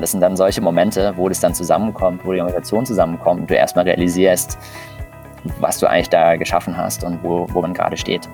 Das 0.00 0.12
sind 0.12 0.20
dann 0.20 0.36
solche 0.36 0.60
Momente, 0.60 1.12
wo 1.16 1.28
das 1.28 1.40
dann 1.40 1.54
zusammenkommt, 1.54 2.24
wo 2.24 2.32
die 2.32 2.40
Organisation 2.40 2.86
zusammenkommt 2.86 3.42
und 3.42 3.50
du 3.50 3.54
erstmal 3.54 3.84
realisierst, 3.84 4.58
was 5.60 5.78
du 5.78 5.88
eigentlich 5.88 6.10
da 6.10 6.36
geschaffen 6.36 6.76
hast 6.76 7.04
und 7.04 7.22
wo, 7.22 7.46
wo 7.50 7.60
man 7.60 7.74
gerade 7.74 7.96
steht. 7.96 8.28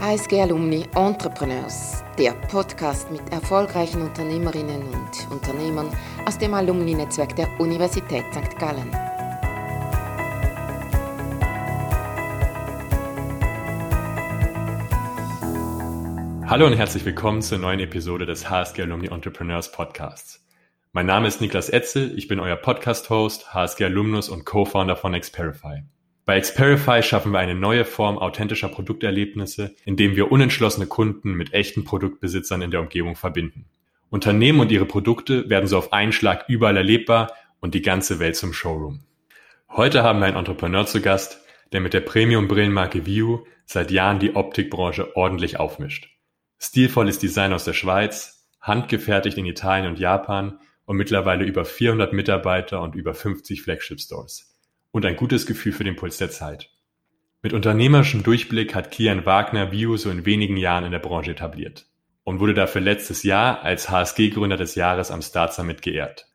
HSG 0.00 0.42
Alumni 0.42 0.84
Entrepreneurs, 0.96 2.02
der 2.18 2.32
Podcast 2.32 3.10
mit 3.12 3.22
erfolgreichen 3.32 4.02
Unternehmerinnen 4.02 4.82
und 4.82 5.30
Unternehmern 5.30 5.88
aus 6.26 6.36
dem 6.38 6.54
Alumni-Netzwerk 6.54 7.36
der 7.36 7.48
Universität 7.60 8.24
St. 8.34 8.58
Gallen. 8.58 9.11
Hallo 16.52 16.66
und 16.66 16.74
herzlich 16.74 17.06
willkommen 17.06 17.40
zur 17.40 17.56
neuen 17.56 17.80
Episode 17.80 18.26
des 18.26 18.50
HSG 18.50 18.82
Alumni 18.82 19.06
Entrepreneurs 19.06 19.72
Podcasts. 19.72 20.46
Mein 20.92 21.06
Name 21.06 21.26
ist 21.26 21.40
Niklas 21.40 21.70
Etzel, 21.70 22.12
ich 22.18 22.28
bin 22.28 22.40
euer 22.40 22.56
Podcast-Host, 22.56 23.54
HSG 23.54 23.86
Alumnus 23.86 24.28
und 24.28 24.44
Co-Founder 24.44 24.94
von 24.94 25.18
Xperify. 25.18 25.84
Bei 26.26 26.38
Xperify 26.38 27.02
schaffen 27.02 27.32
wir 27.32 27.38
eine 27.38 27.54
neue 27.54 27.86
Form 27.86 28.18
authentischer 28.18 28.68
Produkterlebnisse, 28.68 29.74
indem 29.86 30.14
wir 30.14 30.30
unentschlossene 30.30 30.86
Kunden 30.86 31.32
mit 31.32 31.54
echten 31.54 31.84
Produktbesitzern 31.84 32.60
in 32.60 32.70
der 32.70 32.80
Umgebung 32.80 33.16
verbinden. 33.16 33.64
Unternehmen 34.10 34.60
und 34.60 34.70
ihre 34.70 34.84
Produkte 34.84 35.48
werden 35.48 35.68
so 35.68 35.78
auf 35.78 35.94
einen 35.94 36.12
Schlag 36.12 36.44
überall 36.48 36.76
erlebbar 36.76 37.32
und 37.60 37.72
die 37.72 37.80
ganze 37.80 38.18
Welt 38.18 38.36
zum 38.36 38.52
Showroom. 38.52 39.00
Heute 39.70 40.02
haben 40.02 40.18
wir 40.18 40.26
einen 40.26 40.36
Entrepreneur 40.36 40.84
zu 40.84 41.00
Gast, 41.00 41.40
der 41.72 41.80
mit 41.80 41.94
der 41.94 42.00
Premium-Brillenmarke 42.00 43.06
View 43.06 43.38
seit 43.64 43.90
Jahren 43.90 44.18
die 44.18 44.36
Optikbranche 44.36 45.16
ordentlich 45.16 45.58
aufmischt. 45.58 46.11
Stilvolles 46.64 47.18
Design 47.18 47.52
aus 47.52 47.64
der 47.64 47.72
Schweiz, 47.72 48.46
handgefertigt 48.60 49.36
in 49.36 49.46
Italien 49.46 49.88
und 49.88 49.98
Japan 49.98 50.60
und 50.84 50.96
mittlerweile 50.96 51.44
über 51.44 51.64
400 51.64 52.12
Mitarbeiter 52.12 52.80
und 52.80 52.94
über 52.94 53.14
50 53.14 53.62
Flagship 53.62 54.00
Stores. 54.00 54.56
Und 54.92 55.04
ein 55.04 55.16
gutes 55.16 55.44
Gefühl 55.46 55.72
für 55.72 55.82
den 55.82 55.96
Puls 55.96 56.18
der 56.18 56.30
Zeit. 56.30 56.70
Mit 57.42 57.52
unternehmerischem 57.52 58.22
Durchblick 58.22 58.76
hat 58.76 58.92
Kian 58.92 59.26
Wagner 59.26 59.72
View 59.72 59.96
so 59.96 60.08
in 60.08 60.24
wenigen 60.24 60.56
Jahren 60.56 60.84
in 60.84 60.92
der 60.92 61.00
Branche 61.00 61.32
etabliert 61.32 61.86
und 62.22 62.38
wurde 62.38 62.54
dafür 62.54 62.80
letztes 62.80 63.24
Jahr 63.24 63.62
als 63.62 63.90
HSG-Gründer 63.90 64.56
des 64.56 64.76
Jahres 64.76 65.10
am 65.10 65.20
Start 65.20 65.52
Summit 65.54 65.82
geehrt. 65.82 66.31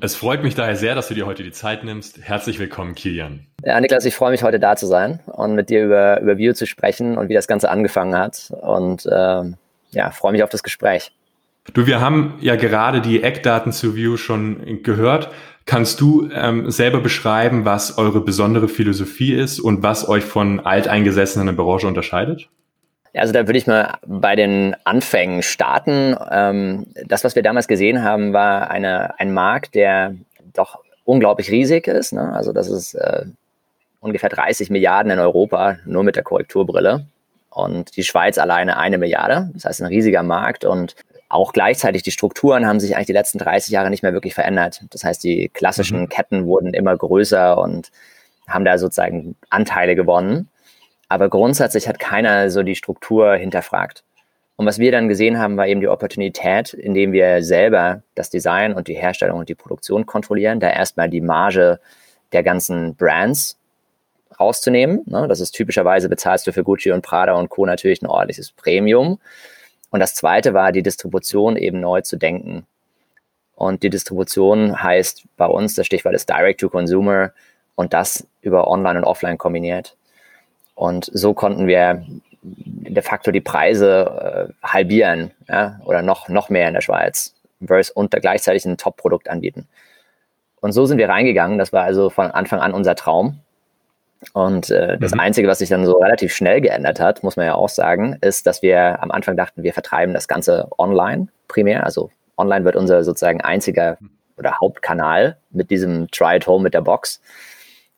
Es 0.00 0.14
freut 0.14 0.42
mich 0.42 0.54
daher 0.54 0.76
sehr, 0.76 0.94
dass 0.94 1.08
du 1.08 1.14
dir 1.14 1.24
heute 1.24 1.42
die 1.42 1.52
Zeit 1.52 1.82
nimmst. 1.82 2.18
Herzlich 2.20 2.58
willkommen, 2.58 2.94
Kilian. 2.94 3.46
Ja, 3.64 3.80
Niklas, 3.80 4.04
ich 4.04 4.14
freue 4.14 4.32
mich 4.32 4.42
heute 4.42 4.60
da 4.60 4.76
zu 4.76 4.86
sein 4.86 5.20
und 5.26 5.54
mit 5.54 5.70
dir 5.70 5.84
über, 5.84 6.20
über 6.20 6.36
View 6.36 6.52
zu 6.52 6.66
sprechen 6.66 7.16
und 7.16 7.30
wie 7.30 7.34
das 7.34 7.46
Ganze 7.46 7.70
angefangen 7.70 8.14
hat. 8.14 8.52
Und 8.60 9.06
äh, 9.06 9.42
ja, 9.92 10.10
freue 10.10 10.32
mich 10.32 10.42
auf 10.42 10.50
das 10.50 10.62
Gespräch. 10.62 11.12
Du, 11.72 11.86
wir 11.86 12.00
haben 12.02 12.34
ja 12.40 12.56
gerade 12.56 13.00
die 13.00 13.22
Eckdaten 13.22 13.72
zu 13.72 13.96
View 13.96 14.18
schon 14.18 14.82
gehört. 14.82 15.30
Kannst 15.64 16.02
du 16.02 16.28
ähm, 16.30 16.70
selber 16.70 17.00
beschreiben, 17.00 17.64
was 17.64 17.96
eure 17.96 18.20
besondere 18.20 18.68
Philosophie 18.68 19.32
ist 19.32 19.58
und 19.58 19.82
was 19.82 20.06
euch 20.06 20.24
von 20.24 20.60
alteingesessenen 20.60 21.48
in 21.48 21.56
der 21.56 21.62
Branche 21.62 21.86
unterscheidet? 21.86 22.50
Also 23.14 23.32
da 23.32 23.46
würde 23.46 23.58
ich 23.58 23.66
mal 23.66 23.98
bei 24.06 24.34
den 24.34 24.74
Anfängen 24.84 25.42
starten. 25.42 26.16
Ähm, 26.30 26.86
das, 27.06 27.24
was 27.24 27.36
wir 27.36 27.42
damals 27.42 27.68
gesehen 27.68 28.02
haben, 28.02 28.32
war 28.32 28.70
eine, 28.70 29.18
ein 29.20 29.32
Markt, 29.32 29.74
der 29.74 30.16
doch 30.52 30.80
unglaublich 31.04 31.50
riesig 31.50 31.86
ist. 31.86 32.12
Ne? 32.12 32.32
Also 32.32 32.52
das 32.52 32.68
ist 32.68 32.94
äh, 32.94 33.26
ungefähr 34.00 34.30
30 34.30 34.70
Milliarden 34.70 35.12
in 35.12 35.18
Europa, 35.18 35.78
nur 35.84 36.02
mit 36.02 36.16
der 36.16 36.22
Korrekturbrille. 36.22 37.06
Und 37.50 37.96
die 37.96 38.02
Schweiz 38.02 38.36
alleine 38.36 38.78
eine 38.78 38.98
Milliarde. 38.98 39.50
Das 39.54 39.64
heißt, 39.64 39.80
ein 39.80 39.86
riesiger 39.86 40.24
Markt 40.24 40.64
und 40.64 40.96
auch 41.28 41.52
gleichzeitig 41.52 42.02
die 42.02 42.10
Strukturen 42.10 42.66
haben 42.66 42.80
sich 42.80 42.94
eigentlich 42.94 43.06
die 43.06 43.12
letzten 43.12 43.38
30 43.38 43.72
Jahre 43.72 43.90
nicht 43.90 44.02
mehr 44.02 44.12
wirklich 44.12 44.34
verändert. 44.34 44.82
Das 44.90 45.04
heißt, 45.04 45.22
die 45.22 45.48
klassischen 45.48 46.02
mhm. 46.02 46.08
Ketten 46.08 46.46
wurden 46.46 46.74
immer 46.74 46.96
größer 46.96 47.58
und 47.58 47.90
haben 48.46 48.64
da 48.64 48.76
sozusagen 48.78 49.36
Anteile 49.50 49.94
gewonnen. 49.96 50.48
Aber 51.14 51.28
grundsätzlich 51.28 51.86
hat 51.86 52.00
keiner 52.00 52.50
so 52.50 52.64
die 52.64 52.74
Struktur 52.74 53.36
hinterfragt. 53.36 54.02
Und 54.56 54.66
was 54.66 54.80
wir 54.80 54.90
dann 54.90 55.06
gesehen 55.06 55.38
haben, 55.38 55.56
war 55.56 55.68
eben 55.68 55.80
die 55.80 55.86
Opportunität, 55.86 56.74
indem 56.74 57.12
wir 57.12 57.44
selber 57.44 58.02
das 58.16 58.30
Design 58.30 58.72
und 58.72 58.88
die 58.88 58.94
Herstellung 58.94 59.38
und 59.38 59.48
die 59.48 59.54
Produktion 59.54 60.06
kontrollieren, 60.06 60.58
da 60.58 60.68
erstmal 60.70 61.08
die 61.08 61.20
Marge 61.20 61.78
der 62.32 62.42
ganzen 62.42 62.96
Brands 62.96 63.56
rauszunehmen. 64.40 65.02
Ne? 65.06 65.28
Das 65.28 65.38
ist 65.38 65.52
typischerweise 65.52 66.08
bezahlst 66.08 66.48
du 66.48 66.52
für 66.52 66.64
Gucci 66.64 66.90
und 66.90 67.02
Prada 67.02 67.34
und 67.34 67.48
Co. 67.48 67.64
natürlich 67.64 68.02
ein 68.02 68.08
ordentliches 68.08 68.50
Premium. 68.50 69.20
Und 69.90 70.00
das 70.00 70.16
zweite 70.16 70.52
war, 70.52 70.72
die 70.72 70.82
Distribution 70.82 71.56
eben 71.56 71.78
neu 71.78 72.00
zu 72.00 72.16
denken. 72.16 72.66
Und 73.54 73.84
die 73.84 73.90
Distribution 73.90 74.82
heißt 74.82 75.26
bei 75.36 75.46
uns, 75.46 75.76
das 75.76 75.86
Stichwort 75.86 76.16
ist 76.16 76.28
Direct 76.28 76.58
to 76.58 76.68
Consumer 76.68 77.30
und 77.76 77.92
das 77.92 78.26
über 78.40 78.66
Online 78.66 78.98
und 78.98 79.04
Offline 79.04 79.38
kombiniert. 79.38 79.96
Und 80.74 81.10
so 81.12 81.34
konnten 81.34 81.66
wir 81.66 82.04
de 82.42 83.02
facto 83.02 83.30
die 83.30 83.40
Preise 83.40 84.48
äh, 84.62 84.66
halbieren 84.66 85.30
ja, 85.48 85.80
oder 85.84 86.02
noch, 86.02 86.28
noch 86.28 86.50
mehr 86.50 86.68
in 86.68 86.74
der 86.74 86.82
Schweiz 86.82 87.34
versus 87.64 87.90
und 87.94 88.10
gleichzeitig 88.10 88.64
ein 88.64 88.76
Top-Produkt 88.76 89.30
anbieten. 89.30 89.66
Und 90.60 90.72
so 90.72 90.86
sind 90.86 90.98
wir 90.98 91.08
reingegangen. 91.08 91.58
Das 91.58 91.72
war 91.72 91.84
also 91.84 92.10
von 92.10 92.30
Anfang 92.30 92.60
an 92.60 92.72
unser 92.72 92.94
Traum. 92.94 93.40
Und 94.32 94.70
äh, 94.70 94.98
das 94.98 95.12
mhm. 95.12 95.20
Einzige, 95.20 95.48
was 95.48 95.58
sich 95.58 95.68
dann 95.68 95.84
so 95.84 95.98
relativ 95.98 96.34
schnell 96.34 96.60
geändert 96.60 97.00
hat, 97.00 97.22
muss 97.22 97.36
man 97.36 97.46
ja 97.46 97.54
auch 97.54 97.68
sagen, 97.68 98.16
ist, 98.20 98.46
dass 98.46 98.62
wir 98.62 99.02
am 99.02 99.10
Anfang 99.10 99.36
dachten, 99.36 99.62
wir 99.62 99.72
vertreiben 99.72 100.14
das 100.14 100.28
Ganze 100.28 100.68
online 100.78 101.28
primär. 101.48 101.84
Also 101.84 102.10
online 102.36 102.64
wird 102.64 102.76
unser 102.76 103.04
sozusagen 103.04 103.40
einziger 103.40 103.98
oder 104.38 104.58
Hauptkanal 104.60 105.36
mit 105.50 105.70
diesem 105.70 106.10
Try 106.10 106.36
at 106.36 106.46
Home 106.46 106.62
mit 106.62 106.74
der 106.74 106.80
Box 106.80 107.20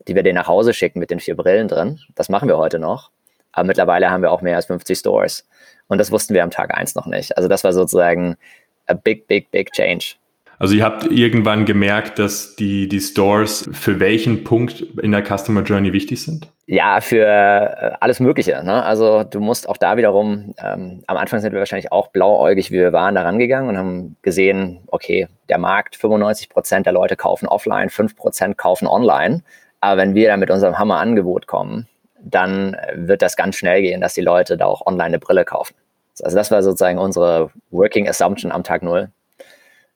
die 0.08 0.14
wir 0.14 0.22
denen 0.22 0.36
nach 0.36 0.48
Hause 0.48 0.72
schicken 0.72 0.98
mit 0.98 1.10
den 1.10 1.20
vier 1.20 1.36
Brillen 1.36 1.68
drin. 1.68 2.00
Das 2.14 2.28
machen 2.28 2.48
wir 2.48 2.56
heute 2.56 2.78
noch. 2.78 3.10
Aber 3.52 3.66
mittlerweile 3.66 4.10
haben 4.10 4.22
wir 4.22 4.30
auch 4.30 4.42
mehr 4.42 4.56
als 4.56 4.66
50 4.66 4.98
Stores. 4.98 5.48
Und 5.88 5.98
das 5.98 6.10
wussten 6.10 6.34
wir 6.34 6.42
am 6.42 6.50
Tag 6.50 6.76
eins 6.76 6.94
noch 6.94 7.06
nicht. 7.06 7.36
Also 7.36 7.48
das 7.48 7.64
war 7.64 7.72
sozusagen 7.72 8.36
a 8.86 8.94
big, 8.94 9.26
big, 9.26 9.50
big 9.50 9.72
change. 9.72 10.16
Also 10.58 10.74
ihr 10.74 10.84
habt 10.84 11.04
irgendwann 11.04 11.66
gemerkt, 11.66 12.18
dass 12.18 12.56
die, 12.56 12.88
die 12.88 13.00
Stores 13.00 13.68
für 13.72 14.00
welchen 14.00 14.42
Punkt 14.44 14.80
in 15.02 15.12
der 15.12 15.22
Customer 15.22 15.62
Journey 15.62 15.92
wichtig 15.92 16.22
sind? 16.22 16.50
Ja, 16.66 17.00
für 17.00 17.26
äh, 17.26 17.92
alles 18.00 18.20
Mögliche. 18.20 18.62
Ne? 18.64 18.82
Also 18.82 19.22
du 19.22 19.38
musst 19.38 19.68
auch 19.68 19.76
da 19.76 19.96
wiederum, 19.96 20.54
ähm, 20.58 21.04
am 21.06 21.16
Anfang 21.16 21.40
sind 21.40 21.52
wir 21.52 21.58
wahrscheinlich 21.58 21.92
auch 21.92 22.08
blauäugig, 22.08 22.70
wie 22.70 22.76
wir 22.76 22.92
waren, 22.92 23.14
da 23.14 23.22
rangegangen 23.22 23.68
und 23.68 23.76
haben 23.76 24.16
gesehen, 24.22 24.80
okay, 24.86 25.28
der 25.48 25.58
Markt, 25.58 25.94
95 25.94 26.48
Prozent 26.48 26.86
der 26.86 26.92
Leute 26.92 27.16
kaufen 27.16 27.46
offline, 27.46 27.90
5 27.90 28.16
Prozent 28.16 28.56
kaufen 28.56 28.88
online. 28.88 29.42
Aber 29.80 30.00
wenn 30.00 30.14
wir 30.14 30.28
dann 30.28 30.40
mit 30.40 30.50
unserem 30.50 30.78
Hammer-Angebot 30.78 31.46
kommen, 31.46 31.88
dann 32.20 32.76
wird 32.94 33.22
das 33.22 33.36
ganz 33.36 33.56
schnell 33.56 33.82
gehen, 33.82 34.00
dass 34.00 34.14
die 34.14 34.22
Leute 34.22 34.56
da 34.56 34.66
auch 34.66 34.86
online 34.86 35.06
eine 35.06 35.18
Brille 35.18 35.44
kaufen. 35.44 35.74
Also 36.22 36.36
das 36.36 36.50
war 36.50 36.62
sozusagen 36.62 36.98
unsere 36.98 37.50
Working 37.70 38.08
Assumption 38.08 38.50
am 38.50 38.64
Tag 38.64 38.82
Null. 38.82 39.10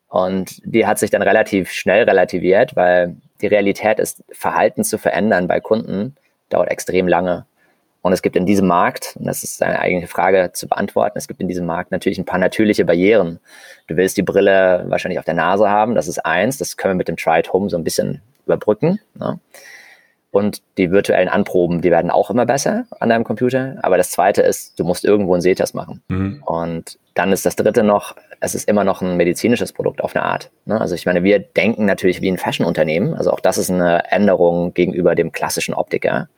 Und 0.07 0.61
die 0.65 0.85
hat 0.85 0.99
sich 0.99 1.09
dann 1.09 1.21
relativ 1.21 1.71
schnell 1.71 2.03
relativiert, 2.03 2.75
weil 2.75 3.15
die 3.41 3.47
Realität 3.47 3.99
ist, 3.99 4.23
Verhalten 4.31 4.83
zu 4.83 4.97
verändern 4.97 5.47
bei 5.47 5.59
Kunden 5.59 6.15
dauert 6.49 6.69
extrem 6.69 7.07
lange. 7.07 7.45
Und 8.01 8.13
es 8.13 8.21
gibt 8.21 8.35
in 8.35 8.45
diesem 8.45 8.67
Markt, 8.67 9.15
und 9.17 9.25
das 9.25 9.43
ist 9.43 9.61
eine 9.61 9.79
eigene 9.79 10.07
Frage 10.07 10.51
zu 10.53 10.67
beantworten, 10.67 11.17
es 11.17 11.27
gibt 11.27 11.39
in 11.39 11.47
diesem 11.47 11.65
Markt 11.65 11.91
natürlich 11.91 12.17
ein 12.17 12.25
paar 12.25 12.39
natürliche 12.39 12.83
Barrieren. 12.83 13.39
Du 13.87 13.95
willst 13.95 14.17
die 14.17 14.23
Brille 14.23 14.85
wahrscheinlich 14.87 15.19
auf 15.19 15.25
der 15.25 15.35
Nase 15.35 15.69
haben, 15.69 15.95
das 15.95 16.07
ist 16.07 16.25
eins, 16.25 16.57
das 16.57 16.77
können 16.77 16.95
wir 16.95 16.97
mit 16.97 17.07
dem 17.07 17.17
Try 17.17 17.39
at 17.39 17.53
Home 17.53 17.69
so 17.69 17.77
ein 17.77 17.83
bisschen 17.83 18.21
überbrücken. 18.45 18.99
Ne? 19.13 19.39
Und 20.31 20.61
die 20.77 20.91
virtuellen 20.91 21.27
Anproben, 21.27 21.81
die 21.81 21.91
werden 21.91 22.09
auch 22.09 22.29
immer 22.29 22.45
besser 22.45 22.85
an 22.99 23.09
deinem 23.09 23.25
Computer. 23.25 23.75
Aber 23.81 23.97
das 23.97 24.11
zweite 24.11 24.41
ist, 24.41 24.79
du 24.79 24.85
musst 24.85 25.03
irgendwo 25.03 25.33
einen 25.33 25.41
Sehtest 25.41 25.75
machen. 25.75 26.01
Mhm. 26.07 26.41
Und 26.45 26.97
dann 27.15 27.33
ist 27.33 27.45
das 27.45 27.57
dritte 27.57 27.83
noch, 27.83 28.15
es 28.39 28.55
ist 28.55 28.69
immer 28.69 28.85
noch 28.85 29.01
ein 29.01 29.17
medizinisches 29.17 29.73
Produkt 29.73 30.01
auf 30.01 30.15
eine 30.15 30.23
Art. 30.23 30.49
Ne? 30.65 30.79
Also 30.79 30.95
ich 30.95 31.05
meine, 31.05 31.23
wir 31.23 31.39
denken 31.39 31.85
natürlich 31.85 32.21
wie 32.21 32.31
ein 32.31 32.37
Fashion-Unternehmen. 32.37 33.13
Also 33.13 33.31
auch 33.31 33.41
das 33.41 33.57
ist 33.57 33.69
eine 33.69 34.09
Änderung 34.09 34.73
gegenüber 34.73 35.15
dem 35.15 35.33
klassischen 35.33 35.73
Optiker. 35.73 36.29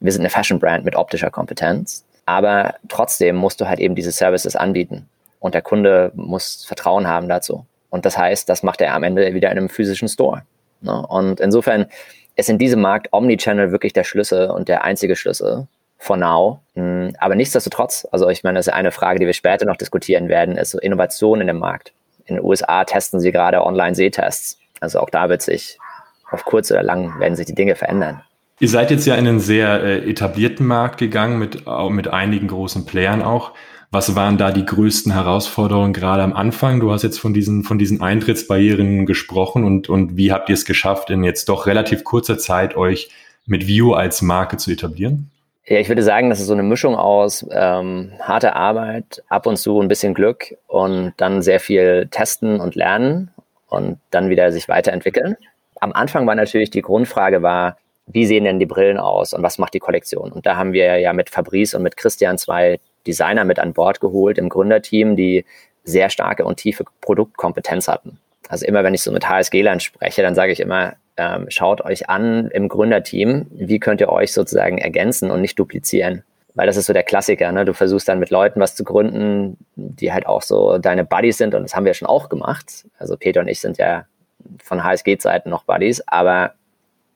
Wir 0.00 0.10
sind 0.10 0.22
eine 0.22 0.30
Fashion-Brand 0.30 0.84
mit 0.84 0.96
optischer 0.96 1.30
Kompetenz. 1.30 2.04
Aber 2.26 2.74
trotzdem 2.88 3.36
musst 3.36 3.60
du 3.60 3.68
halt 3.68 3.78
eben 3.78 3.94
diese 3.94 4.10
Services 4.10 4.56
anbieten. 4.56 5.08
Und 5.38 5.54
der 5.54 5.62
Kunde 5.62 6.10
muss 6.14 6.64
Vertrauen 6.64 7.06
haben 7.06 7.28
dazu. 7.28 7.66
Und 7.90 8.04
das 8.04 8.18
heißt, 8.18 8.48
das 8.48 8.64
macht 8.64 8.80
er 8.80 8.94
am 8.94 9.04
Ende 9.04 9.34
wieder 9.34 9.50
in 9.52 9.58
einem 9.58 9.68
physischen 9.68 10.08
Store. 10.08 10.42
Ne? 10.80 11.06
Und 11.06 11.40
insofern 11.40 11.86
ist 12.36 12.48
in 12.48 12.58
diesem 12.58 12.80
Markt 12.80 13.08
Omnichannel 13.12 13.72
wirklich 13.72 13.92
der 13.92 14.04
Schlüssel 14.04 14.50
und 14.50 14.68
der 14.68 14.84
einzige 14.84 15.16
Schlüssel 15.16 15.66
for 15.98 16.16
now. 16.16 16.60
Hm, 16.74 17.14
aber 17.18 17.34
nichtsdestotrotz, 17.34 18.06
also 18.10 18.28
ich 18.28 18.42
meine, 18.42 18.58
das 18.58 18.66
ist 18.66 18.72
eine 18.72 18.92
Frage, 18.92 19.20
die 19.20 19.26
wir 19.26 19.32
später 19.32 19.66
noch 19.66 19.76
diskutieren 19.76 20.28
werden, 20.28 20.56
ist 20.56 20.74
Innovation 20.74 21.40
in 21.40 21.46
dem 21.46 21.58
Markt. 21.58 21.92
In 22.24 22.36
den 22.36 22.44
USA 22.44 22.84
testen 22.84 23.20
sie 23.20 23.32
gerade 23.32 23.64
Online-Sehtests. 23.64 24.58
Also 24.80 25.00
auch 25.00 25.10
da 25.10 25.28
wird 25.28 25.42
sich 25.42 25.78
auf 26.30 26.44
kurz 26.44 26.70
oder 26.70 26.82
lang 26.82 27.20
werden 27.20 27.36
sich 27.36 27.46
die 27.46 27.54
Dinge 27.54 27.76
verändern. 27.76 28.22
Ihr 28.58 28.68
seid 28.68 28.90
jetzt 28.90 29.06
ja 29.06 29.14
in 29.14 29.26
einen 29.26 29.40
sehr 29.40 29.82
äh, 29.82 30.10
etablierten 30.10 30.66
Markt 30.66 30.98
gegangen 30.98 31.38
mit, 31.38 31.64
mit 31.90 32.08
einigen 32.08 32.48
großen 32.48 32.86
Playern 32.86 33.22
auch. 33.22 33.52
Was 33.94 34.16
waren 34.16 34.38
da 34.38 34.50
die 34.50 34.64
größten 34.64 35.12
Herausforderungen 35.12 35.92
gerade 35.92 36.22
am 36.22 36.32
Anfang? 36.32 36.80
Du 36.80 36.90
hast 36.90 37.02
jetzt 37.02 37.20
von 37.20 37.34
diesen, 37.34 37.62
von 37.62 37.76
diesen 37.78 38.00
Eintrittsbarrieren 38.00 39.04
gesprochen 39.04 39.64
und, 39.64 39.90
und 39.90 40.16
wie 40.16 40.32
habt 40.32 40.48
ihr 40.48 40.54
es 40.54 40.64
geschafft, 40.64 41.10
in 41.10 41.22
jetzt 41.22 41.50
doch 41.50 41.66
relativ 41.66 42.02
kurzer 42.02 42.38
Zeit 42.38 42.74
euch 42.74 43.10
mit 43.44 43.66
View 43.66 43.92
als 43.92 44.22
Marke 44.22 44.56
zu 44.56 44.70
etablieren? 44.70 45.30
Ja, 45.66 45.76
ich 45.76 45.90
würde 45.90 46.02
sagen, 46.02 46.30
das 46.30 46.40
ist 46.40 46.46
so 46.46 46.54
eine 46.54 46.62
Mischung 46.62 46.96
aus 46.96 47.46
ähm, 47.52 48.12
harter 48.18 48.56
Arbeit, 48.56 49.22
ab 49.28 49.46
und 49.46 49.58
zu 49.58 49.78
ein 49.78 49.88
bisschen 49.88 50.14
Glück 50.14 50.56
und 50.68 51.12
dann 51.18 51.42
sehr 51.42 51.60
viel 51.60 52.08
testen 52.10 52.60
und 52.60 52.74
lernen 52.74 53.30
und 53.68 53.98
dann 54.10 54.30
wieder 54.30 54.52
sich 54.52 54.70
weiterentwickeln. 54.70 55.36
Am 55.80 55.92
Anfang 55.92 56.26
war 56.26 56.34
natürlich 56.34 56.70
die 56.70 56.80
Grundfrage 56.80 57.42
war, 57.42 57.76
wie 58.06 58.24
sehen 58.24 58.44
denn 58.44 58.58
die 58.58 58.64
Brillen 58.66 58.96
aus 58.96 59.34
und 59.34 59.42
was 59.42 59.58
macht 59.58 59.74
die 59.74 59.80
Kollektion? 59.80 60.32
Und 60.32 60.46
da 60.46 60.56
haben 60.56 60.72
wir 60.72 60.98
ja 60.98 61.12
mit 61.12 61.28
Fabrice 61.28 61.74
und 61.74 61.82
mit 61.82 61.98
Christian 61.98 62.38
zwei 62.38 62.80
Designer 63.06 63.44
mit 63.44 63.58
an 63.58 63.72
Bord 63.72 64.00
geholt 64.00 64.38
im 64.38 64.48
Gründerteam, 64.48 65.16
die 65.16 65.44
sehr 65.84 66.10
starke 66.10 66.44
und 66.44 66.56
tiefe 66.56 66.84
Produktkompetenz 67.00 67.88
hatten. 67.88 68.18
Also 68.48 68.66
immer, 68.66 68.84
wenn 68.84 68.94
ich 68.94 69.02
so 69.02 69.12
mit 69.12 69.28
HSG-Land 69.28 69.82
spreche, 69.82 70.22
dann 70.22 70.34
sage 70.34 70.52
ich 70.52 70.60
immer, 70.60 70.94
ähm, 71.16 71.46
schaut 71.48 71.80
euch 71.82 72.08
an 72.08 72.48
im 72.52 72.68
Gründerteam, 72.68 73.46
wie 73.50 73.78
könnt 73.78 74.00
ihr 74.00 74.10
euch 74.10 74.32
sozusagen 74.32 74.78
ergänzen 74.78 75.30
und 75.30 75.40
nicht 75.40 75.58
duplizieren. 75.58 76.22
Weil 76.54 76.66
das 76.66 76.76
ist 76.76 76.86
so 76.86 76.92
der 76.92 77.02
Klassiker, 77.02 77.50
ne? 77.50 77.64
Du 77.64 77.72
versuchst 77.72 78.08
dann 78.08 78.18
mit 78.18 78.30
Leuten 78.30 78.60
was 78.60 78.74
zu 78.74 78.84
gründen, 78.84 79.56
die 79.74 80.12
halt 80.12 80.26
auch 80.26 80.42
so 80.42 80.78
deine 80.78 81.04
Buddies 81.04 81.38
sind 81.38 81.54
und 81.54 81.62
das 81.62 81.74
haben 81.74 81.86
wir 81.86 81.94
schon 81.94 82.08
auch 82.08 82.28
gemacht. 82.28 82.86
Also 82.98 83.16
Peter 83.16 83.40
und 83.40 83.48
ich 83.48 83.60
sind 83.60 83.78
ja 83.78 84.04
von 84.62 84.84
HSG-Zeiten 84.84 85.48
noch 85.48 85.64
Buddies, 85.64 86.02
aber 86.06 86.54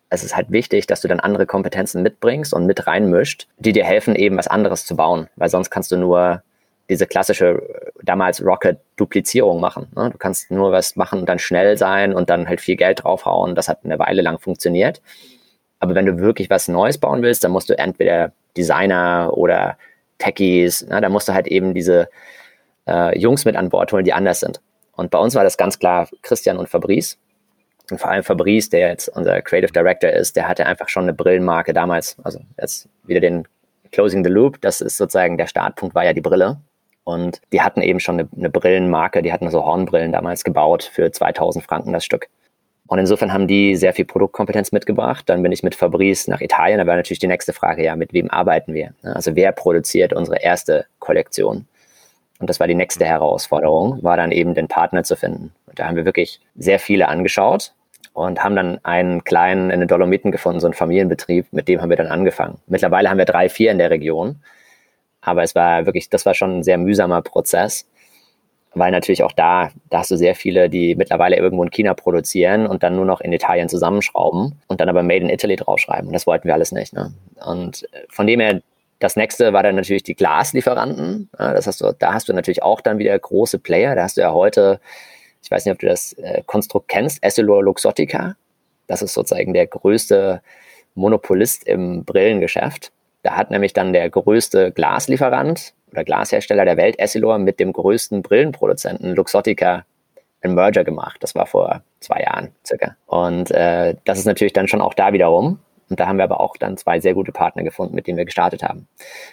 es 0.09 0.23
ist 0.23 0.37
halt 0.37 0.51
wichtig, 0.51 0.87
dass 0.87 1.01
du 1.01 1.09
dann 1.09 1.21
andere 1.21 1.47
Kompetenzen 1.47 2.03
mitbringst 2.03 2.55
und 2.55 2.67
mit 2.67 2.87
reinmischt, 2.87 3.49
die 3.59 3.73
dir 3.73 3.85
helfen, 3.85 4.15
eben 4.15 4.37
was 4.37 4.47
anderes 4.47 4.87
zu 4.87 4.97
bauen. 4.97 5.29
Weil 5.37 5.49
sonst 5.49 5.71
kannst 5.71 5.91
du 5.91 5.97
nur 5.97 6.43
diese 6.89 7.07
klassische, 7.07 7.63
damals 8.03 8.45
Rocket-Duplizierung 8.45 9.61
machen. 9.61 9.89
Ne? 9.97 10.11
Du 10.11 10.19
kannst 10.19 10.51
nur 10.51 10.71
was 10.71 10.95
machen 10.95 11.21
und 11.21 11.29
dann 11.29 11.41
schnell 11.41 11.77
sein 11.77 12.15
und 12.15 12.31
dann 12.31 12.49
halt 12.49 12.61
viel 12.61 12.77
Geld 12.77 13.03
draufhauen. 13.03 13.57
Das 13.57 13.69
hat 13.69 13.81
eine 13.85 13.99
Weile 13.99 14.23
lang 14.23 14.39
funktioniert. 14.39 15.03
Aber 15.81 15.95
wenn 15.95 16.07
du 16.07 16.19
wirklich 16.19 16.49
was 16.49 16.69
Neues 16.69 16.99
bauen 16.99 17.23
willst, 17.23 17.43
dann 17.43 17.51
musst 17.51 17.69
du 17.69 17.77
entweder 17.77 18.33
Designer 18.57 19.33
oder 19.35 19.77
Techies, 20.19 20.87
ne? 20.87 21.01
da 21.01 21.09
musst 21.09 21.29
du 21.29 21.35
halt 21.35 21.47
eben 21.47 21.75
diese 21.75 22.09
äh, 22.87 23.19
Jungs 23.19 23.45
mit 23.45 23.57
an 23.57 23.69
Bord 23.69 23.93
holen, 23.93 24.05
die 24.05 24.15
anders 24.15 24.41
sind. 24.41 24.61
Und 24.93 25.11
bei 25.11 25.19
uns 25.19 25.35
war 25.35 25.45
das 25.45 25.59
ganz 25.59 25.79
klar 25.79 26.09
Christian 26.23 26.57
und 26.57 26.69
Fabrice. 26.69 27.17
Und 27.91 27.99
vor 27.99 28.11
allem 28.11 28.25
Fabrice, 28.25 28.71
der 28.71 28.89
jetzt 28.89 29.09
unser 29.09 29.41
Creative 29.43 29.73
Director 29.73 30.11
ist, 30.11 30.37
der 30.37 30.49
hatte 30.49 30.67
einfach 30.67 30.89
schon 30.89 31.05
eine 31.05 31.13
Brillenmarke 31.13 31.73
damals. 31.73 32.17
Also 32.23 32.41
jetzt 32.61 32.89
wieder 33.05 33.21
den 33.21 33.47
Closing 33.93 34.25
the 34.25 34.31
Loop. 34.31 34.61
Das 34.61 34.81
ist 34.81 34.97
sozusagen 34.97 35.39
der 35.39 35.47
Startpunkt, 35.47 35.95
war 35.95 36.05
ja 36.05 36.13
die 36.13 36.21
Brille. 36.21 36.59
Und 37.05 37.41
die 37.53 37.61
hatten 37.61 37.83
eben 37.83 38.01
schon 38.01 38.19
eine, 38.19 38.29
eine 38.37 38.51
Brillenmarke. 38.51 39.23
Die 39.23 39.33
hatten 39.33 39.51
so 39.51 39.65
Hornbrillen 39.65 40.11
damals 40.11 40.43
gebaut 40.43 40.83
für 40.83 41.13
2000 41.13 41.65
Franken 41.65 41.93
das 41.93 42.05
Stück. 42.05 42.29
Und 42.89 42.99
insofern 42.99 43.33
haben 43.33 43.49
die 43.49 43.77
sehr 43.77 43.93
viel 43.93 44.05
Produktkompetenz 44.05 44.73
mitgebracht. 44.73 45.29
Dann 45.29 45.43
bin 45.43 45.53
ich 45.53 45.63
mit 45.63 45.75
Fabrice 45.75 46.29
nach 46.29 46.41
Italien. 46.41 46.79
Da 46.79 46.87
war 46.87 46.97
natürlich 46.97 47.19
die 47.19 47.27
nächste 47.27 47.53
Frage, 47.53 47.85
ja, 47.85 47.97
mit 47.97 48.13
wem 48.13 48.31
arbeiten 48.31 48.75
wir? 48.75 48.95
Also 49.03 49.35
wer 49.35 49.53
produziert 49.53 50.13
unsere 50.13 50.41
erste 50.41 50.87
Kollektion? 50.99 51.67
Und 52.39 52.51
das 52.51 52.61
war 52.61 52.67
die 52.67 52.75
nächste 52.75 53.05
Herausforderung, 53.05 54.03
war 54.03 54.17
dann 54.17 54.31
eben 54.31 54.55
den 54.55 54.69
Partner 54.69 55.05
zu 55.05 55.17
finden. 55.17 55.53
Da 55.77 55.87
haben 55.87 55.97
wir 55.97 56.05
wirklich 56.05 56.41
sehr 56.57 56.79
viele 56.79 57.09
angeschaut 57.09 57.73
und 58.13 58.43
haben 58.43 58.57
dann 58.57 58.81
einen 58.83 59.25
kleinen 59.25 59.71
in 59.71 59.81
den 59.81 59.89
Dolomiten 59.89 60.33
gefunden, 60.33 60.61
so 60.61 60.67
einen 60.67 60.75
Familienbetrieb, 60.75 61.47
mit 61.53 61.69
dem 61.69 61.81
haben 61.81 61.91
wir 61.91 61.97
dann 61.97 62.07
angefangen. 62.09 62.59
Mittlerweile 62.67 63.11
haben 63.11 63.19
wir 63.19 63.25
drei, 63.25 63.49
vier 63.49 63.71
in 63.71 63.79
der 63.79 63.91
Region. 63.91 64.37
Aber 65.21 65.43
es 65.43 65.55
war 65.55 65.87
wirklich, 65.87 66.09
das 66.09 66.25
war 66.25 66.35
schon 66.35 66.59
ein 66.59 66.63
sehr 66.63 66.79
mühsamer 66.79 67.21
Prozess, 67.21 67.89
weil 68.75 68.93
natürlich 68.93 69.23
auch 69.23 69.33
da, 69.33 69.71
da 69.91 69.99
hast 69.99 70.11
du 70.11 70.17
sehr 70.17 70.35
viele, 70.35 70.71
die 70.71 70.95
mittlerweile 70.95 71.37
irgendwo 71.37 71.63
in 71.63 71.71
China 71.71 71.95
produzieren 71.95 72.67
und 72.67 72.83
dann 72.83 72.97
nur 72.97 73.07
noch 73.07 73.21
in 73.21 73.33
Italien 73.33 73.69
zusammenschrauben 73.69 74.61
und 74.67 74.81
dann 74.81 74.89
aber 74.89 75.03
Made 75.03 75.25
in 75.25 75.31
Italy 75.31 75.57
draufschreiben. 75.57 76.13
Das 76.13 76.27
wollten 76.27 76.47
wir 76.47 76.55
alles 76.55 76.73
nicht. 76.73 76.93
Ne? 76.93 77.13
Und 77.45 77.89
von 78.09 78.27
dem 78.27 78.41
her 78.41 78.61
das 78.99 79.17
nächste 79.17 79.53
war 79.53 79.63
dann 79.63 79.75
natürlich 79.75 80.05
die 80.05 80.15
Glaslieferanten. 80.15 81.29
Das 81.37 81.67
hast 81.67 81.81
du, 81.81 81.93
da 81.99 82.15
hast 82.15 82.29
du 82.29 82.33
natürlich 82.33 82.63
auch 82.63 82.81
dann 82.81 82.99
wieder 82.99 83.19
große 83.19 83.59
Player. 83.59 83.95
Da 83.95 84.05
hast 84.05 84.17
du 84.17 84.23
ja 84.23 84.33
heute, 84.33 84.81
ich 85.47 85.51
weiß 85.53 85.65
nicht, 85.65 85.73
ob 85.73 85.79
du 85.79 85.87
das 85.87 86.13
äh, 86.15 86.43
Konstrukt 86.45 86.89
kennst, 86.89 87.23
Essilor 87.23 87.63
Luxottica. 87.63 88.35
Das 88.89 89.01
ist 89.01 89.15
sozusagen 89.15 89.55
der 89.55 89.69
größte 89.69 90.43
Monopolist 90.97 91.69
im 91.69 92.05
Brillengeschäft. 92.05 92.91
Da 93.23 93.37
hat 93.37 93.53
nämlich 93.53 93.73
dann 93.73 93.93
der 93.93 94.11
größte 94.11 94.73
Glaslieferant 94.73 95.73
oder 95.93 96.03
Glashersteller 96.03 96.65
der 96.65 96.77
Welt, 96.77 96.99
Essilor, 96.99 97.39
mit 97.39 97.61
dem 97.61 97.73
größten 97.73 98.23
Brillenproduzenten 98.23 99.15
Luxottica 99.15 99.85
ein 100.41 100.55
Merger 100.55 100.83
gemacht. 100.83 101.19
Das 101.21 101.37
war 101.37 101.47
vor 101.47 101.85
zwei 102.01 102.23
Jahren 102.23 102.51
circa. 102.67 102.97
Und 103.07 103.53
äh, 103.53 103.95
das 104.05 104.19
ist 104.19 104.27
natürlich 104.27 104.53
dann 104.53 104.67
schon 104.67 104.81
auch 104.81 104.95
da 104.95 105.13
wiederum 105.13 105.61
und 105.89 106.01
da 106.01 106.09
haben 106.09 106.17
wir 106.17 106.25
aber 106.25 106.41
auch 106.41 106.57
dann 106.57 106.77
zwei 106.77 106.99
sehr 107.01 107.15
gute 107.15 107.33
Partner 107.33 107.63
gefunden, 107.63 107.95
mit 107.95 108.07
denen 108.07 108.19
wir 108.19 108.25
gestartet 108.25 108.63
haben. 108.63 108.89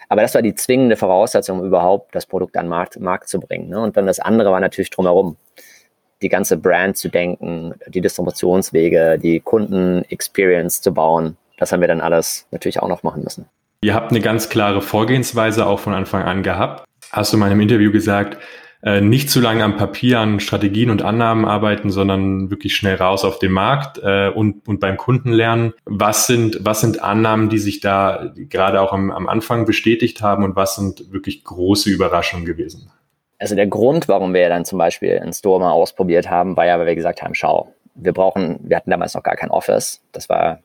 Aber 0.09 0.21
das 0.21 0.35
war 0.35 0.41
die 0.41 0.53
zwingende 0.53 0.95
Voraussetzung, 0.95 1.59
um 1.59 1.65
überhaupt 1.65 2.13
das 2.13 2.25
Produkt 2.25 2.55
an 2.57 2.65
den 2.65 2.69
Markt, 2.69 2.99
Markt 2.99 3.27
zu 3.27 3.39
bringen. 3.39 3.69
Ne? 3.69 3.79
Und 3.81 3.97
dann 3.97 4.05
das 4.05 4.19
andere 4.19 4.51
war 4.51 4.59
natürlich 4.59 4.91
drumherum. 4.91 5.37
Die 6.23 6.29
ganze 6.29 6.57
Brand 6.57 6.97
zu 6.97 7.09
denken, 7.09 7.75
die 7.87 8.01
Distributionswege, 8.01 9.19
die 9.21 9.39
Kunden-Experience 9.39 10.81
zu 10.81 10.93
bauen. 10.93 11.37
Das 11.57 11.71
haben 11.71 11.81
wir 11.81 11.87
dann 11.87 12.01
alles 12.01 12.47
natürlich 12.49 12.81
auch 12.81 12.87
noch 12.87 13.03
machen 13.03 13.23
müssen. 13.23 13.45
Ihr 13.81 13.93
habt 13.93 14.11
eine 14.11 14.21
ganz 14.21 14.49
klare 14.49 14.81
Vorgehensweise 14.81 15.67
auch 15.67 15.79
von 15.79 15.93
Anfang 15.93 16.23
an 16.23 16.41
gehabt. 16.41 16.85
Hast 17.11 17.31
du 17.33 17.37
in 17.37 17.41
meinem 17.41 17.59
Interview 17.59 17.91
gesagt, 17.91 18.37
äh, 18.83 18.99
nicht 18.99 19.29
zu 19.29 19.39
lange 19.39 19.63
am 19.63 19.77
Papier 19.77 20.19
an 20.19 20.41
Strategien 20.41 20.89
und 20.89 21.01
Annahmen 21.01 21.45
arbeiten, 21.45 21.89
sondern 21.89 22.49
wirklich 22.49 22.75
schnell 22.75 22.95
raus 22.95 23.23
auf 23.23 23.39
den 23.39 23.51
Markt 23.51 23.99
äh, 24.03 24.29
und, 24.29 24.67
und 24.67 24.79
beim 24.81 24.97
Kunden 24.97 25.31
lernen. 25.31 25.73
Was 25.85 26.27
sind, 26.27 26.59
was 26.61 26.81
sind 26.81 27.01
Annahmen, 27.01 27.47
die 27.49 27.59
sich 27.59 27.79
da 27.79 28.33
gerade 28.35 28.81
auch 28.81 28.91
am, 28.91 29.09
am 29.11 29.29
Anfang 29.29 29.65
bestätigt 29.65 30.21
haben 30.21 30.43
und 30.43 30.57
was 30.57 30.75
sind 30.75 31.13
wirklich 31.13 31.45
große 31.45 31.89
Überraschungen 31.89 32.45
gewesen? 32.45 32.91
Also 33.43 33.55
der 33.55 33.67
Grund, 33.67 34.07
warum 34.07 34.33
wir 34.33 34.47
dann 34.47 34.63
zum 34.63 34.77
Beispiel 34.77 35.19
einen 35.19 35.33
Store 35.33 35.59
mal 35.59 35.73
ausprobiert 35.73 36.29
haben, 36.29 36.55
war 36.55 36.65
ja, 36.65 36.79
weil 36.79 36.85
wir 36.85 36.95
gesagt 36.95 37.21
haben, 37.21 37.35
schau, 37.35 37.73
wir 37.93 38.13
brauchen, 38.13 38.57
wir 38.63 38.77
hatten 38.77 38.89
damals 38.89 39.15
noch 39.15 39.21
gar 39.21 39.35
kein 39.35 39.51
Office. 39.51 40.01
Das 40.13 40.29
war 40.29 40.59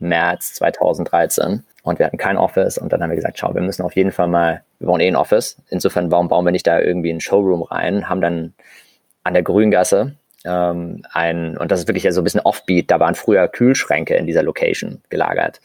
März 0.00 0.52
2013 0.56 1.64
und 1.82 1.98
wir 1.98 2.04
hatten 2.04 2.18
kein 2.18 2.36
Office 2.36 2.76
und 2.76 2.92
dann 2.92 3.02
haben 3.02 3.08
wir 3.08 3.16
gesagt, 3.16 3.38
schau, 3.38 3.54
wir 3.54 3.62
müssen 3.62 3.80
auf 3.86 3.96
jeden 3.96 4.12
Fall 4.12 4.28
mal, 4.28 4.62
wir 4.80 4.88
bauen 4.88 5.00
eh 5.00 5.08
ein 5.08 5.16
Office. 5.16 5.62
Insofern, 5.70 6.10
warum 6.10 6.28
bauen 6.28 6.44
wir 6.44 6.52
nicht 6.52 6.66
da 6.66 6.78
irgendwie 6.78 7.08
einen 7.08 7.22
Showroom 7.22 7.62
rein? 7.62 8.10
Haben 8.10 8.20
dann 8.20 8.52
an 9.24 9.32
der 9.32 9.42
Grüngasse 9.42 10.16
ähm, 10.44 11.02
ein, 11.14 11.56
und 11.56 11.72
das 11.72 11.80
ist 11.80 11.88
wirklich 11.88 12.04
ja 12.04 12.12
so 12.12 12.20
ein 12.20 12.24
bisschen 12.24 12.42
offbeat, 12.42 12.90
da 12.90 13.00
waren 13.00 13.14
früher 13.14 13.48
Kühlschränke 13.48 14.14
in 14.16 14.26
dieser 14.26 14.42
Location 14.42 15.00
gelagert. 15.08 15.62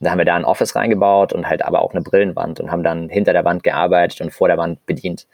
Da 0.00 0.10
haben 0.10 0.18
wir 0.18 0.24
da 0.24 0.36
ein 0.36 0.46
Office 0.46 0.74
reingebaut 0.74 1.34
und 1.34 1.46
halt 1.46 1.62
aber 1.62 1.82
auch 1.82 1.92
eine 1.92 2.00
Brillenwand 2.00 2.60
und 2.60 2.70
haben 2.70 2.82
dann 2.82 3.10
hinter 3.10 3.34
der 3.34 3.44
Wand 3.44 3.62
gearbeitet 3.62 4.22
und 4.22 4.30
vor 4.32 4.48
der 4.48 4.56
Wand 4.56 4.86
bedient. 4.86 5.26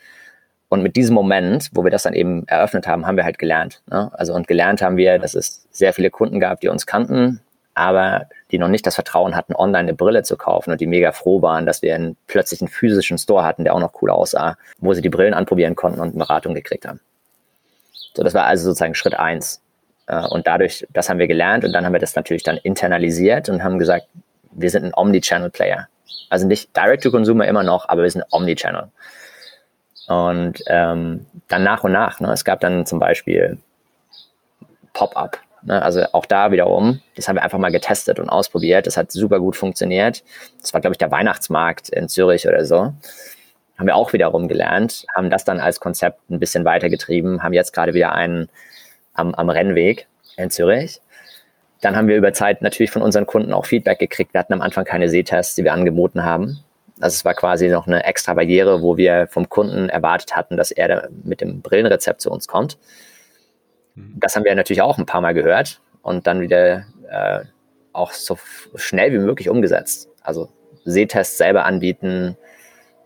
Und 0.73 0.83
mit 0.83 0.97
diesem 0.97 1.15
Moment, 1.15 1.69
wo 1.75 1.85
wir 1.85 1.91
das 1.91 2.05
dann 2.05 2.15
eben 2.15 2.49
eröffnet 2.49 2.87
haben, 2.87 3.07
haben 3.07 3.19
wir 3.19 3.25
halt 3.25 3.39
gelernt. 3.39 3.83
Ne? 3.91 4.11
Also 4.15 4.33
und 4.33 4.49
gelernt 4.49 4.81
haben 4.81 4.97
wir, 4.97 5.19
dass 5.19 5.35
es 5.35 5.67
sehr 5.71 5.93
viele 5.93 6.09
Kunden 6.09 6.41
gab, 6.41 6.63
die 6.63 6.69
uns 6.69 6.87
kannten, 6.87 7.43
aber 7.75 8.31
die 8.51 8.57
noch 8.57 8.69
nicht 8.69 8.87
das 8.87 8.95
Vertrauen 8.95 9.37
hatten, 9.37 9.55
online 9.55 9.81
eine 9.81 9.93
Brille 9.93 10.23
zu 10.23 10.39
kaufen 10.39 10.71
und 10.71 10.81
die 10.81 10.87
mega 10.87 11.13
froh 11.13 11.43
waren, 11.43 11.67
dass 11.67 11.83
wir 11.83 11.95
einen, 11.95 12.17
plötzlich 12.27 12.63
einen 12.63 12.69
physischen 12.69 13.19
Store 13.19 13.45
hatten, 13.45 13.65
der 13.65 13.75
auch 13.75 13.81
noch 13.81 14.01
cool 14.01 14.09
aussah, 14.09 14.57
wo 14.79 14.95
sie 14.95 15.03
die 15.03 15.11
Brillen 15.11 15.35
anprobieren 15.35 15.77
konnten 15.77 16.01
und 16.01 16.17
Beratung 16.17 16.55
gekriegt 16.55 16.89
haben. 16.89 17.01
So, 18.15 18.23
das 18.23 18.33
war 18.33 18.47
also 18.47 18.65
sozusagen 18.65 18.95
Schritt 18.95 19.19
eins. 19.19 19.61
Äh, 20.07 20.27
und 20.29 20.47
dadurch, 20.47 20.87
das 20.91 21.11
haben 21.11 21.19
wir 21.19 21.27
gelernt 21.27 21.67
und 21.67 21.75
dann 21.75 21.85
haben 21.85 21.93
wir 21.93 22.01
das 22.01 22.17
natürlich 22.17 22.45
dann 22.45 22.57
internalisiert 22.57 23.51
und 23.51 23.63
haben 23.63 23.79
gesagt, 23.79 24.07
wir 24.53 24.71
sind 24.71 24.87
ein 24.87 24.95
Omnichannel-Player. 24.97 25.89
Also 26.31 26.47
nicht 26.47 26.75
Direct-to-Consumer 26.75 27.47
immer 27.47 27.63
noch, 27.63 27.91
aber 27.91 28.05
wir 28.05 28.11
sind 28.11 28.25
Omnichannel. 28.31 28.89
Und 30.09 30.63
ähm, 30.67 31.27
dann 31.49 31.63
nach 31.63 31.85
und 31.85 31.93
nach, 31.93 32.21
ne, 32.21 32.33
es 32.33 32.45
gab 32.45 32.61
dann 32.61 32.87
zum 32.87 32.99
Beispiel 32.99 33.59
Pop-up. 34.93 35.39
Ne? 35.63 35.81
Also 35.81 36.05
auch 36.13 36.27
da 36.27 36.51
wiederum, 36.51 37.01
das 37.17 37.29
haben 37.29 37.37
wir 37.37 37.43
einfach 37.43 37.59
mal 37.59 37.71
getestet 37.71 38.19
und 38.19 38.29
ausprobiert. 38.29 38.87
Das 38.87 38.97
hat 38.97 39.13
super 39.13 39.39
gut 39.41 39.57
funktioniert. 39.57 40.23
Das 40.61 40.75
war, 40.75 40.81
glaube 40.81 40.95
ich, 40.95 40.99
der 40.99 41.11
Weihnachtsmarkt 41.11 41.89
in 41.89 42.09
Zürich 42.09 42.47
oder 42.47 42.65
so. 42.65 42.93
Haben 43.79 43.87
wir 43.87 43.97
auch 43.97 44.13
wiederum 44.13 44.49
gelernt, 44.49 45.07
haben 45.15 45.31
das 45.31 45.45
dann 45.45 45.59
als 45.59 45.81
Konzept 45.81 46.31
ein 46.31 46.39
bisschen 46.39 46.65
weitergetrieben, 46.65 47.43
haben 47.43 47.53
jetzt 47.53 47.73
gerade 47.73 47.95
wieder 47.95 48.13
einen 48.13 48.49
am, 49.15 49.35
am 49.35 49.51
Rennweg 49.51 50.07
in 50.37 50.51
Zürich. 50.51 51.01
Dann 51.81 51.97
haben 51.97 52.07
wir 52.07 52.17
über 52.17 52.33
Zeit 52.33 52.63
natürlich 52.63 52.93
von 52.93 53.03
unseren 53.03 53.27
Kunden 53.27 53.53
auch 53.53 53.67
Feedback 53.67 53.99
gekriegt. 53.99 54.35
Wir 54.35 54.41
hatten 54.41 54.53
am 54.53 54.61
Anfang 54.61 54.85
keine 54.85 55.09
Sehtests, 55.09 55.57
die 55.57 55.65
wir 55.65 55.73
angeboten 55.73 56.25
haben. 56.25 56.63
Also 57.03 57.15
es 57.15 57.25
war 57.25 57.35
quasi 57.35 57.69
noch 57.69 57.87
eine 57.87 58.05
extra 58.05 58.35
Barriere, 58.35 58.83
wo 58.83 58.97
wir 58.97 59.27
vom 59.29 59.49
Kunden 59.49 59.89
erwartet 59.89 60.37
hatten, 60.37 60.57
dass 60.57 60.71
er 60.71 61.09
mit 61.25 61.41
dem 61.41 61.61
Brillenrezept 61.61 62.21
zu 62.21 62.31
uns 62.31 62.49
kommt. 62.49 62.79
Mhm. 63.95 64.15
Das 64.17 64.37
haben 64.37 64.45
wir 64.45 64.55
natürlich 64.55 64.83
auch 64.83 64.99
ein 64.99 65.07
paar 65.07 65.21
Mal 65.21 65.35
gehört 65.35 65.81
und 66.03 66.27
dann 66.27 66.41
wieder 66.41 66.85
äh, 67.11 67.41
auch 67.93 68.13
so 68.13 68.39
schnell 68.77 69.13
wie 69.13 69.19
möglich 69.19 69.49
umgesetzt. 69.49 70.09
Also 70.23 70.49
Sehtests 70.85 71.39
selber 71.39 71.65
anbieten, 71.65 72.37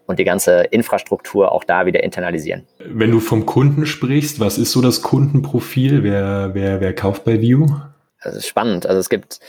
und 0.06 0.18
die 0.18 0.24
ganze 0.24 0.62
Infrastruktur 0.62 1.52
auch 1.52 1.64
da 1.64 1.86
wieder 1.86 2.02
internalisieren. 2.02 2.66
Wenn 2.78 3.10
du 3.10 3.20
vom 3.20 3.44
Kunden 3.44 3.86
sprichst, 3.86 4.40
was 4.40 4.58
ist 4.58 4.72
so 4.72 4.80
das 4.80 5.02
Kundenprofil? 5.02 6.02
Wer, 6.02 6.50
wer, 6.54 6.80
wer 6.80 6.94
kauft 6.94 7.24
bei 7.24 7.40
View? 7.40 7.66
Das 8.22 8.36
ist 8.36 8.46
spannend. 8.46 8.86
Also 8.86 9.00
es 9.00 9.08
gibt, 9.08 9.40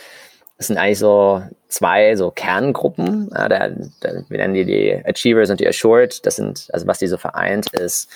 es 0.57 0.67
sind 0.67 0.77
eigentlich 0.77 0.99
so 0.99 1.43
zwei 1.67 2.15
so 2.15 2.31
Kerngruppen. 2.31 3.29
Ja, 3.33 3.47
da, 3.47 3.69
da, 4.01 4.09
wir 4.27 4.37
nennen 4.37 4.53
die 4.55 4.65
die 4.65 5.01
Achievers 5.05 5.49
und 5.49 5.59
die 5.59 5.67
Assured. 5.67 6.25
Das 6.25 6.35
sind, 6.35 6.67
also 6.73 6.87
was 6.87 6.99
die 6.99 7.07
so 7.07 7.17
vereint, 7.17 7.71
ist 7.73 8.09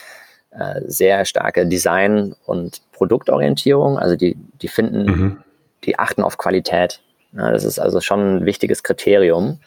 äh, 0.52 0.82
sehr 0.86 1.26
starke 1.26 1.68
Design- 1.68 2.36
und 2.46 2.82
Produktorientierung. 2.94 4.00
Also 4.00 4.16
die, 4.16 4.38
die 4.62 4.68
finden, 4.68 5.06
mhm. 5.06 5.38
die 5.84 6.00
achten 6.00 6.24
auf 6.24 6.38
Qualität. 6.38 7.02
Ja, 7.34 7.52
das 7.52 7.64
ist 7.64 7.80
also 7.80 8.02
schon 8.02 8.38
ein 8.38 8.46
wichtiges 8.46 8.84
Kriterium. 8.84 9.60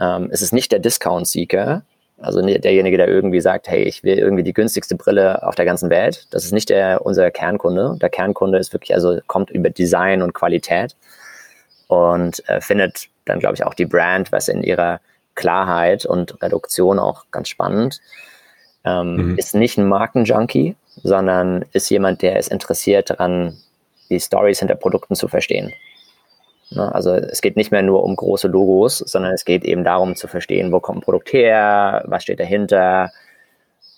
Ähm, 0.00 0.30
es 0.32 0.40
ist 0.42 0.52
nicht 0.52 0.72
der 0.72 0.78
Discount-Seeker, 0.78 1.82
also 2.20 2.42
derjenige, 2.42 2.96
der 2.96 3.06
irgendwie 3.06 3.40
sagt, 3.40 3.68
hey, 3.68 3.84
ich 3.84 4.02
will 4.02 4.18
irgendwie 4.18 4.42
die 4.42 4.52
günstigste 4.52 4.96
Brille 4.96 5.46
auf 5.46 5.54
der 5.54 5.64
ganzen 5.64 5.88
Welt. 5.88 6.26
Das 6.30 6.44
ist 6.44 6.52
nicht 6.52 6.68
der, 6.68 7.06
unser 7.06 7.30
Kernkunde. 7.30 7.96
Der 8.00 8.08
Kernkunde 8.08 8.58
ist 8.58 8.72
wirklich, 8.72 8.92
also 8.94 9.20
kommt 9.28 9.50
über 9.50 9.70
Design 9.70 10.22
und 10.22 10.34
Qualität 10.34 10.96
und 11.88 12.48
äh, 12.48 12.60
findet 12.60 13.08
dann, 13.24 13.40
glaube 13.40 13.56
ich, 13.56 13.64
auch 13.64 13.74
die 13.74 13.86
Brand, 13.86 14.30
was 14.30 14.48
in 14.48 14.62
ihrer 14.62 15.00
Klarheit 15.34 16.06
und 16.06 16.40
Reduktion 16.42 16.98
auch 16.98 17.24
ganz 17.30 17.48
spannend. 17.48 18.00
Ähm, 18.84 19.16
mhm. 19.16 19.38
Ist 19.38 19.54
nicht 19.54 19.78
ein 19.78 19.88
Markenjunkie, 19.88 20.76
sondern 21.02 21.64
ist 21.72 21.90
jemand, 21.90 22.22
der 22.22 22.38
ist 22.38 22.50
interessiert 22.50 23.10
daran, 23.10 23.56
die 24.10 24.20
Stories 24.20 24.60
hinter 24.60 24.74
Produkten 24.76 25.14
zu 25.14 25.28
verstehen. 25.28 25.72
Ne? 26.70 26.94
Also 26.94 27.12
es 27.12 27.40
geht 27.40 27.56
nicht 27.56 27.70
mehr 27.70 27.82
nur 27.82 28.04
um 28.04 28.16
große 28.16 28.48
Logos, 28.48 28.98
sondern 28.98 29.32
es 29.32 29.44
geht 29.44 29.64
eben 29.64 29.84
darum 29.84 30.16
zu 30.16 30.28
verstehen, 30.28 30.72
wo 30.72 30.80
kommt 30.80 30.98
ein 30.98 31.02
Produkt 31.02 31.32
her, 31.32 32.04
was 32.06 32.22
steht 32.22 32.40
dahinter. 32.40 33.10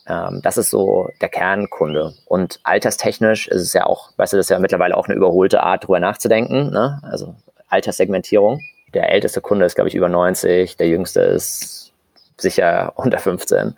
Ähm, 0.06 0.40
das 0.42 0.56
ist 0.56 0.70
so 0.70 1.08
der 1.20 1.28
Kernkunde. 1.28 2.14
Und 2.26 2.60
alterstechnisch 2.62 3.48
ist 3.48 3.62
es 3.62 3.72
ja 3.72 3.86
auch, 3.86 4.10
weißt 4.16 4.32
du, 4.32 4.36
das 4.36 4.46
ist 4.46 4.50
ja 4.50 4.58
mittlerweile 4.58 4.96
auch 4.96 5.08
eine 5.08 5.16
überholte 5.16 5.62
Art, 5.62 5.84
drüber 5.84 6.00
nachzudenken. 6.00 6.70
Ne? 6.70 7.00
Also 7.02 7.34
Alterssegmentierung. 7.70 8.60
Der 8.94 9.10
älteste 9.10 9.40
Kunde 9.40 9.64
ist, 9.64 9.74
glaube 9.74 9.88
ich, 9.88 9.94
über 9.94 10.08
90, 10.08 10.76
der 10.76 10.88
jüngste 10.88 11.20
ist 11.20 11.92
sicher 12.36 12.92
unter 12.96 13.18
15. 13.18 13.74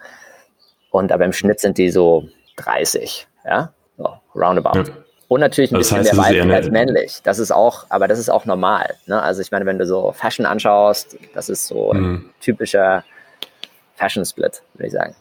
Und 0.91 1.13
aber 1.13 1.25
im 1.25 1.33
Schnitt 1.33 1.61
sind 1.61 1.79
die 1.79 1.91
so 1.91 2.29
30, 2.57 3.27
ja, 3.45 3.73
so, 3.97 4.15
roundabout. 4.35 4.79
Ja. 4.79 4.85
Und 5.29 5.41
natürlich 5.41 5.73
ein 5.73 5.79
das 5.79 5.89
bisschen 5.89 6.01
heißt, 6.01 6.13
mehr 6.13 6.25
weiblich 6.25 6.55
als 6.55 6.71
männlich. 6.71 7.21
Das 7.23 7.39
ist 7.39 7.53
auch, 7.53 7.87
aber 7.89 8.07
das 8.07 8.19
ist 8.19 8.29
auch 8.29 8.45
normal. 8.45 8.97
Ne? 9.07 9.21
Also 9.21 9.41
ich 9.41 9.51
meine, 9.51 9.65
wenn 9.65 9.79
du 9.79 9.87
so 9.87 10.13
Fashion 10.13 10.45
anschaust, 10.45 11.17
das 11.33 11.49
ist 11.49 11.67
so 11.67 11.93
mhm. 11.95 12.05
ein 12.05 12.31
typischer 12.41 13.03
Fashion-Split, 13.95 14.63
würde 14.75 14.87
ich 14.87 14.93
sagen. 14.93 15.15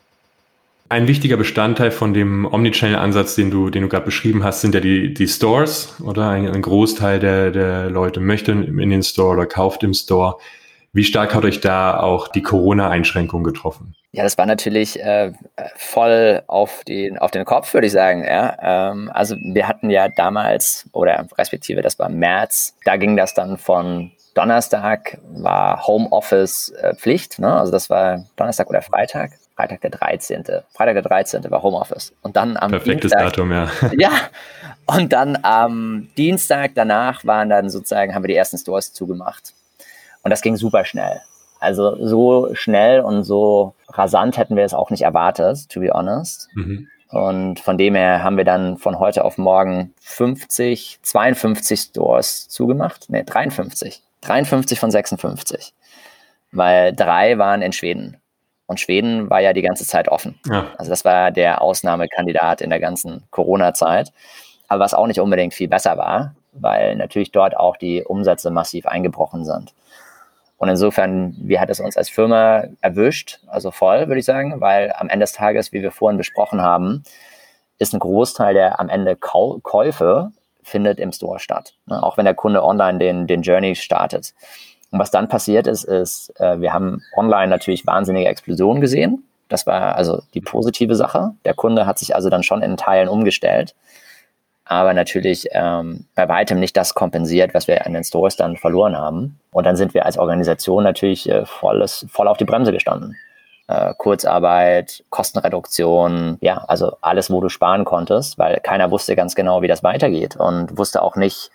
Ein 0.92 1.08
wichtiger 1.08 1.38
Bestandteil 1.38 1.90
von 1.90 2.14
dem 2.14 2.46
Omnichannel-Ansatz, 2.46 3.36
den 3.36 3.50
du, 3.50 3.70
den 3.70 3.84
du 3.84 3.88
gerade 3.88 4.04
beschrieben 4.04 4.44
hast, 4.44 4.60
sind 4.60 4.76
ja 4.76 4.82
die, 4.82 5.14
die 5.14 5.26
Stores, 5.30 5.96
oder? 6.02 6.28
Ein, 6.28 6.50
ein 6.50 6.62
Großteil 6.62 7.18
der, 7.18 7.52
der 7.52 7.90
Leute 7.90 8.20
möchte 8.20 8.52
in 8.52 8.90
den 8.90 9.02
Store 9.02 9.30
oder 9.30 9.46
kauft 9.46 9.84
im 9.84 9.94
Store. 9.94 10.36
Wie 10.92 11.06
stark 11.06 11.34
hat 11.34 11.46
euch 11.46 11.62
da 11.62 11.98
auch 11.98 12.28
die 12.28 12.42
Corona-Einschränkung 12.42 13.46
getroffen? 13.46 13.96
Ja, 14.12 14.24
das 14.24 14.38
war 14.38 14.46
natürlich 14.46 15.00
äh, 15.00 15.32
voll 15.78 16.44
auf 16.48 16.84
den, 16.84 17.18
auf 17.18 17.32
den 17.32 17.46
Kopf, 17.46 17.74
würde 17.74 17.88
ich 17.88 17.94
sagen. 17.94 18.26
Ja? 18.26 18.92
Ähm, 18.92 19.10
also 19.14 19.38
wir 19.42 19.70
hatten 19.70 19.90
ja 19.90 20.10
damals, 20.10 20.90
oder 20.92 21.26
respektive 21.38 21.82
das 21.82 22.00
war 22.00 22.10
März, 22.10 22.76
da 22.84 22.98
ging 22.98 23.16
das 23.16 23.34
dann 23.34 23.58
von 23.58 24.12
Donnerstag 24.34 25.20
war 25.36 25.88
Homeoffice 25.88 26.74
äh, 26.82 26.96
Pflicht, 26.96 27.40
ne? 27.40 27.54
also 27.54 27.72
das 27.72 27.90
war 27.90 28.26
Donnerstag 28.36 28.70
oder 28.70 28.82
Freitag. 28.82 29.32
Freitag 29.62 29.82
der 29.82 29.92
13. 29.92 30.44
Freitag 30.74 30.96
der 30.96 31.04
13. 31.04 31.52
war 31.52 31.62
Homeoffice. 31.62 32.14
Und 32.24 32.36
dann 32.36 32.58
am 32.58 32.72
Perfektes 32.72 33.12
Dienstag, 33.12 33.36
Datum, 33.36 33.52
ja. 33.52 33.70
ja. 33.98 34.10
Und 34.88 35.14
dann 35.14 35.38
am 35.44 36.08
Dienstag 36.18 36.72
danach 36.74 37.24
waren 37.26 37.50
dann 37.50 37.70
sozusagen, 37.70 38.16
haben 38.16 38.24
wir 38.24 38.30
die 38.30 38.36
ersten 38.36 38.58
Stores 38.58 38.92
zugemacht. 38.92 39.54
Und 40.24 40.32
das 40.32 40.42
ging 40.42 40.56
super 40.56 40.84
schnell. 40.84 41.22
Also 41.60 41.96
so 42.04 42.50
schnell 42.56 43.02
und 43.02 43.24
so 43.24 43.76
rasant 43.90 44.38
hätten 44.38 44.56
wir 44.56 44.66
es 44.66 44.74
auch 44.74 44.90
nicht 44.90 45.04
erwartet, 45.04 45.70
to 45.70 45.80
be 45.80 45.92
honest. 45.94 46.50
Mhm. 46.56 46.88
Und 47.10 47.60
von 47.60 47.78
dem 47.78 47.94
her 47.94 48.24
haben 48.24 48.38
wir 48.38 48.46
dann 48.46 48.78
von 48.78 48.98
heute 48.98 49.24
auf 49.24 49.38
morgen 49.38 49.94
50, 50.02 51.00
52 51.04 51.80
Stores 51.80 52.50
zugemacht. 52.50 53.12
Ne, 53.12 53.24
53. 53.24 54.02
53 54.22 54.80
von 54.80 54.90
56. 54.90 55.74
Weil 56.52 56.96
drei 56.96 57.38
waren 57.38 57.62
in 57.62 57.74
Schweden. 57.74 58.21
Und 58.68 58.80
Schweden 58.80 59.30
war 59.30 59.42
ja 59.42 59.54
die 59.54 59.62
ganze 59.62 59.86
Zeit 59.86 60.08
offen. 60.08 60.40
Ja. 60.46 60.68
Also 60.78 60.90
das 60.90 61.04
war 61.04 61.32
der 61.32 61.62
Ausnahmekandidat 61.62 62.62
in 62.62 62.70
der 62.70 62.80
ganzen 62.80 63.24
Corona-Zeit. 63.32 64.12
Aber 64.68 64.84
was 64.84 64.94
auch 64.94 65.08
nicht 65.08 65.20
unbedingt 65.20 65.54
viel 65.54 65.68
besser 65.68 65.98
war, 65.98 66.36
weil 66.54 66.96
natürlich 66.96 67.32
dort 67.32 67.58
auch 67.58 67.76
die 67.76 68.04
Umsätze 68.04 68.50
massiv 68.52 68.86
eingebrochen 68.86 69.44
sind. 69.44 69.74
Und 70.58 70.70
insofern, 70.70 71.36
wie 71.40 71.60
hat 71.60 71.70
es 71.70 71.80
uns 71.80 71.98
als 71.98 72.10
Firma 72.10 72.66
erwischt? 72.82 73.40
Also 73.48 73.72
voll, 73.72 74.08
würde 74.08 74.20
ich 74.20 74.26
sagen, 74.26 74.62
weil 74.62 74.94
am 74.96 75.10
Ende 75.10 75.24
des 75.24 75.34
Tages, 75.34 75.74
wie 75.74 75.82
wir 75.82 75.92
vorhin 75.92 76.18
besprochen 76.18 76.62
haben, 76.62 77.04
ist 77.80 77.94
ein 77.94 78.00
Großteil 78.00 78.54
der 78.54 78.80
am 78.80 78.88
Ende 78.88 79.16
Kau 79.16 79.60
Käufe 79.64 80.32
findet 80.62 81.00
im 81.00 81.12
Store 81.12 81.40
statt. 81.40 81.74
Ne? 81.88 82.02
Auch 82.02 82.18
wenn 82.18 82.26
der 82.26 82.36
Kunde 82.36 82.64
online 82.64 83.00
den, 83.00 83.26
den 83.26 83.42
Journey 83.42 83.76
startet. 83.76 84.34
Und 84.92 85.00
was 85.00 85.12
dann 85.12 85.30
passiert 85.30 85.68
ist, 85.68 85.84
ist, 85.84 86.34
äh, 86.40 86.60
wir 86.60 86.74
haben 86.74 87.02
online 87.16 87.48
natürlich 87.48 87.88
wahnsinnige 87.88 88.28
Explosionen 88.28 88.82
gesehen. 88.82 89.24
Das 89.50 89.66
war 89.66 89.96
also 89.96 90.22
die 90.34 90.42
positive 90.42 90.96
Sache. 90.96 91.34
Der 91.46 91.54
Kunde 91.54 91.86
hat 91.86 91.98
sich 92.00 92.16
also 92.16 92.30
dann 92.30 92.44
schon 92.44 92.62
in 92.62 92.78
Teilen 92.78 93.10
umgestellt 93.10 93.76
aber 94.72 94.94
natürlich 94.94 95.50
ähm, 95.52 96.06
bei 96.16 96.30
weitem 96.30 96.58
nicht 96.58 96.78
das 96.78 96.94
kompensiert, 96.94 97.54
was 97.54 97.68
wir 97.68 97.86
an 97.86 97.92
den 97.92 98.06
Stores 98.06 98.38
dann 98.38 98.56
verloren 98.56 98.98
haben. 98.98 99.38
Und 99.52 99.66
dann 99.66 99.76
sind 99.76 99.94
wir 99.94 100.06
als 100.06 100.18
Organisation 100.18 100.86
natürlich 100.86 101.30
äh, 101.30 101.46
volles, 101.46 102.06
voll 102.10 102.30
auf 102.30 102.38
die 102.38 102.46
Bremse 102.46 102.72
gestanden. 102.72 103.18
Äh, 103.68 103.94
Kurzarbeit, 103.98 105.04
Kostenreduktion, 105.10 106.38
ja, 106.40 106.64
also 106.70 106.96
alles, 107.02 107.30
wo 107.30 107.42
du 107.42 107.50
sparen 107.50 107.84
konntest, 107.84 108.38
weil 108.38 108.62
keiner 108.64 108.92
wusste 108.92 109.18
ganz 109.18 109.36
genau, 109.36 109.62
wie 109.62 109.68
das 109.68 109.84
weitergeht 109.84 110.38
und 110.38 110.78
wusste 110.78 111.02
auch 111.02 111.18
nicht, 111.18 111.52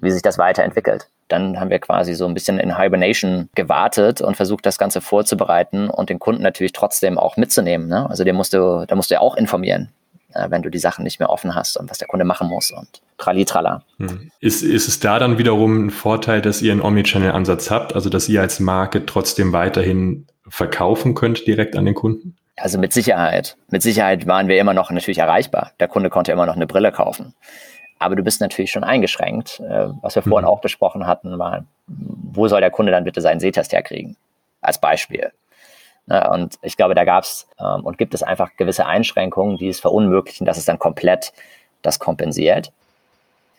wie 0.00 0.10
sich 0.10 0.22
das 0.22 0.38
weiterentwickelt. 0.38 1.08
Dann 1.28 1.60
haben 1.60 1.70
wir 1.70 1.78
quasi 1.78 2.14
so 2.14 2.26
ein 2.26 2.34
bisschen 2.34 2.58
in 2.58 2.76
Hibernation 2.76 3.48
gewartet 3.54 4.20
und 4.20 4.36
versucht, 4.36 4.66
das 4.66 4.78
Ganze 4.78 5.00
vorzubereiten 5.00 5.88
und 5.88 6.10
den 6.10 6.18
Kunden 6.18 6.42
natürlich 6.42 6.72
trotzdem 6.72 7.18
auch 7.18 7.36
mitzunehmen. 7.36 7.88
Ne? 7.88 8.08
Also 8.08 8.24
den 8.24 8.36
musst 8.36 8.52
du, 8.52 8.84
da 8.86 8.94
musst 8.96 9.10
du 9.10 9.14
ja 9.14 9.20
auch 9.20 9.36
informieren 9.36 9.90
äh, 10.34 10.50
wenn 10.50 10.62
du 10.62 10.70
die 10.70 10.78
Sachen 10.78 11.02
nicht 11.02 11.18
mehr 11.18 11.30
offen 11.30 11.54
hast 11.54 11.76
und 11.76 11.90
was 11.90 11.98
der 11.98 12.08
Kunde 12.08 12.24
machen 12.24 12.48
muss 12.48 12.70
und 12.70 13.02
trali-trala. 13.18 13.82
Hm. 13.98 14.30
Ist, 14.40 14.62
ist 14.62 14.88
es 14.88 15.00
da 15.00 15.18
dann 15.18 15.38
wiederum 15.38 15.86
ein 15.86 15.90
Vorteil, 15.90 16.40
dass 16.40 16.62
ihr 16.62 16.72
einen 16.72 16.82
Omnichannel-Ansatz 16.82 17.70
habt, 17.70 17.94
also 17.94 18.10
dass 18.10 18.28
ihr 18.28 18.40
als 18.40 18.60
Marke 18.60 19.06
trotzdem 19.06 19.52
weiterhin 19.52 20.26
verkaufen 20.48 21.14
könnt 21.14 21.46
direkt 21.46 21.76
an 21.76 21.84
den 21.84 21.94
Kunden? 21.94 22.36
Also 22.56 22.78
mit 22.78 22.92
Sicherheit. 22.92 23.56
Mit 23.70 23.82
Sicherheit 23.82 24.26
waren 24.26 24.48
wir 24.48 24.58
immer 24.58 24.74
noch 24.74 24.90
natürlich 24.90 25.18
erreichbar. 25.18 25.72
Der 25.80 25.88
Kunde 25.88 26.10
konnte 26.10 26.32
immer 26.32 26.46
noch 26.46 26.56
eine 26.56 26.66
Brille 26.66 26.92
kaufen. 26.92 27.34
Aber 28.00 28.16
du 28.16 28.24
bist 28.24 28.40
natürlich 28.40 28.72
schon 28.72 28.82
eingeschränkt. 28.82 29.60
Äh, 29.60 29.90
was 30.02 30.16
wir 30.16 30.22
vorhin 30.22 30.46
mhm. 30.46 30.50
auch 30.50 30.60
besprochen 30.60 31.06
hatten, 31.06 31.38
war, 31.38 31.64
wo 31.86 32.48
soll 32.48 32.60
der 32.60 32.70
Kunde 32.70 32.90
dann 32.90 33.04
bitte 33.04 33.20
seinen 33.20 33.38
Sehtest 33.38 33.72
herkriegen? 33.72 34.16
Als 34.60 34.80
Beispiel. 34.80 35.30
Und 36.06 36.58
ich 36.62 36.76
glaube, 36.76 36.94
da 36.94 37.04
gab 37.04 37.22
es 37.22 37.46
ähm, 37.60 37.84
und 37.84 37.96
gibt 37.96 38.14
es 38.14 38.24
einfach 38.24 38.56
gewisse 38.56 38.84
Einschränkungen, 38.84 39.58
die 39.58 39.68
es 39.68 39.78
verunmöglichen, 39.78 40.44
dass 40.44 40.58
es 40.58 40.64
dann 40.64 40.78
komplett 40.78 41.32
das 41.82 42.00
kompensiert. 42.00 42.72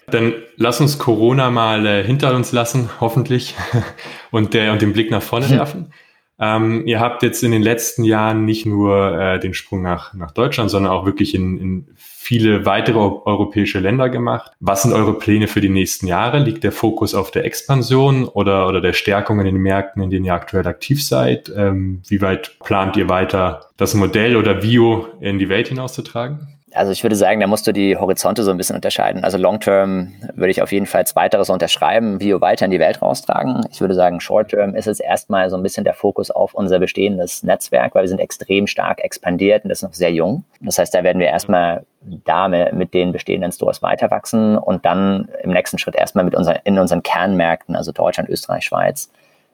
Dann 0.08 0.34
lass 0.58 0.82
uns 0.82 1.00
Corona 1.00 1.50
mal 1.50 1.86
äh, 1.86 2.04
hinter 2.04 2.36
uns 2.36 2.52
lassen, 2.52 2.90
hoffentlich, 3.00 3.56
und, 4.32 4.54
der, 4.54 4.74
und 4.74 4.82
den 4.82 4.92
Blick 4.92 5.12
nach 5.12 5.22
vorne 5.22 5.50
werfen. 5.52 5.94
Ähm, 6.42 6.88
ihr 6.88 7.00
habt 7.00 7.22
jetzt 7.22 7.44
in 7.44 7.52
den 7.52 7.62
letzten 7.62 8.04
Jahren 8.04 8.46
nicht 8.46 8.66
nur 8.66 9.20
äh, 9.20 9.40
den 9.40 9.54
Sprung 9.54 9.84
nach, 9.84 10.16
nach 10.16 10.32
Deutschland, 10.32 10.72
sondern 10.72 10.92
auch 10.92 11.06
wirklich 11.06 11.36
in, 11.36 11.60
in 11.60 11.88
viele 11.96 12.66
weitere 12.66 12.98
europäische 12.98 13.80
Länder 13.80 14.10
gemacht. 14.10 14.52
Was 14.60 14.82
sind 14.82 14.94
eure 14.94 15.14
Pläne 15.20 15.48
für 15.48 15.62
die 15.62 15.70
nächsten 15.70 16.08
Jahre? 16.08 16.40
Liegt 16.40 16.64
der 16.64 16.72
Fokus 16.72 17.14
auf 17.14 17.30
der 17.30 17.46
Expansion 17.46 18.26
oder, 18.26 18.68
oder 18.68 18.82
der 18.82 18.94
Stärkung 18.94 19.40
in 19.40 19.46
den 19.46 19.58
Märkten, 19.58 20.02
in 20.02 20.10
denen 20.10 20.26
ihr 20.26 20.34
aktuell 20.34 20.66
aktiv 20.66 21.06
seid? 21.06 21.52
Ähm, 21.56 22.02
wie 22.08 22.22
weit 22.22 22.58
plant 22.64 22.98
ihr 22.98 23.08
weiter, 23.08 23.68
das 23.78 23.94
Modell 23.94 24.36
oder 24.36 24.64
Vio 24.64 25.10
in 25.20 25.38
die 25.38 25.48
Welt 25.48 25.68
hinauszutragen? 25.68 26.48
Also 26.74 26.92
ich 26.92 27.04
würde 27.04 27.16
sagen, 27.16 27.40
da 27.40 27.48
musst 27.48 27.68
du 27.68 27.72
die 27.72 27.98
Horizonte 27.98 28.44
so 28.44 28.52
ein 28.52 28.58
bisschen 28.58 28.76
unterscheiden. 28.76 29.24
Also 29.24 29.38
Long-Term 29.38 30.14
würde 30.36 30.52
ich 30.52 30.62
auf 30.62 30.72
jeden 30.72 30.86
Fall 30.86 31.06
zweiteres 31.06 31.50
unterschreiben, 31.50 32.20
Bio 32.20 32.42
weiter 32.42 32.66
in 32.66 32.72
die 32.72 32.80
Welt 32.80 33.02
raustragen. 33.02 33.66
Ich 33.72 33.82
würde 33.82 33.94
sagen, 33.94 34.20
Short-Term 34.20 34.76
ist 34.76 34.88
es 34.88 35.00
erstmal 35.00 35.50
so 35.50 35.58
ein 35.58 35.64
bisschen 35.64 35.84
der 35.84 35.94
Fokus 35.94 36.32
auf 36.32 36.54
unser 36.54 36.80
bestehendes 36.80 37.44
Netzwerk, 37.44 37.96
weil 37.96 38.04
wir 38.04 38.10
sind 38.10 38.20
extrem 38.20 38.68
stark 38.68 39.04
expandiert 39.04 39.64
und 39.64 39.70
das 39.70 39.80
ist 39.80 39.84
noch 39.84 39.94
sehr 39.94 40.12
jung. 40.12 40.46
Das 40.62 40.78
heißt, 40.78 40.94
da 40.94 41.04
werden 41.04 41.20
wir 41.20 41.28
erstmal 41.28 41.86
da 42.26 42.48
mit 42.48 42.94
den 42.94 43.12
bestehenden 43.12 43.52
Stores 43.52 43.82
weiter 43.82 44.10
wachsen 44.10 44.58
und 44.58 44.86
dann 44.86 45.30
im 45.44 45.52
nächsten 45.52 45.78
Schritt 45.78 45.96
erstmal 45.96 46.26
mit 46.26 46.36
unseren, 46.36 46.58
in 46.64 46.80
unseren 46.80 47.04
Kernmärkten, 47.04 47.76
also 47.76 47.92
Deutschland, 47.92 48.30
Österreich, 48.30 48.66
Schweiz, 48.66 49.12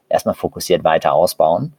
erstmal 0.09 0.35
fokussiert 0.35 0.83
weiter 0.83 1.13
ausbauen. 1.13 1.73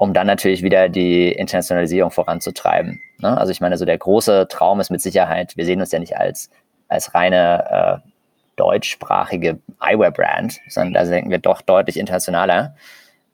Um 0.00 0.14
dann 0.14 0.26
natürlich 0.26 0.62
wieder 0.62 0.88
die 0.88 1.30
Internationalisierung 1.30 2.10
voranzutreiben. 2.10 3.02
Ne? 3.18 3.36
Also 3.36 3.52
ich 3.52 3.60
meine, 3.60 3.76
so 3.76 3.84
der 3.84 3.98
große 3.98 4.48
Traum 4.48 4.80
ist 4.80 4.88
mit 4.88 5.02
Sicherheit, 5.02 5.58
wir 5.58 5.66
sehen 5.66 5.78
uns 5.78 5.92
ja 5.92 5.98
nicht 5.98 6.16
als, 6.16 6.48
als 6.88 7.14
reine 7.14 8.00
äh, 8.02 8.08
deutschsprachige 8.56 9.58
Eyewear-Brand, 9.78 10.58
sondern 10.68 10.94
da 10.94 11.04
denken 11.04 11.28
wir 11.28 11.36
doch 11.36 11.60
deutlich 11.60 11.98
internationaler. 11.98 12.74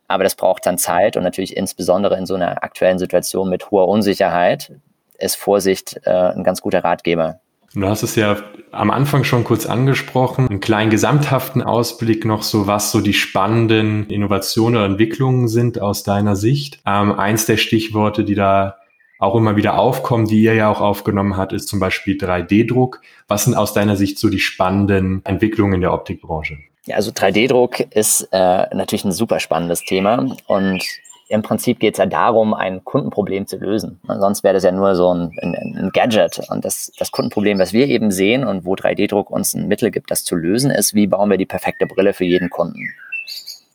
Aber 0.08 0.24
das 0.24 0.34
braucht 0.34 0.66
dann 0.66 0.76
Zeit 0.76 1.16
und 1.16 1.22
natürlich 1.22 1.56
insbesondere 1.56 2.18
in 2.18 2.26
so 2.26 2.34
einer 2.34 2.64
aktuellen 2.64 2.98
Situation 2.98 3.48
mit 3.48 3.70
hoher 3.70 3.86
Unsicherheit 3.86 4.72
ist 5.18 5.36
Vorsicht 5.36 6.00
äh, 6.02 6.10
ein 6.10 6.42
ganz 6.42 6.62
guter 6.62 6.82
Ratgeber. 6.82 7.38
Du 7.76 7.86
hast 7.86 8.02
es 8.02 8.16
ja 8.16 8.38
am 8.72 8.90
Anfang 8.90 9.22
schon 9.22 9.44
kurz 9.44 9.66
angesprochen, 9.66 10.48
einen 10.48 10.60
kleinen 10.60 10.90
gesamthaften 10.90 11.60
Ausblick 11.60 12.24
noch 12.24 12.42
so, 12.42 12.66
was 12.66 12.90
so 12.90 13.02
die 13.02 13.12
spannenden 13.12 14.08
Innovationen 14.08 14.76
oder 14.76 14.86
Entwicklungen 14.86 15.46
sind 15.46 15.78
aus 15.78 16.02
deiner 16.02 16.36
Sicht. 16.36 16.80
Ähm, 16.86 17.12
eins 17.12 17.44
der 17.44 17.58
Stichworte, 17.58 18.24
die 18.24 18.34
da 18.34 18.76
auch 19.18 19.34
immer 19.34 19.56
wieder 19.56 19.78
aufkommen, 19.78 20.26
die 20.26 20.40
ihr 20.40 20.54
ja 20.54 20.70
auch 20.70 20.80
aufgenommen 20.80 21.36
habt, 21.36 21.52
ist 21.52 21.68
zum 21.68 21.78
Beispiel 21.78 22.16
3D-Druck. 22.16 23.02
Was 23.28 23.44
sind 23.44 23.54
aus 23.54 23.74
deiner 23.74 23.96
Sicht 23.96 24.18
so 24.18 24.30
die 24.30 24.40
spannenden 24.40 25.22
Entwicklungen 25.26 25.74
in 25.74 25.80
der 25.82 25.92
Optikbranche? 25.92 26.56
Ja, 26.86 26.96
also 26.96 27.10
3D-Druck 27.10 27.80
ist 27.94 28.26
äh, 28.32 28.74
natürlich 28.74 29.04
ein 29.04 29.12
super 29.12 29.38
spannendes 29.38 29.82
Thema 29.82 30.34
und 30.46 30.82
im 31.28 31.42
Prinzip 31.42 31.80
geht 31.80 31.94
es 31.94 31.98
ja 31.98 32.06
darum, 32.06 32.54
ein 32.54 32.84
Kundenproblem 32.84 33.46
zu 33.46 33.56
lösen. 33.56 34.00
Sonst 34.06 34.44
wäre 34.44 34.54
das 34.54 34.62
ja 34.62 34.70
nur 34.70 34.94
so 34.94 35.12
ein, 35.12 35.32
ein, 35.42 35.76
ein 35.76 35.90
Gadget. 35.92 36.40
Und 36.50 36.64
das, 36.64 36.92
das, 36.98 37.10
Kundenproblem, 37.10 37.58
was 37.58 37.72
wir 37.72 37.88
eben 37.88 38.12
sehen 38.12 38.44
und 38.44 38.64
wo 38.64 38.74
3D-Druck 38.74 39.30
uns 39.30 39.54
ein 39.54 39.66
Mittel 39.66 39.90
gibt, 39.90 40.10
das 40.10 40.24
zu 40.24 40.36
lösen, 40.36 40.70
ist, 40.70 40.94
wie 40.94 41.08
bauen 41.08 41.30
wir 41.30 41.36
die 41.36 41.46
perfekte 41.46 41.86
Brille 41.86 42.12
für 42.12 42.24
jeden 42.24 42.48
Kunden. 42.48 42.94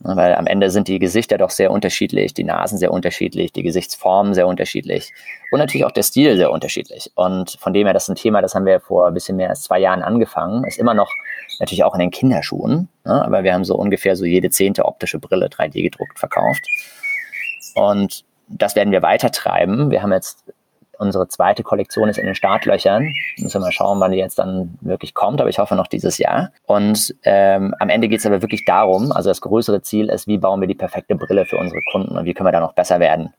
Weil 0.03 0.33
am 0.33 0.47
Ende 0.47 0.71
sind 0.71 0.87
die 0.87 0.97
Gesichter 0.97 1.37
doch 1.37 1.51
sehr 1.51 1.71
unterschiedlich, 1.71 2.33
die 2.33 2.43
Nasen 2.43 2.77
sehr 2.77 2.91
unterschiedlich, 2.91 3.51
die 3.51 3.61
Gesichtsformen 3.61 4.33
sehr 4.33 4.47
unterschiedlich 4.47 5.13
und 5.51 5.59
natürlich 5.59 5.85
auch 5.85 5.91
der 5.91 6.01
Stil 6.01 6.37
sehr 6.37 6.51
unterschiedlich. 6.51 7.11
Und 7.13 7.51
von 7.59 7.71
dem 7.71 7.85
her, 7.85 7.93
das 7.93 8.03
ist 8.03 8.09
ein 8.09 8.15
Thema, 8.15 8.41
das 8.41 8.55
haben 8.55 8.65
wir 8.65 8.79
vor 8.79 9.05
ein 9.05 9.13
bisschen 9.13 9.37
mehr 9.37 9.49
als 9.49 9.61
zwei 9.61 9.77
Jahren 9.77 10.01
angefangen, 10.01 10.63
ist 10.63 10.79
immer 10.79 10.95
noch 10.95 11.11
natürlich 11.59 11.83
auch 11.83 11.93
in 11.93 11.99
den 11.99 12.09
Kinderschuhen, 12.09 12.89
ne? 13.05 13.23
aber 13.23 13.43
wir 13.43 13.53
haben 13.53 13.63
so 13.63 13.75
ungefähr 13.75 14.15
so 14.15 14.25
jede 14.25 14.49
zehnte 14.49 14.85
optische 14.85 15.19
Brille 15.19 15.49
3D 15.49 15.83
gedruckt 15.83 16.17
verkauft. 16.17 16.65
Und 17.75 18.25
das 18.47 18.75
werden 18.75 18.91
wir 18.91 19.01
weiter 19.01 19.31
treiben. 19.31 19.91
Wir 19.91 20.01
haben 20.01 20.11
jetzt 20.11 20.43
unsere 21.01 21.27
zweite 21.27 21.63
Kollektion 21.63 22.09
ist 22.09 22.19
in 22.19 22.27
den 22.27 22.35
Startlöchern. 22.35 23.11
Müssen 23.37 23.55
wir 23.55 23.65
mal 23.65 23.71
schauen, 23.71 23.99
wann 23.99 24.11
die 24.11 24.19
jetzt 24.19 24.37
dann 24.37 24.77
wirklich 24.81 25.15
kommt, 25.15 25.41
aber 25.41 25.49
ich 25.49 25.57
hoffe 25.57 25.75
noch 25.75 25.87
dieses 25.87 26.19
Jahr. 26.19 26.51
Und 26.67 27.15
ähm, 27.23 27.73
am 27.79 27.89
Ende 27.89 28.07
geht 28.07 28.19
es 28.19 28.25
aber 28.25 28.43
wirklich 28.43 28.65
darum, 28.65 29.11
also 29.11 29.29
das 29.29 29.41
größere 29.41 29.81
Ziel 29.81 30.09
ist, 30.09 30.27
wie 30.27 30.37
bauen 30.37 30.61
wir 30.61 30.67
die 30.67 30.75
perfekte 30.75 31.15
Brille 31.15 31.45
für 31.45 31.57
unsere 31.57 31.81
Kunden 31.91 32.15
und 32.15 32.25
wie 32.25 32.33
können 32.35 32.47
wir 32.47 32.51
da 32.51 32.59
noch 32.59 32.73
besser 32.73 32.99
werden. 32.99 33.33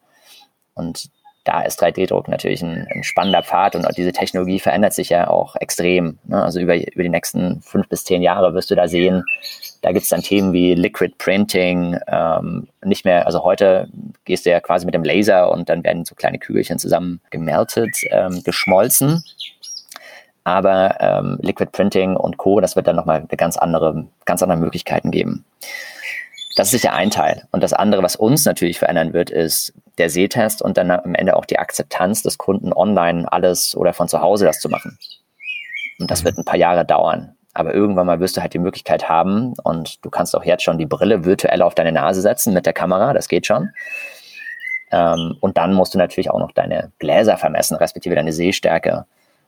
Und 0.75 1.11
da 1.45 1.63
ist 1.63 1.81
3D-Druck 1.81 2.29
natürlich 2.29 2.63
ein, 2.63 2.87
ein, 2.93 3.05
spannender 3.05 3.43
Pfad 3.43 3.77
und 3.77 3.87
diese 3.97 4.13
Technologie 4.13 4.61
verändert 4.61 4.93
sich 4.93 5.09
ja 5.09 5.29
auch 5.29 5.57
extrem. 5.57 6.19
Ne? 6.25 6.43
Also 6.43 6.61
über, 6.61 6.75
über 6.77 7.03
die 7.03 7.09
nächsten 7.09 7.63
fünf 7.63 7.89
bis 7.89 8.05
zehn 8.05 8.23
Jahre 8.23 8.55
wirst 8.55 8.71
du 8.71 8.75
da 8.75 8.89
sehen, 8.89 9.25
da 9.83 9.91
gibt 9.91 10.05
es 10.05 10.09
dann 10.09 10.23
Themen 10.23 10.53
wie 10.53 10.75
Liquid 10.75 11.15
Printing, 11.19 11.99
ähm, 12.07 12.69
nicht 12.85 13.05
mehr, 13.05 13.27
also 13.27 13.43
heute 13.43 13.89
gehst 14.25 14.47
du 14.47 14.51
ja 14.51 14.61
quasi 14.61 14.87
mit 14.87 14.95
dem 14.95 15.03
Laser 15.03 15.51
und 15.51 15.69
dann 15.69 15.83
werden 15.83 16.05
so 16.05 16.15
kleine 16.15 16.39
Kügelchen 16.39 16.79
zusammen 16.79 17.21
gemeldet, 17.31 17.97
ähm, 18.11 18.43
geschmolzen. 18.45 19.23
Aber 20.45 20.97
ähm, 21.01 21.39
Liquid 21.43 21.71
Printing 21.73 22.17
und 22.17 22.37
Co., 22.37 22.61
das 22.61 22.77
wird 22.77 22.87
dann 22.87 22.97
nochmal 22.97 23.27
ganz 23.37 23.57
andere, 23.57 24.07
ganz 24.25 24.43
andere 24.43 24.59
Möglichkeiten 24.59 25.11
geben. 25.11 25.45
Das 26.57 26.69
ist 26.69 26.81
sicher 26.83 26.93
ein 26.93 27.11
Teil. 27.11 27.49
Und 27.51 27.63
das 27.63 27.73
andere, 27.73 28.03
was 28.03 28.15
uns 28.15 28.45
natürlich 28.45 28.79
verändern 28.79 29.13
wird, 29.13 29.31
ist 29.31 29.73
der 29.99 30.11
Sehtest 30.11 30.63
und 30.63 30.77
dann 30.77 30.91
am 30.91 31.15
Ende 31.15 31.37
auch 31.37 31.45
die 31.45 31.59
Akzeptanz 31.59 32.23
des 32.23 32.39
Kunden 32.39 32.73
online 32.73 33.31
alles 33.33 33.77
oder 33.77 33.95
von 33.95 34.09
zu 34.09 34.21
Hause 34.21 34.45
das 34.45 34.61
zu 34.61 34.69
machen. 34.69 34.99
Und 35.99 36.11
das 36.11 36.25
wird 36.25 36.39
ein 36.39 36.45
paar 36.45 36.59
Jahre 36.59 36.85
dauern. 36.85 37.35
Aber 37.55 37.75
irgendwann 37.75 38.07
mal 38.07 38.21
wirst 38.21 38.37
du 38.37 38.41
halt 38.41 38.55
die 38.55 38.59
Möglichkeit 38.59 39.09
haben 39.09 39.55
und 39.63 40.05
du 40.05 40.11
kannst 40.11 40.35
auch 40.35 40.45
jetzt 40.45 40.63
schon 40.63 40.79
die 40.79 40.87
Brille 40.87 41.25
virtuell 41.25 41.63
auf 41.63 41.75
deine 41.75 41.93
Nase 41.93 42.23
setzen 42.23 42.55
mit 42.55 42.65
der 42.65 42.73
Kamera, 42.73 43.13
das 43.13 43.29
geht 43.29 43.47
schon. 43.47 43.71
Ähm, 44.91 45.37
und 45.41 45.57
dann 45.59 45.75
musst 45.75 45.95
du 45.95 45.99
natürlich 45.99 46.31
auch 46.31 46.39
noch 46.39 46.53
deine 46.53 46.93
Gläser 46.99 47.37
vermessen, 47.37 47.77
respektive 47.77 48.15
deine 48.15 48.33
Sehstärke 48.33 49.07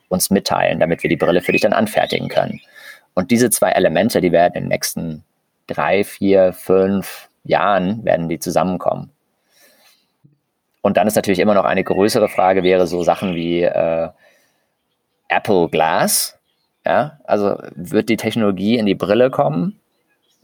uns 0.08 0.30
mitteilen, 0.30 0.80
damit 0.80 1.02
wir 1.02 1.10
die 1.10 1.16
Brille 1.16 1.40
für 1.40 1.52
dich 1.52 1.62
dann 1.62 1.72
anfertigen 1.72 2.28
können. 2.28 2.60
Und 3.14 3.30
diese 3.30 3.50
zwei 3.50 3.70
Elemente, 3.70 4.20
die 4.20 4.32
werden 4.32 4.54
in 4.54 4.64
den 4.64 4.68
nächsten 4.68 5.24
drei, 5.66 6.04
vier, 6.04 6.52
fünf 6.52 7.28
Jahren 7.44 8.04
werden 8.04 8.28
die 8.28 8.38
zusammenkommen. 8.38 9.10
Und 10.82 10.96
dann 10.96 11.06
ist 11.06 11.14
natürlich 11.14 11.38
immer 11.38 11.54
noch 11.54 11.64
eine 11.64 11.84
größere 11.84 12.28
Frage, 12.28 12.62
wäre 12.62 12.86
so 12.86 13.02
Sachen 13.02 13.34
wie 13.34 13.62
äh, 13.62 14.08
Apple 15.28 15.68
Glass. 15.68 16.38
Ja, 16.84 17.18
also 17.24 17.56
wird 17.74 18.08
die 18.08 18.16
Technologie 18.16 18.76
in 18.76 18.86
die 18.86 18.94
Brille 18.94 19.30
kommen? 19.30 19.80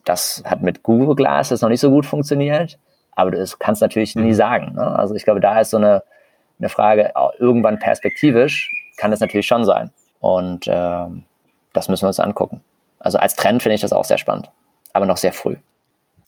Das 0.05 0.43
hat 0.47 0.63
mit 0.63 0.83
Google 0.83 1.15
Glass 1.15 1.51
jetzt 1.51 1.61
noch 1.61 1.69
nicht 1.69 1.81
so 1.81 1.91
gut 1.91 2.07
funktioniert, 2.07 2.79
aber 3.13 3.31
das 3.31 3.59
kannst 3.59 3.83
du 3.83 3.85
natürlich 3.85 4.17
nie 4.17 4.29
mhm. 4.29 4.35
sagen. 4.35 4.75
Ne? 4.75 4.99
Also 4.99 5.15
ich 5.15 5.25
glaube, 5.25 5.41
da 5.41 5.61
ist 5.61 5.71
so 5.71 5.77
eine, 5.77 6.03
eine 6.59 6.69
Frage, 6.69 7.13
irgendwann 7.39 7.79
perspektivisch 7.79 8.71
kann 8.97 9.11
das 9.11 9.21
natürlich 9.21 9.47
schon 9.47 9.65
sein. 9.65 9.91
Und 10.21 10.67
äh, 10.67 11.07
das 11.73 11.89
müssen 11.89 12.05
wir 12.05 12.09
uns 12.09 12.21
angucken. 12.21 12.63
Also 12.99 13.19
als 13.19 13.37
Trend 13.37 13.63
finde 13.63 13.75
ich 13.75 13.81
das 13.83 13.93
auch 13.93 14.05
sehr 14.05 14.19
spannend 14.19 14.51
aber 14.93 15.07
noch 15.07 15.17
sehr 15.17 15.33
früh. 15.33 15.57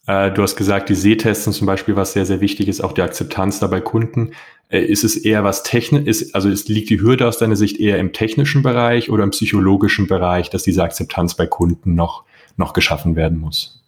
Äh, 0.07 0.31
du 0.33 0.43
hast 0.43 0.57
gesagt, 0.57 0.89
die 0.89 0.95
Sehtesten 0.95 1.53
zum 1.53 1.67
Beispiel, 1.67 1.97
was 1.97 2.13
sehr, 2.13 2.27
sehr 2.27 2.41
wichtig 2.41 2.69
ist, 2.69 2.83
auch 2.83 2.93
die 2.93 3.03
Akzeptanz 3.03 3.61
da 3.61 3.67
bei 3.67 3.81
Kunden. 3.81 4.33
Äh, 4.69 4.81
ist 4.81 5.05
es 5.05 5.17
eher 5.17 5.45
was 5.45 5.63
technisch, 5.63 6.25
also 6.33 6.49
ist, 6.49 6.69
liegt 6.69 6.91
die 6.91 7.01
Hürde 7.01 7.29
aus 7.29 7.39
deiner 7.39 7.57
Sicht 7.57 7.79
eher 7.79 7.99
im 7.99 8.13
technischen 8.13 8.63
Bereich 8.63 9.11
oder 9.11 9.23
im 9.23 9.31
psychologischen 9.31 10.07
Bereich, 10.07 10.51
dass 10.51 10.63
diese 10.63 10.83
Akzeptanz 10.83 11.35
bei 11.35 11.47
Kunden 11.47 11.95
noch, 11.95 12.25
noch 12.57 12.73
geschaffen 12.73 13.15
werden 13.15 13.39
muss? 13.39 13.81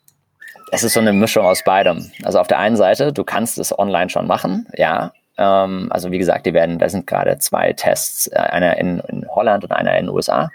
Es 0.71 0.83
ist 0.83 0.95
so 0.95 1.01
eine 1.01 1.13
Mischung 1.13 1.45
aus 1.45 1.63
beidem. 1.65 2.11
Also 2.23 2.39
auf 2.39 2.49
der 2.49 2.59
einen 2.59 2.77
Seite, 2.77 3.13
du 3.13 3.25
kannst 3.25 3.59
es 3.59 3.77
online 3.77 4.11
schon 4.11 4.27
machen, 4.27 4.67
ja. 4.77 5.13
Ähm, 5.37 5.89
also 5.91 6.11
wie 6.11 6.19
gesagt, 6.19 6.47
die 6.47 6.55
werden, 6.55 6.79
da 6.79 6.89
sind 6.89 7.07
gerade 7.07 7.39
zwei 7.39 7.73
Tests, 7.73 8.29
äh, 8.29 8.37
einer 8.37 8.77
in, 8.77 9.01
in 9.09 9.27
Holland 9.29 9.65
und 9.65 9.73
einer 9.73 9.97
in 9.99 10.07
den 10.07 10.15
USA. 10.15 10.51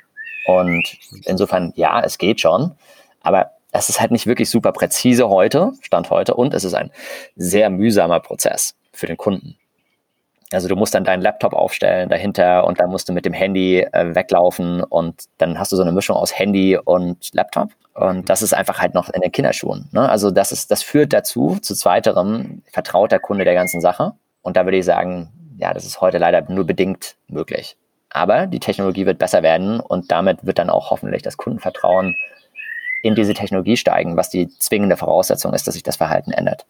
Und 0.45 0.83
insofern, 1.25 1.73
ja, 1.75 2.01
es 2.01 2.17
geht 2.17 2.39
schon. 2.39 2.71
Aber 3.21 3.51
es 3.71 3.89
ist 3.89 4.01
halt 4.01 4.11
nicht 4.11 4.27
wirklich 4.27 4.49
super 4.49 4.71
präzise 4.71 5.29
heute, 5.29 5.73
Stand 5.81 6.09
heute, 6.09 6.33
und 6.33 6.53
es 6.53 6.63
ist 6.63 6.73
ein 6.73 6.91
sehr 7.35 7.69
mühsamer 7.69 8.19
Prozess 8.19 8.75
für 8.91 9.07
den 9.07 9.17
Kunden. 9.17 9.55
Also 10.51 10.67
du 10.67 10.75
musst 10.75 10.95
dann 10.95 11.03
deinen 11.03 11.21
Laptop 11.21 11.53
aufstellen 11.53 12.09
dahinter 12.09 12.65
und 12.65 12.79
dann 12.79 12.89
musst 12.89 13.07
du 13.07 13.13
mit 13.13 13.25
dem 13.25 13.33
Handy 13.33 13.81
äh, 13.81 14.15
weglaufen 14.15 14.83
und 14.83 15.25
dann 15.37 15.59
hast 15.59 15.71
du 15.71 15.75
so 15.75 15.83
eine 15.83 15.91
Mischung 15.91 16.15
aus 16.15 16.37
Handy 16.37 16.75
und 16.75 17.33
Laptop. 17.33 17.69
Und 17.93 18.29
das 18.29 18.41
ist 18.41 18.53
einfach 18.53 18.79
halt 18.79 18.95
noch 18.95 19.09
in 19.09 19.21
den 19.21 19.31
Kinderschuhen. 19.31 19.89
Ne? 19.91 20.09
Also 20.09 20.31
das 20.31 20.51
ist, 20.51 20.71
das 20.71 20.81
führt 20.81 21.13
dazu, 21.13 21.57
zu 21.61 21.75
zweiterem, 21.75 22.63
vertraut 22.71 23.11
der 23.11 23.19
Kunde 23.19 23.45
der 23.45 23.53
ganzen 23.53 23.79
Sache. 23.79 24.13
Und 24.41 24.57
da 24.57 24.65
würde 24.65 24.77
ich 24.77 24.85
sagen, 24.85 25.31
ja, 25.57 25.73
das 25.73 25.85
ist 25.85 26.01
heute 26.01 26.17
leider 26.17 26.41
nur 26.49 26.65
bedingt 26.65 27.15
möglich. 27.27 27.77
Aber 28.09 28.47
die 28.47 28.59
Technologie 28.59 29.05
wird 29.05 29.19
besser 29.19 29.43
werden 29.43 29.79
und 29.79 30.11
damit 30.11 30.45
wird 30.45 30.57
dann 30.57 30.71
auch 30.71 30.89
hoffentlich 30.89 31.21
das 31.21 31.37
Kundenvertrauen 31.37 32.15
in 33.01 33.15
diese 33.15 33.33
Technologie 33.33 33.77
steigen, 33.77 34.17
was 34.17 34.29
die 34.29 34.49
zwingende 34.59 34.97
Voraussetzung 34.97 35.53
ist, 35.53 35.67
dass 35.67 35.73
sich 35.73 35.83
das 35.83 35.97
Verhalten 35.97 36.31
ändert. 36.31 36.65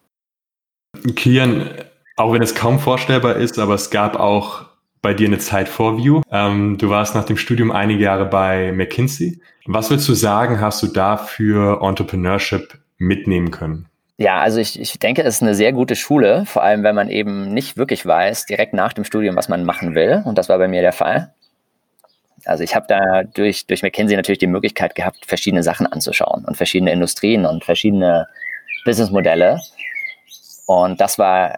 Kian, 1.16 1.70
auch 2.16 2.32
wenn 2.32 2.42
es 2.42 2.54
kaum 2.54 2.78
vorstellbar 2.78 3.36
ist, 3.36 3.58
aber 3.58 3.74
es 3.74 3.90
gab 3.90 4.16
auch 4.16 4.66
bei 5.02 5.14
dir 5.14 5.28
eine 5.28 5.38
Zeit 5.38 5.68
vor 5.68 5.96
View. 5.96 6.20
Ähm, 6.30 6.76
du 6.78 6.90
warst 6.90 7.14
nach 7.14 7.24
dem 7.24 7.36
Studium 7.36 7.70
einige 7.70 8.04
Jahre 8.04 8.26
bei 8.26 8.72
McKinsey. 8.72 9.40
Was 9.66 9.90
würdest 9.90 10.08
du 10.08 10.14
sagen, 10.14 10.60
hast 10.60 10.82
du 10.82 10.88
da 10.88 11.16
für 11.16 11.82
Entrepreneurship 11.82 12.78
mitnehmen 12.98 13.50
können? 13.50 13.86
Ja, 14.18 14.40
also 14.40 14.58
ich, 14.58 14.78
ich 14.78 14.98
denke, 14.98 15.22
es 15.22 15.36
ist 15.36 15.42
eine 15.42 15.54
sehr 15.54 15.72
gute 15.72 15.96
Schule, 15.96 16.44
vor 16.44 16.62
allem 16.62 16.82
wenn 16.82 16.94
man 16.94 17.08
eben 17.08 17.54
nicht 17.54 17.78
wirklich 17.78 18.04
weiß, 18.04 18.44
direkt 18.44 18.74
nach 18.74 18.92
dem 18.92 19.04
Studium, 19.04 19.36
was 19.36 19.48
man 19.48 19.64
machen 19.64 19.94
will. 19.94 20.22
Und 20.26 20.36
das 20.36 20.50
war 20.50 20.58
bei 20.58 20.68
mir 20.68 20.82
der 20.82 20.92
Fall. 20.92 21.32
Also 22.46 22.64
ich 22.64 22.74
habe 22.74 22.86
da 22.88 23.22
durch, 23.22 23.66
durch 23.66 23.82
McKinsey 23.82 24.16
natürlich 24.16 24.38
die 24.38 24.46
Möglichkeit 24.46 24.94
gehabt, 24.94 25.26
verschiedene 25.26 25.62
Sachen 25.62 25.86
anzuschauen 25.86 26.44
und 26.44 26.56
verschiedene 26.56 26.92
Industrien 26.92 27.46
und 27.46 27.64
verschiedene 27.64 28.28
Businessmodelle. 28.84 29.60
Und 30.66 31.00
das 31.00 31.18
war 31.18 31.56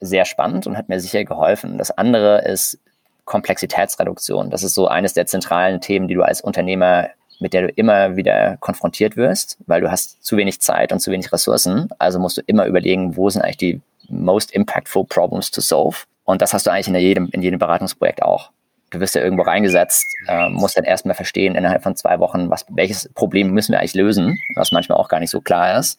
sehr 0.00 0.24
spannend 0.24 0.66
und 0.66 0.76
hat 0.76 0.88
mir 0.88 1.00
sicher 1.00 1.24
geholfen. 1.24 1.78
Das 1.78 1.90
andere 1.90 2.42
ist 2.42 2.78
Komplexitätsreduktion. 3.24 4.50
Das 4.50 4.62
ist 4.62 4.74
so 4.74 4.88
eines 4.88 5.12
der 5.12 5.26
zentralen 5.26 5.80
Themen, 5.80 6.08
die 6.08 6.14
du 6.14 6.22
als 6.22 6.40
Unternehmer, 6.40 7.10
mit 7.38 7.52
der 7.52 7.62
du 7.62 7.68
immer 7.68 8.16
wieder 8.16 8.56
konfrontiert 8.58 9.16
wirst, 9.16 9.58
weil 9.66 9.80
du 9.80 9.90
hast 9.90 10.24
zu 10.24 10.36
wenig 10.36 10.60
Zeit 10.60 10.92
und 10.92 11.00
zu 11.00 11.10
wenig 11.10 11.32
Ressourcen. 11.32 11.88
Also 11.98 12.18
musst 12.18 12.38
du 12.38 12.42
immer 12.46 12.66
überlegen, 12.66 13.16
wo 13.16 13.30
sind 13.30 13.42
eigentlich 13.42 13.56
die 13.56 13.80
most 14.08 14.52
impactful 14.52 15.04
problems 15.06 15.50
to 15.50 15.60
solve. 15.60 15.98
Und 16.24 16.42
das 16.42 16.52
hast 16.52 16.66
du 16.66 16.70
eigentlich 16.70 16.88
in 16.88 16.96
jedem, 16.96 17.28
in 17.32 17.42
jedem 17.42 17.58
Beratungsprojekt 17.58 18.22
auch 18.22 18.50
du 18.90 19.00
wirst 19.00 19.14
ja 19.14 19.22
irgendwo 19.22 19.44
reingesetzt, 19.44 20.06
äh, 20.28 20.48
musst 20.48 20.76
dann 20.76 20.84
erstmal 20.84 21.14
verstehen 21.14 21.54
innerhalb 21.54 21.82
von 21.82 21.96
zwei 21.96 22.18
Wochen, 22.18 22.50
was, 22.50 22.66
welches 22.68 23.08
Problem 23.14 23.50
müssen 23.50 23.72
wir 23.72 23.80
eigentlich 23.80 23.94
lösen, 23.94 24.38
was 24.56 24.72
manchmal 24.72 24.98
auch 24.98 25.08
gar 25.08 25.20
nicht 25.20 25.30
so 25.30 25.40
klar 25.40 25.78
ist. 25.78 25.98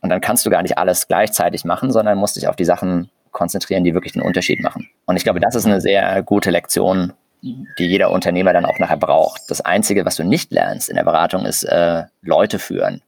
Und 0.00 0.10
dann 0.10 0.20
kannst 0.20 0.44
du 0.46 0.50
gar 0.50 0.62
nicht 0.62 0.78
alles 0.78 1.08
gleichzeitig 1.08 1.64
machen, 1.64 1.92
sondern 1.92 2.18
musst 2.18 2.36
dich 2.36 2.48
auf 2.48 2.56
die 2.56 2.64
Sachen 2.64 3.10
konzentrieren, 3.32 3.84
die 3.84 3.94
wirklich 3.94 4.14
den 4.14 4.22
Unterschied 4.22 4.62
machen. 4.62 4.88
Und 5.06 5.16
ich 5.16 5.24
glaube, 5.24 5.40
das 5.40 5.54
ist 5.54 5.66
eine 5.66 5.80
sehr 5.80 6.22
gute 6.22 6.50
Lektion, 6.50 7.12
die 7.42 7.86
jeder 7.86 8.10
Unternehmer 8.10 8.52
dann 8.52 8.66
auch 8.66 8.78
nachher 8.78 8.96
braucht. 8.96 9.42
Das 9.48 9.60
Einzige, 9.60 10.04
was 10.04 10.16
du 10.16 10.24
nicht 10.24 10.52
lernst 10.52 10.88
in 10.88 10.96
der 10.96 11.04
Beratung, 11.04 11.46
ist 11.46 11.62
äh, 11.62 12.04
Leute 12.22 12.58
führen. 12.58 13.02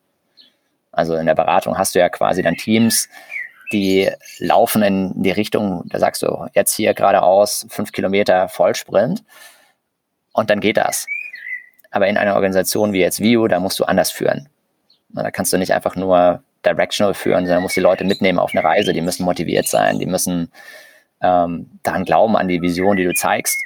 Also 0.92 1.16
in 1.16 1.26
der 1.26 1.34
Beratung 1.34 1.78
hast 1.78 1.94
du 1.94 1.98
ja 1.98 2.08
quasi 2.08 2.42
dann 2.42 2.54
Teams, 2.54 3.08
die 3.72 4.10
laufen 4.38 4.82
in 4.82 5.22
die 5.22 5.30
Richtung, 5.30 5.84
da 5.86 5.98
sagst 5.98 6.22
du, 6.22 6.46
jetzt 6.54 6.74
hier 6.74 6.94
geradeaus, 6.94 7.66
fünf 7.68 7.92
Kilometer 7.92 8.48
Vollsprint 8.48 9.24
und 10.32 10.50
dann 10.50 10.60
geht 10.60 10.76
das. 10.76 11.06
Aber 11.90 12.06
in 12.08 12.16
einer 12.16 12.34
Organisation 12.34 12.92
wie 12.92 13.00
jetzt 13.00 13.20
View, 13.20 13.48
da 13.48 13.60
musst 13.60 13.78
du 13.78 13.84
anders 13.84 14.10
führen. 14.10 14.48
Da 15.10 15.30
kannst 15.30 15.52
du 15.52 15.58
nicht 15.58 15.72
einfach 15.72 15.94
nur 15.94 16.42
directional 16.64 17.14
führen, 17.14 17.44
sondern 17.44 17.62
musst 17.62 17.76
die 17.76 17.80
Leute 17.80 18.04
mitnehmen 18.04 18.38
auf 18.38 18.52
eine 18.54 18.64
Reise. 18.64 18.92
Die 18.92 19.02
müssen 19.02 19.24
motiviert 19.24 19.66
sein, 19.66 19.98
die 19.98 20.06
müssen 20.06 20.50
ähm, 21.20 21.70
daran 21.82 22.04
glauben, 22.04 22.36
an 22.36 22.48
die 22.48 22.62
Vision, 22.62 22.96
die 22.96 23.04
du 23.04 23.12
zeigst. 23.12 23.60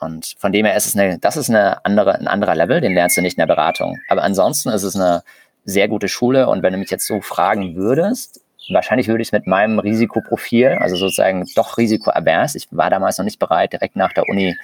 Und 0.00 0.34
von 0.38 0.52
dem 0.52 0.64
her 0.66 0.76
ist 0.76 0.86
es 0.86 0.96
eine, 0.96 1.18
das 1.18 1.36
ist 1.36 1.48
eine 1.48 1.84
andere, 1.84 2.14
ein 2.14 2.28
anderer 2.28 2.54
Level, 2.54 2.80
den 2.80 2.94
lernst 2.94 3.16
du 3.16 3.22
nicht 3.22 3.36
in 3.36 3.40
der 3.40 3.52
Beratung. 3.52 3.98
Aber 4.08 4.22
ansonsten 4.22 4.68
ist 4.68 4.84
es 4.84 4.94
eine 4.94 5.22
sehr 5.64 5.88
gute 5.88 6.08
Schule. 6.08 6.48
Und 6.48 6.62
wenn 6.62 6.72
du 6.72 6.78
mich 6.78 6.90
jetzt 6.90 7.06
so 7.06 7.20
fragen 7.20 7.74
würdest, 7.74 8.40
wahrscheinlich 8.70 9.08
würde 9.08 9.22
ich 9.22 9.32
mit 9.32 9.46
meinem 9.46 9.78
Risikoprofil, 9.78 10.78
also 10.80 10.96
sozusagen 10.96 11.44
doch 11.54 11.78
risikoavers, 11.78 12.54
ich 12.54 12.68
war 12.70 12.90
damals 12.90 13.18
noch 13.18 13.24
nicht 13.24 13.38
bereit, 13.38 13.72
direkt 13.72 13.96
nach 13.96 14.12
der 14.12 14.28
Uni 14.28 14.56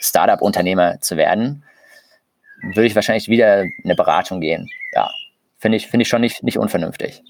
Startup-Unternehmer 0.00 1.00
zu 1.00 1.16
werden, 1.16 1.64
würde 2.74 2.86
ich 2.86 2.94
wahrscheinlich 2.94 3.28
wieder 3.28 3.64
eine 3.84 3.94
Beratung 3.94 4.40
gehen. 4.40 4.68
Ja, 4.92 5.10
finde 5.58 5.76
ich, 5.76 5.86
finde 5.88 6.02
ich 6.02 6.08
schon 6.08 6.20
nicht, 6.20 6.42
nicht 6.42 6.58
unvernünftig. 6.58 7.22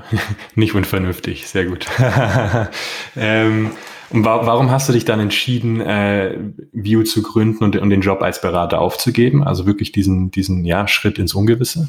Nicht 0.54 0.76
unvernünftig, 0.76 1.48
sehr 1.48 1.64
gut. 1.64 1.86
ähm, 3.16 3.72
und 4.10 4.24
wa 4.24 4.46
warum 4.46 4.70
hast 4.70 4.88
du 4.88 4.92
dich 4.92 5.04
dann 5.04 5.18
entschieden, 5.18 5.80
äh, 5.80 6.38
View 6.72 7.02
zu 7.02 7.22
gründen 7.22 7.64
und, 7.64 7.76
und, 7.76 7.90
den 7.90 8.00
Job 8.00 8.22
als 8.22 8.40
Berater 8.40 8.80
aufzugeben? 8.80 9.42
Also 9.42 9.66
wirklich 9.66 9.90
diesen, 9.90 10.30
diesen 10.30 10.64
ja, 10.64 10.86
Schritt 10.86 11.18
ins 11.18 11.34
Ungewisse? 11.34 11.88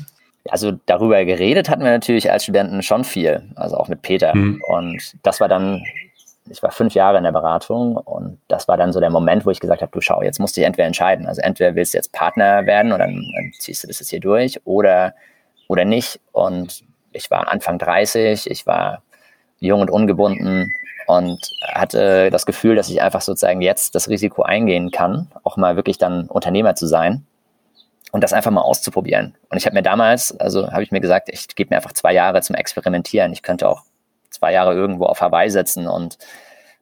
Also 0.49 0.73
darüber 0.85 1.23
geredet 1.23 1.69
hatten 1.69 1.83
wir 1.83 1.91
natürlich 1.91 2.29
als 2.31 2.43
Studenten 2.43 2.81
schon 2.83 3.05
viel, 3.05 3.43
also 3.55 3.77
auch 3.77 3.87
mit 3.87 4.01
Peter. 4.01 4.35
Mhm. 4.35 4.61
Und 4.67 5.13
das 5.23 5.39
war 5.39 5.47
dann, 5.47 5.81
ich 6.49 6.61
war 6.61 6.71
fünf 6.71 6.93
Jahre 6.93 7.17
in 7.17 7.23
der 7.23 7.31
Beratung 7.31 7.95
und 7.95 8.39
das 8.49 8.67
war 8.67 8.75
dann 8.75 8.91
so 8.91 8.99
der 8.99 9.09
Moment, 9.09 9.45
wo 9.45 9.51
ich 9.51 9.61
gesagt 9.61 9.81
habe, 9.81 9.91
du 9.91 10.01
schau, 10.01 10.21
jetzt 10.21 10.39
musst 10.39 10.57
du 10.57 10.59
dich 10.59 10.67
entweder 10.67 10.87
entscheiden. 10.87 11.27
Also 11.27 11.41
entweder 11.41 11.75
willst 11.75 11.93
du 11.93 11.97
jetzt 11.97 12.11
Partner 12.11 12.65
werden 12.65 12.91
und 12.91 12.99
dann, 12.99 13.13
dann 13.13 13.51
ziehst 13.57 13.83
du 13.83 13.87
das 13.87 13.99
jetzt 13.99 14.09
hier 14.09 14.19
durch 14.19 14.59
oder, 14.65 15.13
oder 15.69 15.85
nicht. 15.85 16.19
Und 16.33 16.83
ich 17.13 17.31
war 17.31 17.49
Anfang 17.49 17.77
30, 17.77 18.49
ich 18.49 18.67
war 18.67 19.01
jung 19.59 19.79
und 19.79 19.91
ungebunden 19.91 20.73
und 21.07 21.39
hatte 21.73 22.29
das 22.31 22.45
Gefühl, 22.45 22.75
dass 22.75 22.89
ich 22.89 23.01
einfach 23.01 23.21
sozusagen 23.21 23.61
jetzt 23.61 23.95
das 23.95 24.09
Risiko 24.09 24.41
eingehen 24.41 24.91
kann, 24.91 25.29
auch 25.43 25.55
mal 25.55 25.77
wirklich 25.77 25.97
dann 25.97 26.27
Unternehmer 26.27 26.75
zu 26.75 26.85
sein 26.85 27.25
und 28.13 28.23
das 28.23 28.31
einfach 28.31 28.51
mal 28.51 28.61
auszuprobieren. 28.61 29.35
Und 29.49 29.57
ich 29.57 29.65
habe 29.65 29.75
mir 29.75 29.81
damals, 29.81 30.39
also 30.39 30.71
habe 30.71 30.83
ich 30.83 30.91
mir 30.91 31.01
gesagt, 31.01 31.29
ich 31.29 31.47
gebe 31.55 31.71
mir 31.71 31.77
einfach 31.77 31.93
zwei 31.93 32.13
Jahre 32.13 32.41
zum 32.41 32.55
Experimentieren. 32.55 33.33
Ich 33.33 33.41
könnte 33.41 33.67
auch 33.67 33.81
zwei 34.29 34.53
Jahre 34.53 34.73
irgendwo 34.75 35.05
auf 35.05 35.19
Hawaii 35.19 35.49
sitzen 35.49 35.87
und 35.87 36.19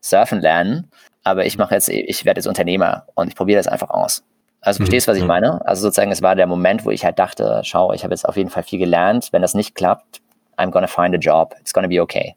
surfen 0.01 0.41
lernen, 0.41 0.91
aber 1.23 1.45
ich 1.45 1.57
mache 1.57 1.73
jetzt, 1.73 1.87
ich 1.87 2.25
werde 2.25 2.39
jetzt 2.39 2.47
Unternehmer 2.47 3.05
und 3.15 3.29
ich 3.29 3.35
probiere 3.35 3.59
das 3.59 3.67
einfach 3.67 3.89
aus. 3.89 4.23
Also 4.59 4.77
mhm. 4.77 4.83
verstehst 4.83 5.07
du, 5.07 5.11
was 5.11 5.17
ich 5.17 5.23
meine? 5.23 5.65
Also 5.65 5.83
sozusagen, 5.83 6.11
es 6.11 6.21
war 6.21 6.35
der 6.35 6.47
Moment, 6.47 6.85
wo 6.85 6.91
ich 6.91 7.05
halt 7.05 7.17
dachte, 7.17 7.61
schau, 7.63 7.93
ich 7.93 8.03
habe 8.03 8.13
jetzt 8.13 8.27
auf 8.27 8.35
jeden 8.35 8.49
Fall 8.49 8.63
viel 8.63 8.79
gelernt. 8.79 9.29
Wenn 9.31 9.41
das 9.41 9.53
nicht 9.53 9.73
klappt, 9.73 10.21
I'm 10.57 10.69
gonna 10.69 10.87
find 10.87 11.15
a 11.15 11.17
job. 11.17 11.55
It's 11.61 11.73
gonna 11.73 11.87
be 11.87 12.01
okay. 12.01 12.35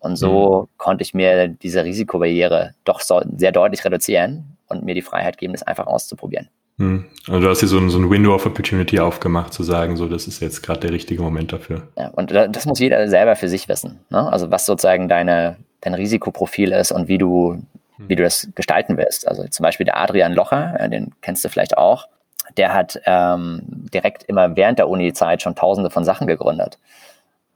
Und 0.00 0.16
so 0.16 0.62
mhm. 0.62 0.78
konnte 0.78 1.02
ich 1.02 1.14
mir 1.14 1.46
diese 1.46 1.84
Risikobarriere 1.84 2.74
doch 2.84 3.00
so 3.00 3.22
sehr 3.36 3.52
deutlich 3.52 3.84
reduzieren 3.84 4.56
und 4.66 4.84
mir 4.84 4.96
die 4.96 5.02
Freiheit 5.02 5.38
geben, 5.38 5.52
das 5.52 5.62
einfach 5.62 5.86
auszuprobieren. 5.86 6.48
Mhm. 6.80 7.04
Also 7.28 7.40
du 7.40 7.48
hast 7.50 7.60
hier 7.60 7.68
so 7.68 7.78
ein, 7.78 7.90
so 7.90 7.98
ein 7.98 8.10
Window 8.10 8.34
of 8.34 8.46
Opportunity 8.46 8.98
aufgemacht, 8.98 9.52
zu 9.52 9.62
sagen, 9.62 9.96
so 9.96 10.08
das 10.08 10.26
ist 10.26 10.40
jetzt 10.40 10.62
gerade 10.62 10.80
der 10.80 10.92
richtige 10.92 11.22
Moment 11.22 11.52
dafür. 11.52 11.82
Ja, 11.96 12.08
und 12.08 12.32
das 12.32 12.64
muss 12.64 12.80
jeder 12.80 13.06
selber 13.08 13.36
für 13.36 13.48
sich 13.48 13.68
wissen. 13.68 14.00
Ne? 14.08 14.32
Also 14.32 14.50
was 14.50 14.64
sozusagen 14.64 15.06
deine, 15.06 15.56
dein 15.82 15.92
Risikoprofil 15.92 16.72
ist 16.72 16.90
und 16.90 17.06
wie 17.06 17.18
du, 17.18 17.62
wie 17.98 18.16
du 18.16 18.22
das 18.22 18.48
gestalten 18.54 18.96
willst. 18.96 19.28
Also 19.28 19.46
zum 19.46 19.62
Beispiel 19.62 19.84
der 19.84 19.98
Adrian 19.98 20.32
Locher, 20.32 20.88
den 20.88 21.12
kennst 21.20 21.44
du 21.44 21.50
vielleicht 21.50 21.76
auch, 21.76 22.08
der 22.56 22.72
hat 22.72 22.98
ähm, 23.04 23.60
direkt 23.92 24.24
immer 24.24 24.56
während 24.56 24.78
der 24.78 24.88
Uni-Zeit 24.88 25.42
schon 25.42 25.54
tausende 25.54 25.90
von 25.90 26.04
Sachen 26.04 26.26
gegründet. 26.26 26.78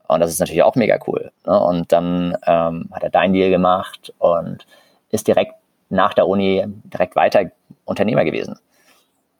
Und 0.07 0.19
das 0.19 0.29
ist 0.29 0.39
natürlich 0.39 0.61
auch 0.61 0.75
mega 0.75 0.99
cool. 1.07 1.31
Ne? 1.47 1.59
Und 1.59 1.91
dann 1.91 2.37
ähm, 2.45 2.89
hat 2.91 3.01
er 3.01 3.09
dein 3.09 3.33
Deal 3.33 3.49
gemacht 3.49 4.13
und 4.19 4.67
ist 5.09 5.27
direkt 5.27 5.55
nach 5.89 6.13
der 6.13 6.27
Uni 6.27 6.63
direkt 6.93 7.15
weiter 7.15 7.49
Unternehmer 7.85 8.23
gewesen. 8.23 8.59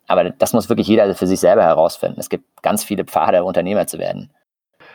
Aber 0.07 0.29
das 0.29 0.53
muss 0.53 0.69
wirklich 0.69 0.87
jeder 0.87 1.13
für 1.15 1.27
sich 1.27 1.39
selber 1.39 1.63
herausfinden. 1.63 2.19
Es 2.19 2.29
gibt 2.29 2.61
ganz 2.61 2.83
viele 2.83 3.05
Pfade, 3.05 3.43
Unternehmer 3.43 3.87
zu 3.87 3.97
werden. 3.97 4.31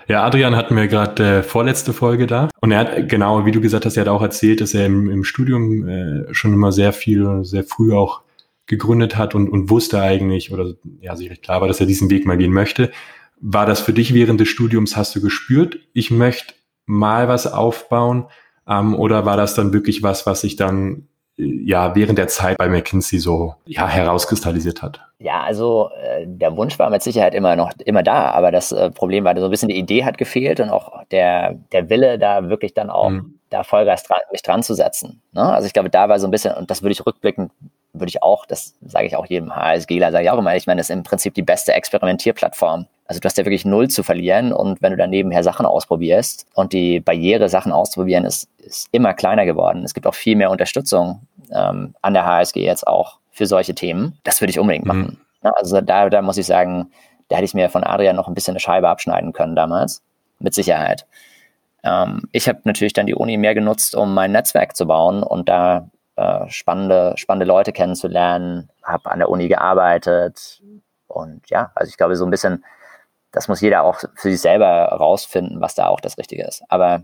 Ja, 0.07 0.25
Adrian 0.25 0.57
hatten 0.57 0.75
wir 0.77 0.89
gerade 0.89 1.39
äh, 1.39 1.43
vorletzte 1.43 1.93
Folge 1.93 2.27
da. 2.27 2.49
Und 2.61 2.73
er 2.73 2.79
hat, 2.81 3.09
genau, 3.09 3.47
wie 3.47 3.53
du 3.53 3.61
gesagt 3.61 3.87
hast, 3.87 3.97
er 3.97 4.03
hat 4.03 4.09
auch 4.09 4.23
erzählt, 4.23 4.61
dass 4.61 4.75
er 4.75 4.87
im, 4.87 5.11
im 5.11 5.25
Studium 5.25 5.89
äh, 5.89 6.35
schon 6.35 6.53
immer 6.53 6.73
sehr 6.73 6.93
viel, 6.93 7.45
sehr 7.45 7.65
früh 7.65 7.95
auch 7.95 8.23
gegründet 8.67 9.17
hat 9.17 9.35
und, 9.35 9.49
und 9.49 9.69
wusste 9.69 10.01
eigentlich, 10.01 10.53
oder 10.53 10.75
ja, 11.01 11.17
sicherlich 11.17 11.43
klar 11.43 11.61
war, 11.61 11.69
dass 11.69 11.81
er 11.81 11.87
diesen 11.87 12.11
Weg 12.11 12.27
mal 12.27 12.37
gehen 12.37 12.53
möchte. 12.53 12.91
War 13.41 13.67
das 13.67 13.81
für 13.81 13.93
dich 13.93 14.15
während 14.15 14.41
des 14.41 14.49
Studiums, 14.49 14.97
hast 14.97 15.15
du 15.15 15.21
gespürt, 15.21 15.79
ich 15.93 16.11
möchte 16.11 16.55
mal 16.87 17.29
was 17.29 17.47
aufbauen? 17.47 18.27
Ähm, 18.69 18.95
oder 18.95 19.27
war 19.27 19.37
das 19.37 19.55
dann 19.55 19.73
wirklich 19.73 20.03
was, 20.03 20.27
was 20.27 20.41
sich 20.43 20.57
dann 20.57 21.09
ja 21.41 21.95
während 21.95 22.19
der 22.19 22.29
Zeit 22.29 22.59
bei 22.59 22.69
McKinsey 22.69 23.19
so 23.19 23.55
ja, 23.67 23.89
herauskristallisiert 23.89 24.83
hat? 24.83 25.01
Ja, 25.19 25.43
also 25.43 25.91
äh, 26.03 26.25
der 26.27 26.57
Wunsch 26.57 26.79
war 26.79 26.91
mit 26.91 27.03
Sicherheit 27.03 27.35
immer 27.35 27.57
noch 27.57 27.73
immer 27.85 28.03
da, 28.03 28.31
aber 28.31 28.51
das 28.51 28.73
äh, 28.73 28.91
Problem 28.91 29.25
war 29.25 29.37
so 29.39 29.45
ein 29.45 29.51
bisschen 29.51 29.69
die 29.69 29.79
Idee 29.79 30.05
hat 30.05 30.19
gefehlt 30.19 30.61
und 30.61 30.71
auch 30.71 31.05
der, 31.11 31.55
der 31.73 31.91
Wille, 31.91 32.19
da 32.19 32.49
wirklich 32.49 32.75
dann 32.75 32.91
auch 32.91 33.11
mhm. 33.11 33.39
da 33.51 33.63
Vollgas 33.63 34.03
dran, 34.05 34.21
mich 34.33 34.43
dran 34.43 34.63
zu 34.63 34.75
setzen. 34.75 35.21
Ne? 35.33 35.43
Also 35.43 35.67
ich 35.67 35.73
glaube, 35.73 35.91
da 35.91 36.09
war 36.09 36.19
so 36.19 36.27
ein 36.27 36.31
bisschen, 36.31 36.55
und 36.55 36.71
das 36.71 36.83
würde 36.83 36.93
ich 36.93 37.05
rückblickend 37.05 37.51
würde 37.93 38.09
ich 38.09 38.23
auch, 38.23 38.47
das 38.47 38.75
sage 38.83 39.07
ich 39.07 39.17
auch 39.17 39.27
jedem 39.27 39.55
HSGler, 39.55 40.13
sage 40.13 40.25
ich 40.25 40.31
auch 40.31 40.39
immer, 40.39 40.55
ich 40.57 40.67
meine, 40.67 40.79
das 40.79 40.91
ist 40.91 40.97
im 40.97 41.03
Prinzip 41.03 41.35
die 41.35 41.43
beste 41.43 41.73
Experimentierplattform. 41.73 42.87
Also 43.07 43.21
du 43.21 43.27
hast 43.27 43.39
ja 43.39 43.45
wirklich 43.45 43.65
null 43.65 43.89
zu 43.89 44.05
verlieren 44.05 44.53
und 44.53 44.81
wenn 44.83 44.93
du 44.93 44.97
dann 44.97 45.11
nebenher 45.11 45.43
Sachen 45.43 45.67
ausprobierst 45.67 46.47
und 46.55 46.73
die 46.73 47.01
Barriere, 47.01 47.49
Sachen 47.49 47.73
auszuprobieren, 47.73 48.25
ist, 48.25 48.49
ist 48.59 48.89
immer 48.93 49.15
kleiner 49.15 49.47
geworden. 49.47 49.83
Es 49.85 49.95
gibt 49.95 50.07
auch 50.07 50.15
viel 50.15 50.37
mehr 50.37 50.51
Unterstützung 50.51 51.23
ähm, 51.53 51.95
an 52.03 52.15
der 52.15 52.25
HSG 52.25 52.65
jetzt 52.65 52.87
auch 52.87 53.19
für 53.31 53.47
solche 53.47 53.75
Themen. 53.75 54.19
Das 54.25 54.41
würde 54.41 54.51
ich 54.51 54.59
unbedingt 54.59 54.87
machen. 54.87 55.19
Mhm. 55.43 55.51
Also 55.55 55.81
da, 55.81 56.11
da 56.11 56.23
muss 56.23 56.37
ich 56.37 56.47
sagen, 56.47 56.91
da 57.29 57.37
hätte 57.37 57.47
ich 57.47 57.55
mir 57.55 57.71
von 57.71 57.85
Adrian 57.85 58.17
noch 58.17 58.29
ein 58.29 58.35
bisschen 58.35 58.53
eine 58.53 58.61
Scheibe 58.61 58.89
abschneiden 58.89 59.33
können 59.33 59.57
damals. 59.57 60.03
Mit 60.39 60.55
Sicherheit. 60.55 61.07
Ähm, 61.83 62.23
ich 62.33 62.49
habe 62.49 62.61
natürlich 62.65 62.93
dann 62.93 63.07
die 63.07 63.15
Uni 63.15 63.37
mehr 63.37 63.55
genutzt, 63.55 63.95
um 63.95 64.15
mein 64.15 64.33
Netzwerk 64.33 64.77
zu 64.77 64.87
bauen 64.87 65.23
und 65.23 65.49
da 65.49 65.89
äh, 66.17 66.49
spannende, 66.49 67.15
spannende 67.17 67.47
Leute 67.47 67.73
kennenzulernen, 67.73 68.71
habe 68.83 69.11
an 69.11 69.19
der 69.19 69.31
Uni 69.31 69.49
gearbeitet 69.49 70.63
und 71.09 71.49
ja, 71.51 71.73
also 71.75 71.89
ich 71.89 71.97
glaube 71.97 72.17
so 72.17 72.25
ein 72.25 72.31
bisschen, 72.31 72.65
das 73.33 73.49
muss 73.49 73.61
jeder 73.61 73.83
auch 73.83 74.01
für 74.17 74.31
sich 74.31 74.41
selber 74.41 74.87
rausfinden, 74.87 75.61
was 75.61 75.75
da 75.75 75.87
auch 75.87 76.01
das 76.01 76.19
Richtige 76.19 76.45
ist. 76.45 76.63
Aber 76.69 77.03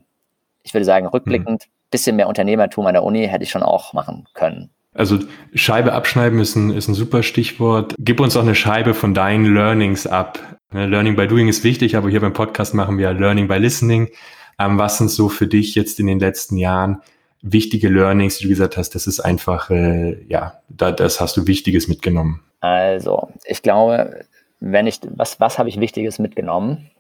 ich 0.63 0.75
würde 0.75 0.85
sagen, 0.85 1.07
rückblickend, 1.07 1.67
mhm. 1.67 1.71
Bisschen 1.91 2.17
mehr 2.17 2.29
Unternehmertum 2.29 2.87
an 2.87 2.95
der 2.95 3.05
Uni 3.05 3.27
hätte 3.27 3.45
ich 3.45 3.51
schon 3.51 3.63
auch 3.63 3.93
machen 3.93 4.27
können. 4.35 4.71
Also 4.95 5.19
Scheibe 5.55 5.93
abschneiden 5.93 6.41
ist 6.41 6.57
ein, 6.57 6.71
ist 6.71 6.89
ein 6.89 6.95
super 6.95 7.23
Stichwort. 7.23 7.95
Gib 7.99 8.19
uns 8.19 8.37
auch 8.37 8.43
eine 8.43 8.55
Scheibe 8.55 8.95
von 8.95 9.13
deinen 9.13 9.55
Learnings 9.55 10.07
ab. 10.07 10.39
Ne, 10.73 10.87
Learning 10.87 11.17
by 11.17 11.29
Doing 11.29 11.49
ist 11.49 11.65
wichtig, 11.65 11.97
aber 11.97 12.09
hier 12.09 12.21
beim 12.21 12.33
Podcast 12.33 12.75
machen 12.75 12.97
wir 12.97 13.13
Learning 13.13 13.47
by 13.47 13.57
Listening. 13.57 14.09
Ähm, 14.59 14.79
was 14.79 14.99
sind 14.99 15.11
so 15.11 15.29
für 15.29 15.47
dich 15.47 15.75
jetzt 15.75 16.01
in 16.01 16.07
den 16.07 16.19
letzten 16.19 16.57
Jahren 16.57 17.03
wichtige 17.43 17.89
Learnings, 17.89 18.39
die 18.39 18.45
du 18.45 18.51
gesagt 18.51 18.77
hast, 18.77 18.95
das 18.95 19.07
ist 19.07 19.21
einfach, 19.21 19.71
äh, 19.71 20.17
ja, 20.29 20.55
da, 20.69 20.93
das 20.93 21.21
hast 21.21 21.37
du 21.37 21.47
Wichtiges 21.47 21.89
mitgenommen? 21.89 22.43
Also, 22.61 23.29
ich 23.45 23.63
glaube, 23.63 24.25
wenn 24.61 24.87
ich, 24.87 25.01
was, 25.15 25.39
was 25.41 25.59
habe 25.59 25.69
ich 25.69 25.79
Wichtiges 25.79 26.19
mitgenommen 26.19 26.91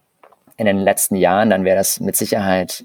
in 0.59 0.67
den 0.67 0.79
letzten 0.79 1.17
Jahren, 1.17 1.51
dann 1.51 1.65
wäre 1.65 1.77
das 1.77 1.99
mit 2.01 2.15
Sicherheit 2.15 2.85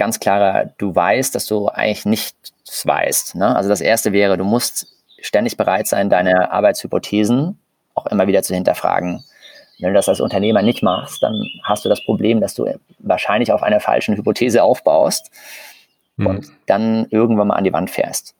ganz 0.00 0.18
klarer, 0.18 0.70
du 0.78 0.94
weißt, 0.94 1.34
dass 1.34 1.44
du 1.44 1.68
eigentlich 1.68 2.06
nichts 2.06 2.86
weißt. 2.86 3.34
Ne? 3.34 3.54
Also 3.54 3.68
das 3.68 3.82
erste 3.82 4.12
wäre, 4.12 4.38
du 4.38 4.44
musst 4.44 4.86
ständig 5.20 5.58
bereit 5.58 5.86
sein, 5.86 6.08
deine 6.08 6.50
Arbeitshypothesen 6.50 7.58
auch 7.94 8.06
immer 8.06 8.26
wieder 8.26 8.42
zu 8.42 8.54
hinterfragen. 8.54 9.22
Wenn 9.78 9.90
du 9.90 9.94
das 9.94 10.08
als 10.08 10.22
Unternehmer 10.22 10.62
nicht 10.62 10.82
machst, 10.82 11.22
dann 11.22 11.44
hast 11.64 11.84
du 11.84 11.90
das 11.90 12.02
Problem, 12.02 12.40
dass 12.40 12.54
du 12.54 12.66
wahrscheinlich 12.98 13.52
auf 13.52 13.62
einer 13.62 13.78
falschen 13.78 14.16
Hypothese 14.16 14.62
aufbaust 14.62 15.30
mhm. 16.16 16.26
und 16.26 16.46
dann 16.64 17.06
irgendwann 17.10 17.48
mal 17.48 17.56
an 17.56 17.64
die 17.64 17.72
Wand 17.74 17.90
fährst. 17.90 18.34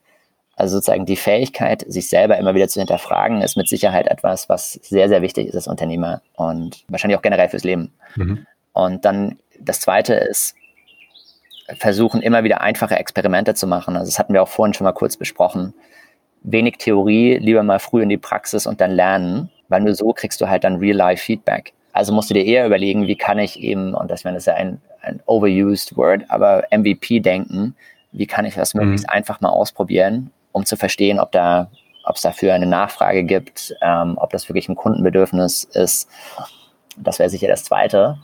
Also 0.55 0.77
sozusagen 0.77 1.05
die 1.05 1.15
Fähigkeit, 1.15 1.85
sich 1.87 2.09
selber 2.09 2.37
immer 2.37 2.55
wieder 2.55 2.69
zu 2.69 2.79
hinterfragen, 2.79 3.43
ist 3.43 3.55
mit 3.55 3.69
Sicherheit 3.69 4.07
etwas, 4.07 4.49
was 4.49 4.73
sehr, 4.73 5.09
sehr 5.09 5.21
wichtig 5.21 5.47
ist 5.47 5.55
als 5.55 5.67
Unternehmer 5.67 6.21
und 6.35 6.85
wahrscheinlich 6.87 7.19
auch 7.19 7.23
generell 7.23 7.49
fürs 7.49 7.63
Leben. 7.63 7.93
Mhm. 8.15 8.47
Und 8.73 9.05
dann 9.05 9.37
das 9.59 9.79
Zweite 9.79 10.15
ist, 10.15 10.55
versuchen 11.77 12.21
immer 12.21 12.43
wieder 12.43 12.61
einfache 12.61 12.95
Experimente 12.95 13.53
zu 13.53 13.67
machen. 13.67 13.95
Also 13.95 14.09
das 14.09 14.19
hatten 14.19 14.33
wir 14.33 14.43
auch 14.43 14.47
vorhin 14.47 14.73
schon 14.73 14.85
mal 14.85 14.93
kurz 14.93 15.17
besprochen. 15.17 15.73
Wenig 16.43 16.77
Theorie, 16.77 17.37
lieber 17.37 17.63
mal 17.63 17.79
früh 17.79 18.01
in 18.01 18.09
die 18.09 18.17
Praxis 18.17 18.65
und 18.65 18.81
dann 18.81 18.91
lernen, 18.91 19.49
weil 19.69 19.81
nur 19.81 19.95
so 19.95 20.11
kriegst 20.11 20.41
du 20.41 20.49
halt 20.49 20.63
dann 20.63 20.77
Real-Life-Feedback. 20.77 21.73
Also 21.93 22.13
musst 22.13 22.29
du 22.29 22.33
dir 22.33 22.45
eher 22.45 22.65
überlegen, 22.65 23.07
wie 23.07 23.15
kann 23.15 23.37
ich 23.37 23.59
eben, 23.59 23.93
und 23.93 24.09
das, 24.09 24.23
meine, 24.23 24.37
das 24.37 24.43
ist 24.43 24.47
ja 24.47 24.55
ein, 24.55 24.81
ein 25.01 25.21
overused 25.25 25.97
Word, 25.97 26.23
aber 26.29 26.63
MVP 26.71 27.19
denken, 27.19 27.75
wie 28.11 28.27
kann 28.27 28.45
ich 28.45 28.55
das 28.55 28.73
möglichst 28.73 29.07
mhm. 29.07 29.13
einfach 29.13 29.41
mal 29.41 29.49
ausprobieren, 29.49 30.31
um 30.51 30.65
zu 30.65 30.77
verstehen, 30.77 31.19
ob 31.19 31.31
da, 31.31 31.69
ob 32.05 32.15
es 32.15 32.21
dafür 32.21 32.53
eine 32.53 32.65
Nachfrage 32.65 33.23
gibt, 33.23 33.75
ähm, 33.81 34.17
ob 34.17 34.31
das 34.31 34.49
wirklich 34.49 34.69
ein 34.69 34.75
Kundenbedürfnis 34.75 35.63
ist. 35.63 36.09
Das 36.97 37.19
wäre 37.19 37.29
sicher 37.29 37.47
das 37.47 37.63
Zweite. 37.63 38.17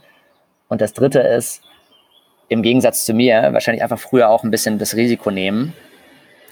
Und 0.68 0.80
das 0.80 0.92
Dritte 0.92 1.20
ist, 1.20 1.62
im 2.48 2.62
Gegensatz 2.62 3.04
zu 3.04 3.14
mir, 3.14 3.52
wahrscheinlich 3.52 3.82
einfach 3.82 3.98
früher 3.98 4.28
auch 4.28 4.44
ein 4.44 4.50
bisschen 4.50 4.78
das 4.78 4.96
Risiko 4.96 5.30
nehmen 5.30 5.74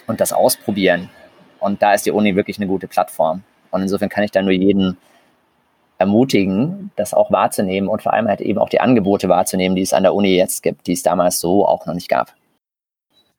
und 0.06 0.20
das 0.20 0.32
ausprobieren. 0.32 1.10
Und 1.58 1.82
da 1.82 1.94
ist 1.94 2.06
die 2.06 2.10
Uni 2.10 2.36
wirklich 2.36 2.58
eine 2.58 2.66
gute 2.66 2.86
Plattform. 2.86 3.42
Und 3.70 3.82
insofern 3.82 4.08
kann 4.08 4.24
ich 4.24 4.30
da 4.30 4.42
nur 4.42 4.52
jeden 4.52 4.96
ermutigen, 5.98 6.90
das 6.96 7.14
auch 7.14 7.30
wahrzunehmen 7.30 7.88
und 7.88 8.02
vor 8.02 8.12
allem 8.12 8.28
halt 8.28 8.40
eben 8.42 8.58
auch 8.58 8.68
die 8.68 8.80
Angebote 8.80 9.28
wahrzunehmen, 9.28 9.74
die 9.76 9.82
es 9.82 9.94
an 9.94 10.02
der 10.02 10.14
Uni 10.14 10.36
jetzt 10.36 10.62
gibt, 10.62 10.86
die 10.86 10.92
es 10.92 11.02
damals 11.02 11.40
so 11.40 11.66
auch 11.66 11.86
noch 11.86 11.94
nicht 11.94 12.08
gab. 12.08 12.34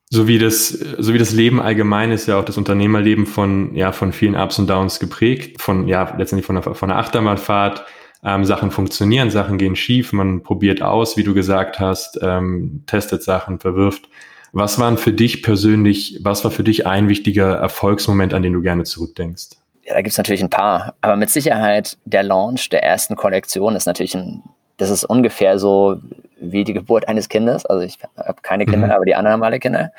So 0.10 0.28
wie 0.28 0.40
das, 0.40 0.70
so 0.70 1.14
wie 1.14 1.18
das 1.18 1.34
Leben 1.34 1.62
allgemein 1.62 2.12
ist 2.12 2.28
ja 2.28 2.40
auch 2.40 2.46
das 2.46 2.58
Unternehmerleben 2.58 3.26
von, 3.26 3.76
ja, 3.76 3.92
von 3.92 4.14
vielen 4.14 4.36
Ups 4.36 4.58
und 4.58 4.70
Downs 4.70 5.00
geprägt, 5.00 5.62
von, 5.62 5.88
ja, 5.88 6.16
letztendlich 6.18 6.46
von 6.46 6.58
einer, 6.58 6.76
von 6.76 6.90
einer 6.90 7.00
Achterbahnfahrt. 7.00 7.86
Ähm, 8.24 8.46
Sachen 8.46 8.72
funktionieren, 8.72 9.30
Sachen 9.30 9.58
gehen 9.58 9.76
schief, 9.76 10.12
man 10.12 10.44
probiert 10.44 10.82
aus, 10.82 11.18
wie 11.18 11.24
du 11.24 11.34
gesagt 11.34 11.80
hast, 11.80 12.20
ähm, 12.22 12.84
testet 12.88 13.24
Sachen, 13.24 13.60
verwirft. 13.60 14.10
Was 14.54 14.80
waren 14.80 14.98
für 14.98 15.14
dich 15.14 15.44
persönlich, 15.44 16.20
was 16.24 16.44
war 16.44 16.52
für 16.52 16.64
dich 16.64 16.88
ein 16.88 17.10
wichtiger 17.10 17.56
Erfolgsmoment, 17.56 18.34
an 18.34 18.42
den 18.42 18.54
du 18.54 18.62
gerne 18.62 18.84
zurückdenkst? 18.84 19.50
Ja, 19.84 19.94
da 19.94 20.02
gibt 20.02 20.12
es 20.12 20.18
natürlich 20.18 20.44
ein 20.44 20.50
paar. 20.50 20.96
Aber 21.02 21.16
mit 21.16 21.30
Sicherheit 21.30 21.98
der 22.06 22.24
Launch 22.24 22.70
der 22.70 22.84
ersten 22.84 23.16
Kollektion 23.16 23.76
ist 23.76 23.86
natürlich 23.86 24.16
ein, 24.16 24.44
das 24.78 24.90
ist 24.90 25.06
ungefähr 25.06 25.60
so 25.60 26.00
wie 26.40 26.64
die 26.64 26.74
Geburt 26.74 27.08
eines 27.08 27.30
Kindes. 27.30 27.66
Also 27.66 27.86
ich 27.86 27.98
habe 28.18 28.42
keine 28.42 28.66
Kinder, 28.66 28.88
mhm. 28.88 28.94
aber 28.94 29.06
die 29.06 29.16
anderen 29.16 29.34
haben 29.34 29.44
alle 29.44 29.60
Kinder. 29.60 29.92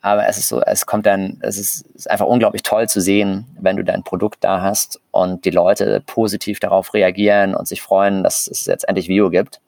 Aber 0.00 0.28
es 0.28 0.38
ist 0.38 0.48
so, 0.48 0.60
es 0.60 0.86
kommt 0.86 1.06
dann, 1.06 1.38
es 1.40 1.58
ist, 1.58 1.82
ist 1.94 2.10
einfach 2.10 2.26
unglaublich 2.26 2.62
toll 2.62 2.88
zu 2.88 3.00
sehen, 3.00 3.46
wenn 3.60 3.76
du 3.76 3.84
dein 3.84 4.04
Produkt 4.04 4.44
da 4.44 4.60
hast 4.62 5.00
und 5.10 5.44
die 5.44 5.50
Leute 5.50 6.02
positiv 6.06 6.60
darauf 6.60 6.94
reagieren 6.94 7.54
und 7.54 7.66
sich 7.66 7.82
freuen, 7.82 8.22
dass 8.22 8.46
es 8.46 8.66
jetzt 8.66 8.86
endlich 8.88 9.08
Video 9.08 9.28
gibt. 9.28 9.60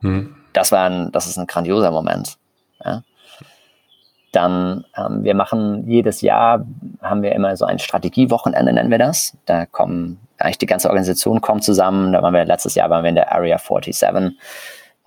Mhm. 0.00 0.34
Das 0.52 0.72
war 0.72 0.88
ein, 0.90 1.12
das 1.12 1.26
ist 1.26 1.38
ein 1.38 1.46
grandioser 1.46 1.92
Moment. 1.92 2.36
Ja? 2.84 3.02
Dann, 4.32 4.84
ähm, 4.96 5.22
wir 5.22 5.34
machen 5.34 5.88
jedes 5.88 6.20
Jahr, 6.20 6.66
haben 7.00 7.22
wir 7.22 7.32
immer 7.32 7.56
so 7.56 7.64
ein 7.64 7.78
Strategiewochenende, 7.78 8.72
nennen 8.72 8.90
wir 8.90 8.98
das. 8.98 9.36
Da 9.46 9.66
kommen, 9.66 10.18
eigentlich 10.38 10.58
die 10.58 10.66
ganze 10.66 10.88
Organisation 10.88 11.40
kommt 11.40 11.62
zusammen. 11.62 12.12
Da 12.12 12.22
waren 12.22 12.34
wir 12.34 12.44
letztes 12.44 12.74
Jahr 12.74 12.90
waren 12.90 13.04
wir 13.04 13.08
in 13.08 13.14
der 13.14 13.32
Area 13.32 13.56
47. 13.56 14.38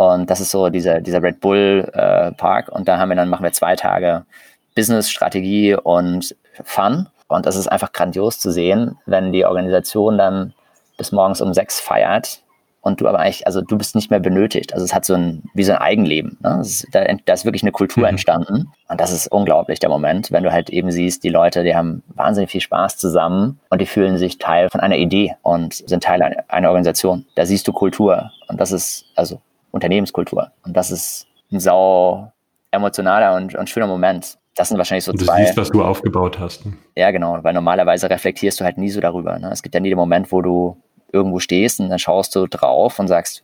Und 0.01 0.31
das 0.31 0.39
ist 0.39 0.49
so 0.49 0.69
dieser, 0.69 0.99
dieser 0.99 1.21
Red 1.21 1.41
Bull 1.41 1.87
äh, 1.93 2.31
Park. 2.31 2.69
Und 2.69 2.87
da 2.87 2.97
haben 2.97 3.09
wir 3.09 3.15
dann, 3.15 3.29
machen 3.29 3.43
wir 3.43 3.51
zwei 3.51 3.75
Tage 3.75 4.25
Business, 4.73 5.11
Strategie 5.11 5.75
und 5.75 6.35
Fun. 6.63 7.07
Und 7.27 7.45
das 7.45 7.55
ist 7.55 7.67
einfach 7.67 7.91
grandios 7.91 8.39
zu 8.39 8.51
sehen, 8.51 8.97
wenn 9.05 9.31
die 9.31 9.45
Organisation 9.45 10.17
dann 10.17 10.53
bis 10.97 11.11
morgens 11.11 11.39
um 11.39 11.53
sechs 11.53 11.79
feiert 11.79 12.41
und 12.81 12.99
du 12.99 13.07
aber 13.07 13.19
eigentlich, 13.19 13.45
also 13.45 13.61
du 13.61 13.77
bist 13.77 13.93
nicht 13.93 14.09
mehr 14.09 14.19
benötigt. 14.19 14.73
Also 14.73 14.83
es 14.83 14.95
hat 14.95 15.05
so 15.05 15.13
ein, 15.13 15.43
wie 15.53 15.63
so 15.63 15.73
ein 15.73 15.77
Eigenleben. 15.77 16.39
Ne? 16.41 16.57
Ist, 16.61 16.87
da, 16.93 17.05
da, 17.23 17.33
ist 17.33 17.45
wirklich 17.45 17.61
eine 17.61 17.71
Kultur 17.71 18.05
mhm. 18.05 18.09
entstanden. 18.09 18.71
Und 18.87 18.99
das 18.99 19.11
ist 19.11 19.31
unglaublich, 19.31 19.77
der 19.77 19.89
Moment, 19.89 20.31
wenn 20.31 20.41
du 20.41 20.51
halt 20.51 20.71
eben 20.71 20.91
siehst, 20.91 21.23
die 21.23 21.29
Leute, 21.29 21.63
die 21.63 21.75
haben 21.75 22.01
wahnsinnig 22.15 22.49
viel 22.49 22.61
Spaß 22.61 22.97
zusammen 22.97 23.59
und 23.69 23.79
die 23.79 23.85
fühlen 23.85 24.17
sich 24.17 24.39
Teil 24.39 24.71
von 24.71 24.81
einer 24.81 24.97
Idee 24.97 25.35
und 25.43 25.75
sind 25.75 26.01
Teil 26.01 26.23
einer 26.47 26.69
Organisation. 26.69 27.27
Da 27.35 27.45
siehst 27.45 27.67
du 27.67 27.71
Kultur. 27.71 28.31
Und 28.47 28.59
das 28.59 28.71
ist, 28.71 29.05
also 29.15 29.39
Unternehmenskultur. 29.71 30.51
Und 30.63 30.75
das 30.75 30.91
ist 30.91 31.27
ein 31.51 31.59
sau 31.59 32.31
emotionaler 32.71 33.35
und, 33.35 33.55
und 33.55 33.69
schöner 33.69 33.87
Moment. 33.87 34.37
Das 34.55 34.69
sind 34.69 34.77
wahrscheinlich 34.77 35.05
so 35.05 35.11
und 35.11 35.21
du 35.21 35.25
zwei. 35.25 35.45
Siehst, 35.45 35.57
was 35.57 35.69
du 35.69 35.83
aufgebaut 35.83 36.39
hast. 36.39 36.65
Ne? 36.65 36.73
Ja, 36.95 37.11
genau. 37.11 37.41
Weil 37.41 37.53
normalerweise 37.53 38.09
reflektierst 38.09 38.59
du 38.59 38.65
halt 38.65 38.77
nie 38.77 38.89
so 38.89 38.99
darüber. 38.99 39.37
Ne? 39.39 39.49
Es 39.51 39.63
gibt 39.63 39.75
ja 39.75 39.81
nie 39.81 39.89
den 39.89 39.97
Moment, 39.97 40.31
wo 40.31 40.41
du 40.41 40.77
irgendwo 41.11 41.39
stehst 41.39 41.79
und 41.79 41.89
dann 41.89 41.99
schaust 41.99 42.35
du 42.35 42.47
drauf 42.47 42.99
und 42.99 43.07
sagst, 43.07 43.43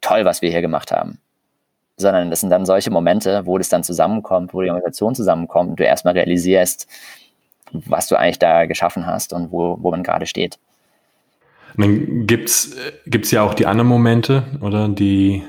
toll, 0.00 0.24
was 0.24 0.42
wir 0.42 0.50
hier 0.50 0.60
gemacht 0.60 0.92
haben. 0.92 1.18
Sondern 1.96 2.30
das 2.30 2.40
sind 2.40 2.50
dann 2.50 2.66
solche 2.66 2.90
Momente, 2.90 3.46
wo 3.46 3.58
das 3.58 3.68
dann 3.68 3.84
zusammenkommt, 3.84 4.54
wo 4.54 4.60
die 4.60 4.68
Organisation 4.68 5.14
zusammenkommt 5.14 5.70
und 5.70 5.80
du 5.80 5.84
erstmal 5.84 6.14
realisierst, 6.14 6.88
was 7.72 8.08
du 8.08 8.16
eigentlich 8.16 8.38
da 8.38 8.66
geschaffen 8.66 9.06
hast 9.06 9.32
und 9.32 9.52
wo, 9.52 9.78
wo 9.80 9.90
man 9.90 10.02
gerade 10.02 10.26
steht. 10.26 10.58
Und 11.76 11.84
dann 11.84 12.26
gibt's 12.26 12.76
gibt's 13.06 13.30
ja 13.30 13.42
auch 13.42 13.54
die 13.54 13.66
anderen 13.66 13.88
Momente, 13.88 14.44
oder? 14.60 14.88
Die 14.88 15.42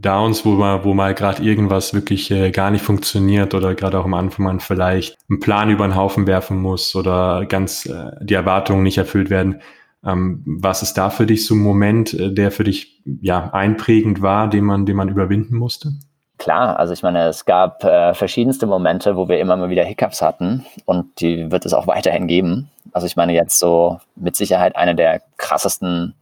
Downs, 0.00 0.44
wo 0.44 0.52
mal, 0.52 0.84
wo 0.84 0.94
mal 0.94 1.14
gerade 1.14 1.42
irgendwas 1.42 1.92
wirklich 1.92 2.30
äh, 2.30 2.50
gar 2.50 2.70
nicht 2.70 2.82
funktioniert 2.82 3.54
oder 3.54 3.74
gerade 3.74 3.98
auch 3.98 4.04
am 4.04 4.14
Anfang 4.14 4.46
man 4.46 4.60
vielleicht 4.60 5.18
einen 5.28 5.40
Plan 5.40 5.70
über 5.70 5.86
den 5.86 5.94
Haufen 5.94 6.26
werfen 6.26 6.58
muss 6.58 6.94
oder 6.94 7.44
ganz 7.46 7.86
äh, 7.86 8.10
die 8.22 8.34
Erwartungen 8.34 8.82
nicht 8.82 8.98
erfüllt 8.98 9.28
werden. 9.28 9.60
Ähm, 10.02 10.42
was 10.46 10.82
ist 10.82 10.94
da 10.94 11.10
für 11.10 11.26
dich 11.26 11.44
so 11.44 11.54
ein 11.54 11.60
Moment, 11.60 12.14
äh, 12.14 12.32
der 12.32 12.50
für 12.50 12.64
dich 12.64 13.02
ja 13.20 13.50
einprägend 13.52 14.22
war, 14.22 14.48
den 14.48 14.64
man, 14.64 14.86
den 14.86 14.96
man 14.96 15.10
überwinden 15.10 15.56
musste? 15.56 15.92
Klar, 16.40 16.78
also 16.78 16.94
ich 16.94 17.02
meine, 17.02 17.28
es 17.28 17.44
gab 17.44 17.84
äh, 17.84 18.14
verschiedenste 18.14 18.66
Momente, 18.66 19.14
wo 19.14 19.28
wir 19.28 19.38
immer 19.40 19.58
mal 19.58 19.68
wieder 19.68 19.84
Hiccups 19.84 20.22
hatten 20.22 20.64
und 20.86 21.20
die 21.20 21.52
wird 21.52 21.66
es 21.66 21.74
auch 21.74 21.86
weiterhin 21.86 22.26
geben. 22.26 22.70
Also 22.92 23.06
ich 23.06 23.14
meine 23.14 23.34
jetzt 23.34 23.58
so 23.58 24.00
mit 24.16 24.36
Sicherheit 24.36 24.74
eine 24.74 24.94
der 24.94 25.20
krassesten 25.36 26.14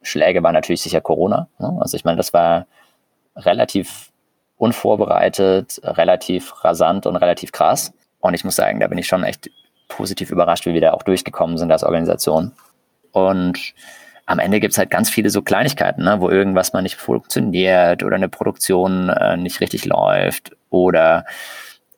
Schläge 0.00 0.44
war 0.44 0.52
natürlich 0.52 0.80
sicher 0.80 1.00
Corona. 1.00 1.48
Ne? 1.58 1.76
Also 1.80 1.96
ich 1.96 2.04
meine, 2.04 2.18
das 2.18 2.32
war 2.32 2.66
relativ 3.34 4.12
unvorbereitet, 4.58 5.80
relativ 5.82 6.62
rasant 6.62 7.06
und 7.06 7.16
relativ 7.16 7.50
krass. 7.50 7.92
Und 8.20 8.34
ich 8.34 8.44
muss 8.44 8.54
sagen, 8.54 8.78
da 8.78 8.86
bin 8.86 8.98
ich 8.98 9.08
schon 9.08 9.24
echt 9.24 9.50
positiv 9.88 10.30
überrascht, 10.30 10.66
wie 10.66 10.74
wir 10.74 10.82
da 10.82 10.92
auch 10.92 11.02
durchgekommen 11.02 11.58
sind 11.58 11.72
als 11.72 11.82
Organisation. 11.82 12.52
Und 13.10 13.74
am 14.26 14.38
Ende 14.38 14.60
gibt 14.60 14.72
es 14.72 14.78
halt 14.78 14.90
ganz 14.90 15.10
viele 15.10 15.30
so 15.30 15.42
Kleinigkeiten, 15.42 16.02
ne, 16.02 16.20
wo 16.20 16.30
irgendwas 16.30 16.72
mal 16.72 16.82
nicht 16.82 16.96
funktioniert 16.96 18.02
oder 18.02 18.16
eine 18.16 18.28
Produktion 18.28 19.10
äh, 19.10 19.36
nicht 19.36 19.60
richtig 19.60 19.84
läuft 19.84 20.52
oder 20.70 21.26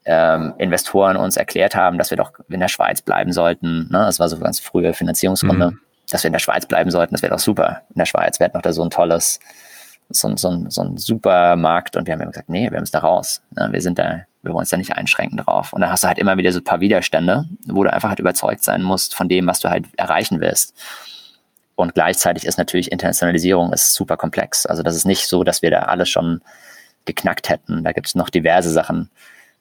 ähm, 0.04 0.54
Investoren 0.58 1.16
uns 1.16 1.36
erklärt 1.36 1.74
haben, 1.74 1.98
dass 1.98 2.10
wir 2.10 2.16
doch 2.16 2.32
in 2.48 2.60
der 2.60 2.68
Schweiz 2.68 3.02
bleiben 3.02 3.32
sollten. 3.32 3.88
Ne? 3.90 3.98
Das 3.98 4.18
war 4.18 4.28
so 4.28 4.38
ganz 4.38 4.60
frühe 4.60 4.94
Finanzierungsrunde, 4.94 5.72
mhm. 5.72 5.80
dass 6.10 6.22
wir 6.22 6.28
in 6.28 6.32
der 6.32 6.40
Schweiz 6.40 6.66
bleiben 6.66 6.90
sollten. 6.90 7.14
Das 7.14 7.22
wäre 7.22 7.32
doch 7.32 7.40
super. 7.40 7.82
In 7.90 7.98
der 7.98 8.06
Schweiz, 8.06 8.38
wir 8.38 8.44
hätten 8.44 8.56
noch 8.56 8.62
da 8.62 8.72
so 8.72 8.82
ein 8.82 8.90
tolles, 8.90 9.40
so, 10.08 10.36
so, 10.36 10.64
so 10.68 10.82
ein 10.82 10.96
super 10.96 11.56
Markt 11.56 11.96
und 11.96 12.06
wir 12.06 12.14
haben 12.14 12.20
immer 12.20 12.30
gesagt, 12.30 12.48
nee, 12.48 12.70
wir 12.70 12.78
müssen 12.78 12.92
da 12.92 13.00
raus. 13.00 13.42
Ne? 13.50 13.68
Wir 13.72 13.82
sind 13.82 13.98
da, 13.98 14.22
wir 14.42 14.52
wollen 14.52 14.62
uns 14.62 14.70
da 14.70 14.76
nicht 14.76 14.96
einschränken 14.96 15.38
drauf. 15.38 15.72
Und 15.72 15.80
dann 15.80 15.90
hast 15.90 16.04
du 16.04 16.08
halt 16.08 16.18
immer 16.18 16.36
wieder 16.36 16.52
so 16.52 16.60
ein 16.60 16.64
paar 16.64 16.80
Widerstände, 16.80 17.44
wo 17.66 17.82
du 17.82 17.92
einfach 17.92 18.08
halt 18.08 18.20
überzeugt 18.20 18.62
sein 18.62 18.82
musst 18.82 19.14
von 19.14 19.28
dem, 19.28 19.48
was 19.48 19.58
du 19.58 19.70
halt 19.70 19.86
erreichen 19.96 20.40
willst. 20.40 20.76
Und 21.76 21.94
gleichzeitig 21.94 22.46
ist 22.46 22.58
natürlich 22.58 22.90
Internationalisierung 22.90 23.72
ist 23.72 23.94
super 23.94 24.16
komplex. 24.16 24.66
Also 24.66 24.82
das 24.82 24.96
ist 24.96 25.04
nicht 25.04 25.28
so, 25.28 25.44
dass 25.44 25.62
wir 25.62 25.70
da 25.70 25.80
alles 25.80 26.08
schon 26.08 26.40
geknackt 27.04 27.48
hätten. 27.48 27.84
Da 27.84 27.92
gibt 27.92 28.08
es 28.08 28.14
noch 28.14 28.30
diverse 28.30 28.70
Sachen. 28.70 29.10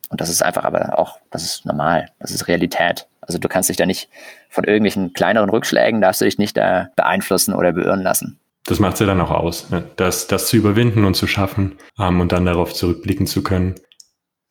Und 0.10 0.22
das 0.22 0.30
ist 0.30 0.42
einfach 0.42 0.64
aber 0.64 0.98
auch, 0.98 1.20
das 1.30 1.44
ist 1.44 1.66
normal. 1.66 2.10
Das 2.20 2.32
ist 2.32 2.48
Realität. 2.48 3.08
Also 3.22 3.38
du 3.38 3.48
kannst 3.48 3.70
dich 3.70 3.78
da 3.78 3.86
nicht 3.86 4.10
von 4.50 4.64
irgendwelchen 4.64 5.14
kleineren 5.14 5.50
Rückschlägen, 5.50 6.02
darfst 6.02 6.22
du 6.22 6.26
dich 6.26 6.38
nicht 6.38 6.56
da 6.56 6.90
beeinflussen 6.96 7.54
oder 7.54 7.74
beirren 7.74 8.02
lassen. 8.02 8.40
Das 8.66 8.80
macht 8.80 8.94
es 8.96 9.00
ja 9.02 9.06
dann 9.06 9.22
auch 9.22 9.32
aus, 9.32 9.70
ne? 9.70 9.84
das, 9.96 10.28
das 10.28 10.48
zu 10.48 10.58
überwinden 10.58 11.06
und 11.06 11.16
zu 11.16 11.28
schaffen 11.28 11.78
ähm, 12.00 12.20
und 12.20 12.32
dann 12.32 12.46
darauf 12.46 12.74
zurückblicken 12.74 13.28
zu 13.28 13.44
können. 13.44 13.76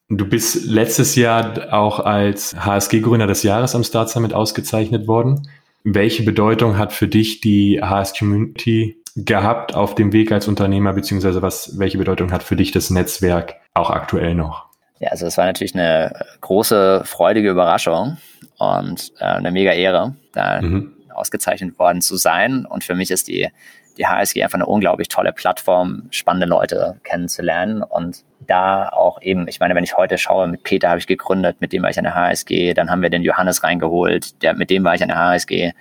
Du 0.09 0.29
bist 0.29 0.67
letztes 0.67 1.17
Jahr 1.17 1.73
auch 1.73 1.99
als 1.99 2.55
HSG-Gründer 2.55 3.27
des 3.27 3.43
Jahres 3.43 3.75
am 3.75 3.83
Start 3.83 4.11
Summit 4.11 4.35
ausgezeichnet 4.35 5.09
worden. 5.09 5.49
Welche 5.85 6.23
Bedeutung 6.23 6.79
hat 6.79 6.95
für 6.95 7.09
dich 7.09 7.41
die 7.41 7.81
HS 7.83 8.19
Community 8.19 8.97
gehabt 9.17 9.75
auf 9.75 9.95
dem 9.95 10.13
Weg 10.13 10.33
als 10.33 10.49
Unternehmer, 10.49 10.95
beziehungsweise 10.95 11.43
was, 11.43 11.79
welche 11.79 11.99
Bedeutung 11.99 12.33
hat 12.33 12.43
für 12.43 12.57
dich 12.57 12.73
das 12.73 12.91
Netzwerk 12.91 13.57
auch 13.75 13.91
aktuell 13.91 14.35
noch? 14.35 14.67
Ja, 14.99 15.11
also 15.11 15.27
es 15.27 15.37
war 15.37 15.45
natürlich 15.45 15.75
eine 15.75 16.13
große, 16.41 17.03
freudige 17.05 17.51
Überraschung 17.51 18.17
und 18.59 19.13
äh, 19.19 19.25
eine 19.25 19.53
mega 19.53 19.73
Ehre, 19.73 20.17
da 20.33 20.63
mhm. 20.63 20.93
ausgezeichnet 21.13 21.79
worden 21.79 22.01
zu 22.01 22.17
sein. 22.17 22.65
Und 22.65 22.83
für 22.83 22.95
mich 22.95 23.11
ist 23.11 23.29
die, 23.29 23.49
die 23.97 24.07
HSG 24.07 24.43
einfach 24.43 24.57
eine 24.57 24.67
unglaublich 24.67 25.09
tolle 25.09 25.33
Plattform, 25.33 26.09
spannende 26.11 26.47
Leute 26.47 27.01
kennenzulernen 27.05 27.83
und 27.83 28.25
da 28.41 28.89
auch 28.89 29.23
eben, 29.23 29.49
ich 29.49 29.61
meine, 29.61 29.75
wenn 29.75 29.85
ich 29.85 29.97
heute 29.97 30.19
schaue, 30.19 30.49
mit 30.49 30.63
Peter 30.63 30.89
habe 30.89 30.99
ich 30.99 31.07
gegründet, 31.07 31.61
mit 31.61 31.73
dem 31.73 31.83
war 31.83 31.91
ich 31.91 31.99
an 31.99 32.05
der 32.05 32.15
HSG, 32.15 32.75
dann 32.75 32.91
haben 32.91 33.03
wir 33.03 33.11
den 33.11 33.23
Johannes 33.23 33.63
reingeholt, 33.63 34.43
der, 34.43 34.55
mit 34.55 34.71
dem 34.71 34.85
war 34.85 34.95
ich 34.95 35.03
an 35.03 35.09
der 35.09 35.19
HSG. 35.19 35.73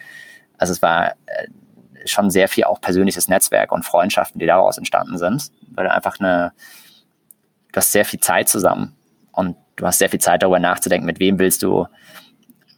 Also 0.57 0.71
es 0.73 0.81
war 0.81 1.11
äh, 1.25 1.47
schon 2.05 2.29
sehr 2.29 2.47
viel 2.47 2.65
auch 2.65 2.81
persönliches 2.81 3.27
Netzwerk 3.27 3.71
und 3.71 3.83
Freundschaften, 3.83 4.39
die 4.39 4.45
daraus 4.45 4.77
entstanden 4.77 5.17
sind, 5.17 5.51
weil 5.71 5.87
einfach 5.87 6.19
eine, 6.19 6.53
du 7.71 7.77
hast 7.77 7.91
sehr 7.91 8.05
viel 8.05 8.19
Zeit 8.19 8.49
zusammen 8.49 8.95
und 9.31 9.57
du 9.75 9.85
hast 9.85 9.99
sehr 9.99 10.09
viel 10.09 10.21
Zeit 10.21 10.43
darüber 10.43 10.59
nachzudenken, 10.59 11.05
mit 11.05 11.19
wem 11.19 11.39
willst 11.39 11.63
du, 11.63 11.87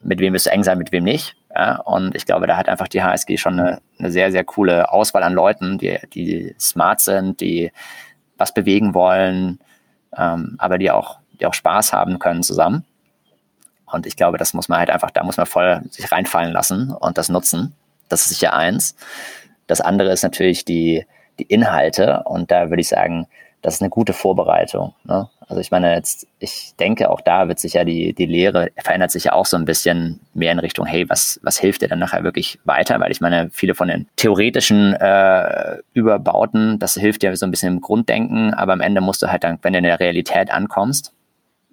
mit 0.02 0.20
wem 0.20 0.34
willst 0.34 0.46
du 0.46 0.52
eng 0.52 0.64
sein, 0.64 0.78
mit 0.78 0.92
wem 0.92 1.04
nicht. 1.04 1.36
Ja, 1.56 1.78
und 1.78 2.16
ich 2.16 2.26
glaube, 2.26 2.48
da 2.48 2.58
hat 2.58 2.68
einfach 2.68 2.90
die 2.90 3.02
HSG 3.02 3.38
schon 3.38 3.60
eine, 3.60 3.82
eine 3.98 4.12
sehr, 4.12 4.32
sehr 4.32 4.44
coole 4.44 4.92
Auswahl 4.92 5.24
an 5.24 5.34
Leuten, 5.34 5.78
die, 5.78 5.98
die 6.14 6.54
smart 6.60 7.00
sind, 7.00 7.40
die 7.40 7.72
was 8.38 8.54
bewegen 8.54 8.94
wollen, 8.94 9.60
ähm, 10.18 10.56
aber 10.58 10.78
die 10.78 10.92
auch, 10.92 11.20
die 11.40 11.46
auch 11.46 11.54
Spaß 11.54 11.94
haben 11.94 12.20
können 12.20 12.44
zusammen. 12.44 12.84
Und 13.86 14.06
ich 14.06 14.18
glaube, 14.18 14.38
das 14.38 14.54
muss 14.54 14.68
man 14.68 14.80
halt 14.80 14.90
einfach, 14.90 15.12
da 15.12 15.24
muss 15.24 15.38
man 15.38 15.46
voll 15.46 15.82
sich 15.90 16.12
reinfallen 16.12 16.52
lassen 16.52 16.92
und 16.92 17.18
das 17.18 17.30
nutzen. 17.30 17.74
Das 18.10 18.24
ist 18.24 18.30
sicher 18.30 18.54
eins. 18.54 18.98
Das 19.68 19.80
andere 19.80 20.12
ist 20.12 20.24
natürlich 20.24 20.66
die, 20.66 21.06
die 21.40 21.44
Inhalte. 21.44 22.24
Und 22.26 22.52
da 22.52 22.70
würde 22.70 22.82
ich 22.82 22.90
sagen, 22.90 23.28
das 23.66 23.76
ist 23.76 23.82
eine 23.82 23.90
gute 23.90 24.14
Vorbereitung. 24.14 24.94
Ne? 25.06 25.28
Also 25.48 25.60
ich 25.60 25.72
meine, 25.72 25.96
jetzt, 25.96 26.28
ich 26.38 26.76
denke, 26.80 27.10
auch 27.10 27.20
da 27.20 27.48
wird 27.48 27.58
sich 27.58 27.74
ja 27.74 27.84
die, 27.84 28.14
die 28.14 28.28
Lehre 28.28 28.70
verändert 28.78 29.10
sich 29.10 29.24
ja 29.24 29.34
auch 29.34 29.48
so 29.48 29.58
ein 29.58 29.66
bisschen 29.66 30.20
mehr 30.36 30.52
in 30.52 30.60
Richtung, 30.60 30.86
hey, 30.86 31.10
was, 31.10 31.40
was 31.42 31.58
hilft 31.58 31.82
dir 31.82 31.88
dann 31.88 31.98
nachher 31.98 32.24
wirklich 32.24 32.60
weiter? 32.64 33.00
Weil 33.00 33.12
ich 33.12 33.22
meine, 33.22 33.50
viele 33.52 33.74
von 33.74 33.88
den 33.88 34.08
theoretischen 34.18 34.94
äh, 34.94 35.78
Überbauten, 35.94 36.78
das 36.78 36.94
hilft 36.94 37.24
dir 37.24 37.36
so 37.36 37.48
ein 37.48 37.50
bisschen 37.50 37.74
im 37.74 37.82
Grunddenken, 37.82 38.54
aber 38.54 38.74
am 38.74 38.82
Ende 38.82 39.02
musst 39.02 39.24
du 39.24 39.32
halt 39.32 39.44
dann, 39.44 39.58
wenn 39.64 39.74
du 39.74 39.80
in 39.80 39.86
der 39.86 40.00
Realität 40.00 40.52
ankommst, 40.52 41.12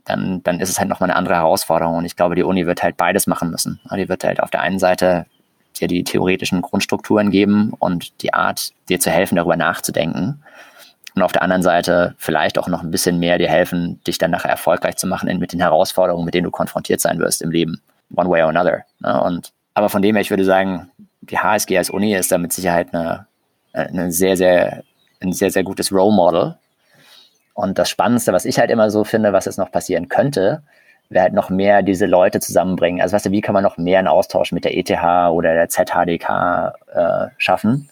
dann, 0.07 0.43
dann 0.45 0.61
ist 0.61 0.71
es 0.71 0.79
halt 0.79 0.89
nochmal 0.89 1.11
eine 1.11 1.19
andere 1.19 1.35
Herausforderung. 1.35 1.97
Und 1.97 2.07
ich 2.07 2.17
glaube, 2.17 2.37
die 2.37 2.43
Uni 2.43 2.65
wird 2.65 2.83
halt 2.83 2.97
beides 2.97 3.27
machen 3.27 3.51
müssen. 3.51 3.81
Die 3.95 4.09
wird 4.09 4.25
halt 4.25 4.43
auf 4.43 4.49
der 4.49 4.63
einen 4.63 4.79
Seite 4.79 5.27
dir 5.79 5.89
die 5.89 6.05
theoretischen 6.05 6.63
Grundstrukturen 6.63 7.31
geben 7.31 7.75
und 7.79 8.23
die 8.23 8.33
Art, 8.33 8.73
dir 8.89 8.99
zu 8.99 9.11
helfen, 9.11 9.37
darüber 9.37 9.57
nachzudenken. 9.57 10.43
Und 11.15 11.23
auf 11.23 11.33
der 11.33 11.43
anderen 11.43 11.63
Seite 11.63 12.15
vielleicht 12.17 12.59
auch 12.59 12.69
noch 12.69 12.83
ein 12.83 12.91
bisschen 12.91 13.19
mehr 13.19 13.39
dir 13.39 13.49
helfen, 13.49 14.01
dich 14.07 14.19
dann 14.19 14.31
nachher 14.31 14.51
erfolgreich 14.51 14.97
zu 14.97 15.07
machen 15.07 15.39
mit 15.39 15.53
den 15.53 15.61
Herausforderungen, 15.61 16.25
mit 16.25 16.35
denen 16.35 16.45
du 16.45 16.51
konfrontiert 16.51 17.01
sein 17.01 17.19
wirst 17.19 17.43
im 17.43 17.51
Leben. 17.51 17.83
One 18.15 18.31
way 18.31 18.43
or 18.43 18.49
another. 18.49 18.85
Ne? 19.01 19.23
Und, 19.23 19.53
aber 19.75 19.89
von 19.89 20.03
dem 20.03 20.15
her, 20.15 20.23
ich 20.23 20.31
würde 20.31 20.45
sagen, 20.45 20.91
die 21.21 21.39
HSG 21.39 21.77
als 21.77 21.91
Uni 21.91 22.15
ist 22.15 22.33
da 22.33 22.39
mit 22.39 22.53
Sicherheit 22.53 22.95
eine, 22.95 23.27
eine 23.73 24.11
sehr, 24.11 24.37
sehr, 24.37 24.83
ein 25.21 25.33
sehr, 25.33 25.51
sehr 25.51 25.63
gutes 25.65 25.93
Role 25.93 26.15
Model. 26.15 26.57
Und 27.55 27.79
das 27.79 27.91
Spannendste, 27.91 28.33
was 28.33 28.45
ich 28.45 28.59
halt 28.59 28.71
immer 28.71 28.91
so 28.91 29.05
finde, 29.05 29.33
was 29.33 29.45
jetzt 29.45 29.59
noch 29.59 29.71
passieren 29.71 30.09
könnte, 30.09 30.63
wäre 31.11 31.25
halt 31.25 31.35
noch 31.35 31.51
mehr 31.51 31.83
diese 31.83 32.07
Leute 32.07 32.41
zusammenbringen. 32.41 33.03
Also 33.03 33.15
weißt 33.15 33.27
du, 33.27 33.31
wie 33.31 33.41
kann 33.41 33.53
man 33.53 33.63
noch 33.63 33.77
mehr 33.77 33.99
einen 33.99 34.09
Austausch 34.09 34.53
mit 34.53 34.65
der 34.65 34.77
ETH 34.77 34.91
oder 35.31 35.55
der 35.55 35.69
ZHDK 35.69 36.75
äh, 36.95 37.27
schaffen, 37.37 37.91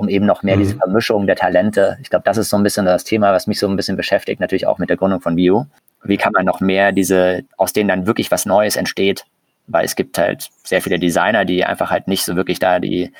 um 0.00 0.08
eben 0.08 0.24
noch 0.26 0.42
mehr 0.42 0.56
mhm. 0.56 0.60
diese 0.60 0.76
Vermischung 0.76 1.26
der 1.26 1.36
Talente. 1.36 1.98
Ich 2.00 2.10
glaube, 2.10 2.24
das 2.24 2.38
ist 2.38 2.48
so 2.48 2.56
ein 2.56 2.62
bisschen 2.62 2.86
das 2.86 3.04
Thema, 3.04 3.32
was 3.32 3.46
mich 3.46 3.58
so 3.58 3.68
ein 3.68 3.76
bisschen 3.76 3.96
beschäftigt, 3.96 4.40
natürlich 4.40 4.66
auch 4.66 4.78
mit 4.78 4.88
der 4.88 4.96
Gründung 4.96 5.20
von 5.20 5.36
View. 5.36 5.64
Wie 6.02 6.16
kann 6.16 6.32
man 6.32 6.46
noch 6.46 6.60
mehr 6.60 6.92
diese, 6.92 7.42
aus 7.58 7.72
denen 7.72 7.88
dann 7.88 8.06
wirklich 8.06 8.30
was 8.30 8.46
Neues 8.46 8.76
entsteht? 8.76 9.24
Weil 9.66 9.84
es 9.84 9.94
gibt 9.94 10.16
halt 10.16 10.48
sehr 10.64 10.80
viele 10.80 10.98
Designer, 10.98 11.44
die 11.44 11.64
einfach 11.64 11.90
halt 11.90 12.08
nicht 12.08 12.24
so 12.24 12.34
wirklich 12.34 12.58
da 12.58 12.80
die, 12.80 13.12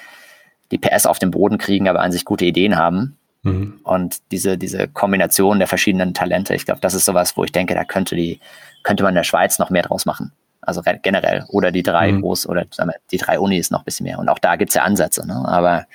die 0.70 0.78
PS 0.78 1.04
auf 1.04 1.18
den 1.18 1.30
Boden 1.30 1.58
kriegen, 1.58 1.88
aber 1.88 2.00
an 2.00 2.12
sich 2.12 2.24
gute 2.24 2.46
Ideen 2.46 2.76
haben. 2.76 3.18
Mhm. 3.42 3.80
Und 3.84 4.18
diese, 4.32 4.56
diese 4.56 4.88
Kombination 4.88 5.58
der 5.58 5.68
verschiedenen 5.68 6.14
Talente, 6.14 6.54
ich 6.54 6.64
glaube, 6.64 6.80
das 6.80 6.94
ist 6.94 7.04
sowas, 7.04 7.36
wo 7.36 7.44
ich 7.44 7.52
denke, 7.52 7.74
da 7.74 7.84
könnte 7.84 8.16
die, 8.16 8.40
könnte 8.82 9.02
man 9.02 9.10
in 9.10 9.16
der 9.16 9.24
Schweiz 9.24 9.58
noch 9.58 9.70
mehr 9.70 9.82
draus 9.82 10.06
machen. 10.06 10.32
Also 10.62 10.82
generell. 11.02 11.44
Oder 11.48 11.72
die 11.72 11.82
drei 11.82 12.12
mhm. 12.12 12.22
Groß- 12.22 12.46
oder 12.46 12.64
wir, 12.64 12.94
die 13.10 13.16
drei 13.16 13.38
Unis 13.38 13.70
noch 13.70 13.80
ein 13.80 13.84
bisschen 13.84 14.04
mehr. 14.04 14.18
Und 14.18 14.28
auch 14.28 14.38
da 14.38 14.56
gibt 14.56 14.70
es 14.70 14.74
ja 14.74 14.82
Ansätze, 14.82 15.26
ne? 15.26 15.42
aber 15.46 15.86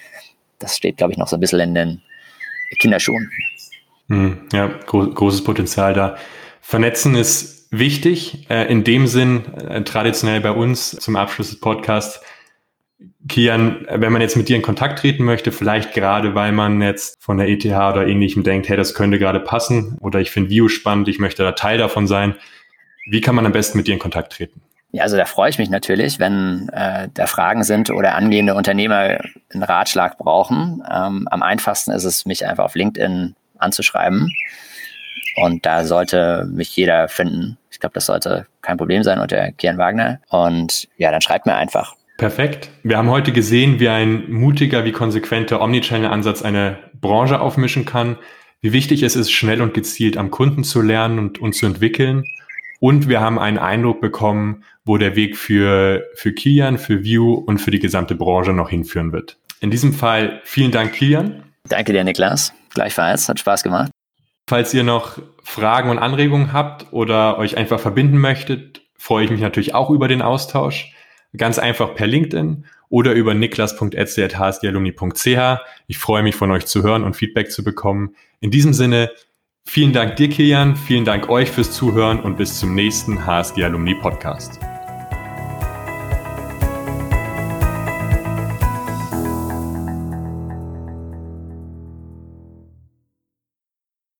das 0.59 0.77
steht, 0.77 0.97
glaube 0.97 1.13
ich, 1.13 1.17
noch 1.17 1.27
so 1.27 1.37
ein 1.37 1.39
bisschen 1.39 1.59
in 1.59 1.75
den 1.75 2.01
Kinderschuhen. 2.79 3.31
Mhm. 4.07 4.47
Ja, 4.51 4.67
gro 4.85 5.07
großes 5.07 5.43
Potenzial 5.43 5.93
da. 5.93 6.17
Vernetzen 6.61 7.15
ist 7.15 7.67
wichtig. 7.71 8.49
Äh, 8.49 8.71
in 8.71 8.83
dem 8.83 9.07
Sinn, 9.07 9.45
äh, 9.55 9.83
traditionell 9.83 10.41
bei 10.41 10.51
uns 10.51 10.91
zum 10.91 11.15
Abschluss 11.15 11.49
des 11.49 11.59
Podcasts, 11.59 12.21
Kian, 13.27 13.85
wenn 13.89 14.13
man 14.13 14.21
jetzt 14.21 14.37
mit 14.37 14.49
dir 14.49 14.55
in 14.55 14.61
Kontakt 14.61 14.99
treten 14.99 15.23
möchte, 15.23 15.51
vielleicht 15.51 15.93
gerade, 15.93 16.35
weil 16.35 16.51
man 16.51 16.81
jetzt 16.81 17.15
von 17.19 17.37
der 17.37 17.49
ETH 17.49 17.65
oder 17.65 18.07
ähnlichem 18.07 18.43
denkt, 18.43 18.69
hey, 18.69 18.77
das 18.77 18.93
könnte 18.93 19.19
gerade 19.19 19.39
passen 19.39 19.97
oder 19.99 20.21
ich 20.21 20.31
finde 20.31 20.49
View 20.49 20.69
spannend, 20.69 21.07
ich 21.07 21.19
möchte 21.19 21.43
da 21.43 21.53
Teil 21.53 21.77
davon 21.77 22.07
sein, 22.07 22.35
wie 23.09 23.21
kann 23.21 23.35
man 23.35 23.45
am 23.45 23.51
besten 23.51 23.77
mit 23.77 23.87
dir 23.87 23.93
in 23.93 23.99
Kontakt 23.99 24.33
treten? 24.33 24.61
Ja, 24.95 25.03
also 25.03 25.17
da 25.17 25.25
freue 25.25 25.49
ich 25.49 25.57
mich 25.57 25.69
natürlich, 25.69 26.19
wenn 26.19 26.69
äh, 26.71 27.09
da 27.13 27.27
Fragen 27.27 27.65
sind 27.65 27.89
oder 27.89 28.15
angehende 28.15 28.55
Unternehmer 28.55 29.17
einen 29.53 29.63
Ratschlag 29.63 30.17
brauchen. 30.17 30.81
Ähm, 30.89 31.27
am 31.29 31.43
einfachsten 31.43 31.91
ist 31.91 32.05
es, 32.05 32.25
mich 32.25 32.47
einfach 32.47 32.63
auf 32.63 32.75
LinkedIn 32.75 33.35
anzuschreiben. 33.57 34.31
Und 35.35 35.65
da 35.65 35.83
sollte 35.83 36.47
mich 36.49 36.73
jeder 36.77 37.09
finden. 37.09 37.57
Ich 37.71 37.81
glaube, 37.81 37.91
das 37.93 38.05
sollte 38.05 38.47
kein 38.61 38.77
Problem 38.77 39.03
sein 39.03 39.19
unter 39.19 39.51
Kian 39.51 39.77
Wagner. 39.77 40.21
Und 40.29 40.87
ja, 40.95 41.11
dann 41.11 41.19
schreibt 41.19 41.45
mir 41.45 41.55
einfach. 41.55 41.95
Perfekt. 42.17 42.69
Wir 42.83 42.97
haben 42.97 43.09
heute 43.09 43.33
gesehen, 43.33 43.81
wie 43.81 43.89
ein 43.89 44.31
mutiger, 44.31 44.85
wie 44.85 44.93
konsequenter 44.93 45.59
Omnichannel-Ansatz 45.61 46.41
eine 46.41 46.77
Branche 46.93 47.41
aufmischen 47.41 47.83
kann, 47.83 48.15
wie 48.61 48.71
wichtig 48.71 49.03
es 49.03 49.17
ist, 49.17 49.29
schnell 49.29 49.61
und 49.61 49.73
gezielt 49.73 50.15
am 50.15 50.31
Kunden 50.31 50.63
zu 50.63 50.81
lernen 50.81 51.19
und, 51.19 51.39
und 51.39 51.51
zu 51.51 51.65
entwickeln 51.65 52.23
und 52.79 53.09
wir 53.09 53.21
haben 53.21 53.39
einen 53.39 53.57
Eindruck 53.57 54.01
bekommen, 54.01 54.63
wo 54.83 54.97
der 54.97 55.15
Weg 55.15 55.37
für, 55.37 56.05
für 56.15 56.33
Kilian, 56.33 56.77
für 56.77 57.03
View 57.03 57.33
und 57.33 57.59
für 57.59 57.71
die 57.71 57.79
gesamte 57.79 58.15
Branche 58.15 58.53
noch 58.53 58.69
hinführen 58.69 59.11
wird. 59.11 59.37
In 59.59 59.71
diesem 59.71 59.93
Fall 59.93 60.41
vielen 60.43 60.71
Dank, 60.71 60.93
Kilian. 60.93 61.43
Danke 61.67 61.93
dir, 61.93 62.03
Niklas. 62.03 62.53
Gleichfalls, 62.73 63.29
hat 63.29 63.39
Spaß 63.39 63.63
gemacht. 63.63 63.91
Falls 64.47 64.71
ihr 64.73 64.83
noch 64.83 65.19
Fragen 65.43 65.89
und 65.89 65.97
Anregungen 65.97 66.53
habt 66.53 66.85
oder 66.91 67.39
euch 67.39 67.57
einfach 67.57 67.79
verbinden 67.79 68.19
möchtet, 68.19 68.83
freue 68.97 69.25
ich 69.25 69.31
mich 69.31 69.41
natürlich 69.41 69.73
auch 69.73 69.89
über 69.89 70.07
den 70.07 70.21
Austausch. 70.21 70.93
Ganz 71.35 71.57
einfach 71.57 71.95
per 71.95 72.05
LinkedIn 72.07 72.65
oder 72.89 73.13
über 73.13 73.33
niklas.etze.hsdalumni.ch. 73.33 75.61
Ich 75.87 75.97
freue 75.97 76.23
mich 76.23 76.35
von 76.35 76.51
euch 76.51 76.67
zu 76.67 76.83
hören 76.83 77.03
und 77.03 77.15
Feedback 77.15 77.51
zu 77.51 77.63
bekommen. 77.63 78.15
In 78.39 78.51
diesem 78.51 78.73
Sinne, 78.73 79.09
Vielen 79.67 79.93
Dank 79.93 80.15
dir, 80.15 80.29
Kilian. 80.29 80.75
Vielen 80.75 81.05
Dank 81.05 81.29
euch 81.29 81.49
fürs 81.49 81.71
Zuhören 81.71 82.19
und 82.19 82.37
bis 82.37 82.59
zum 82.59 82.75
nächsten 82.75 83.25
HSG 83.25 83.63
Alumni 83.63 83.95
Podcast. 83.95 84.59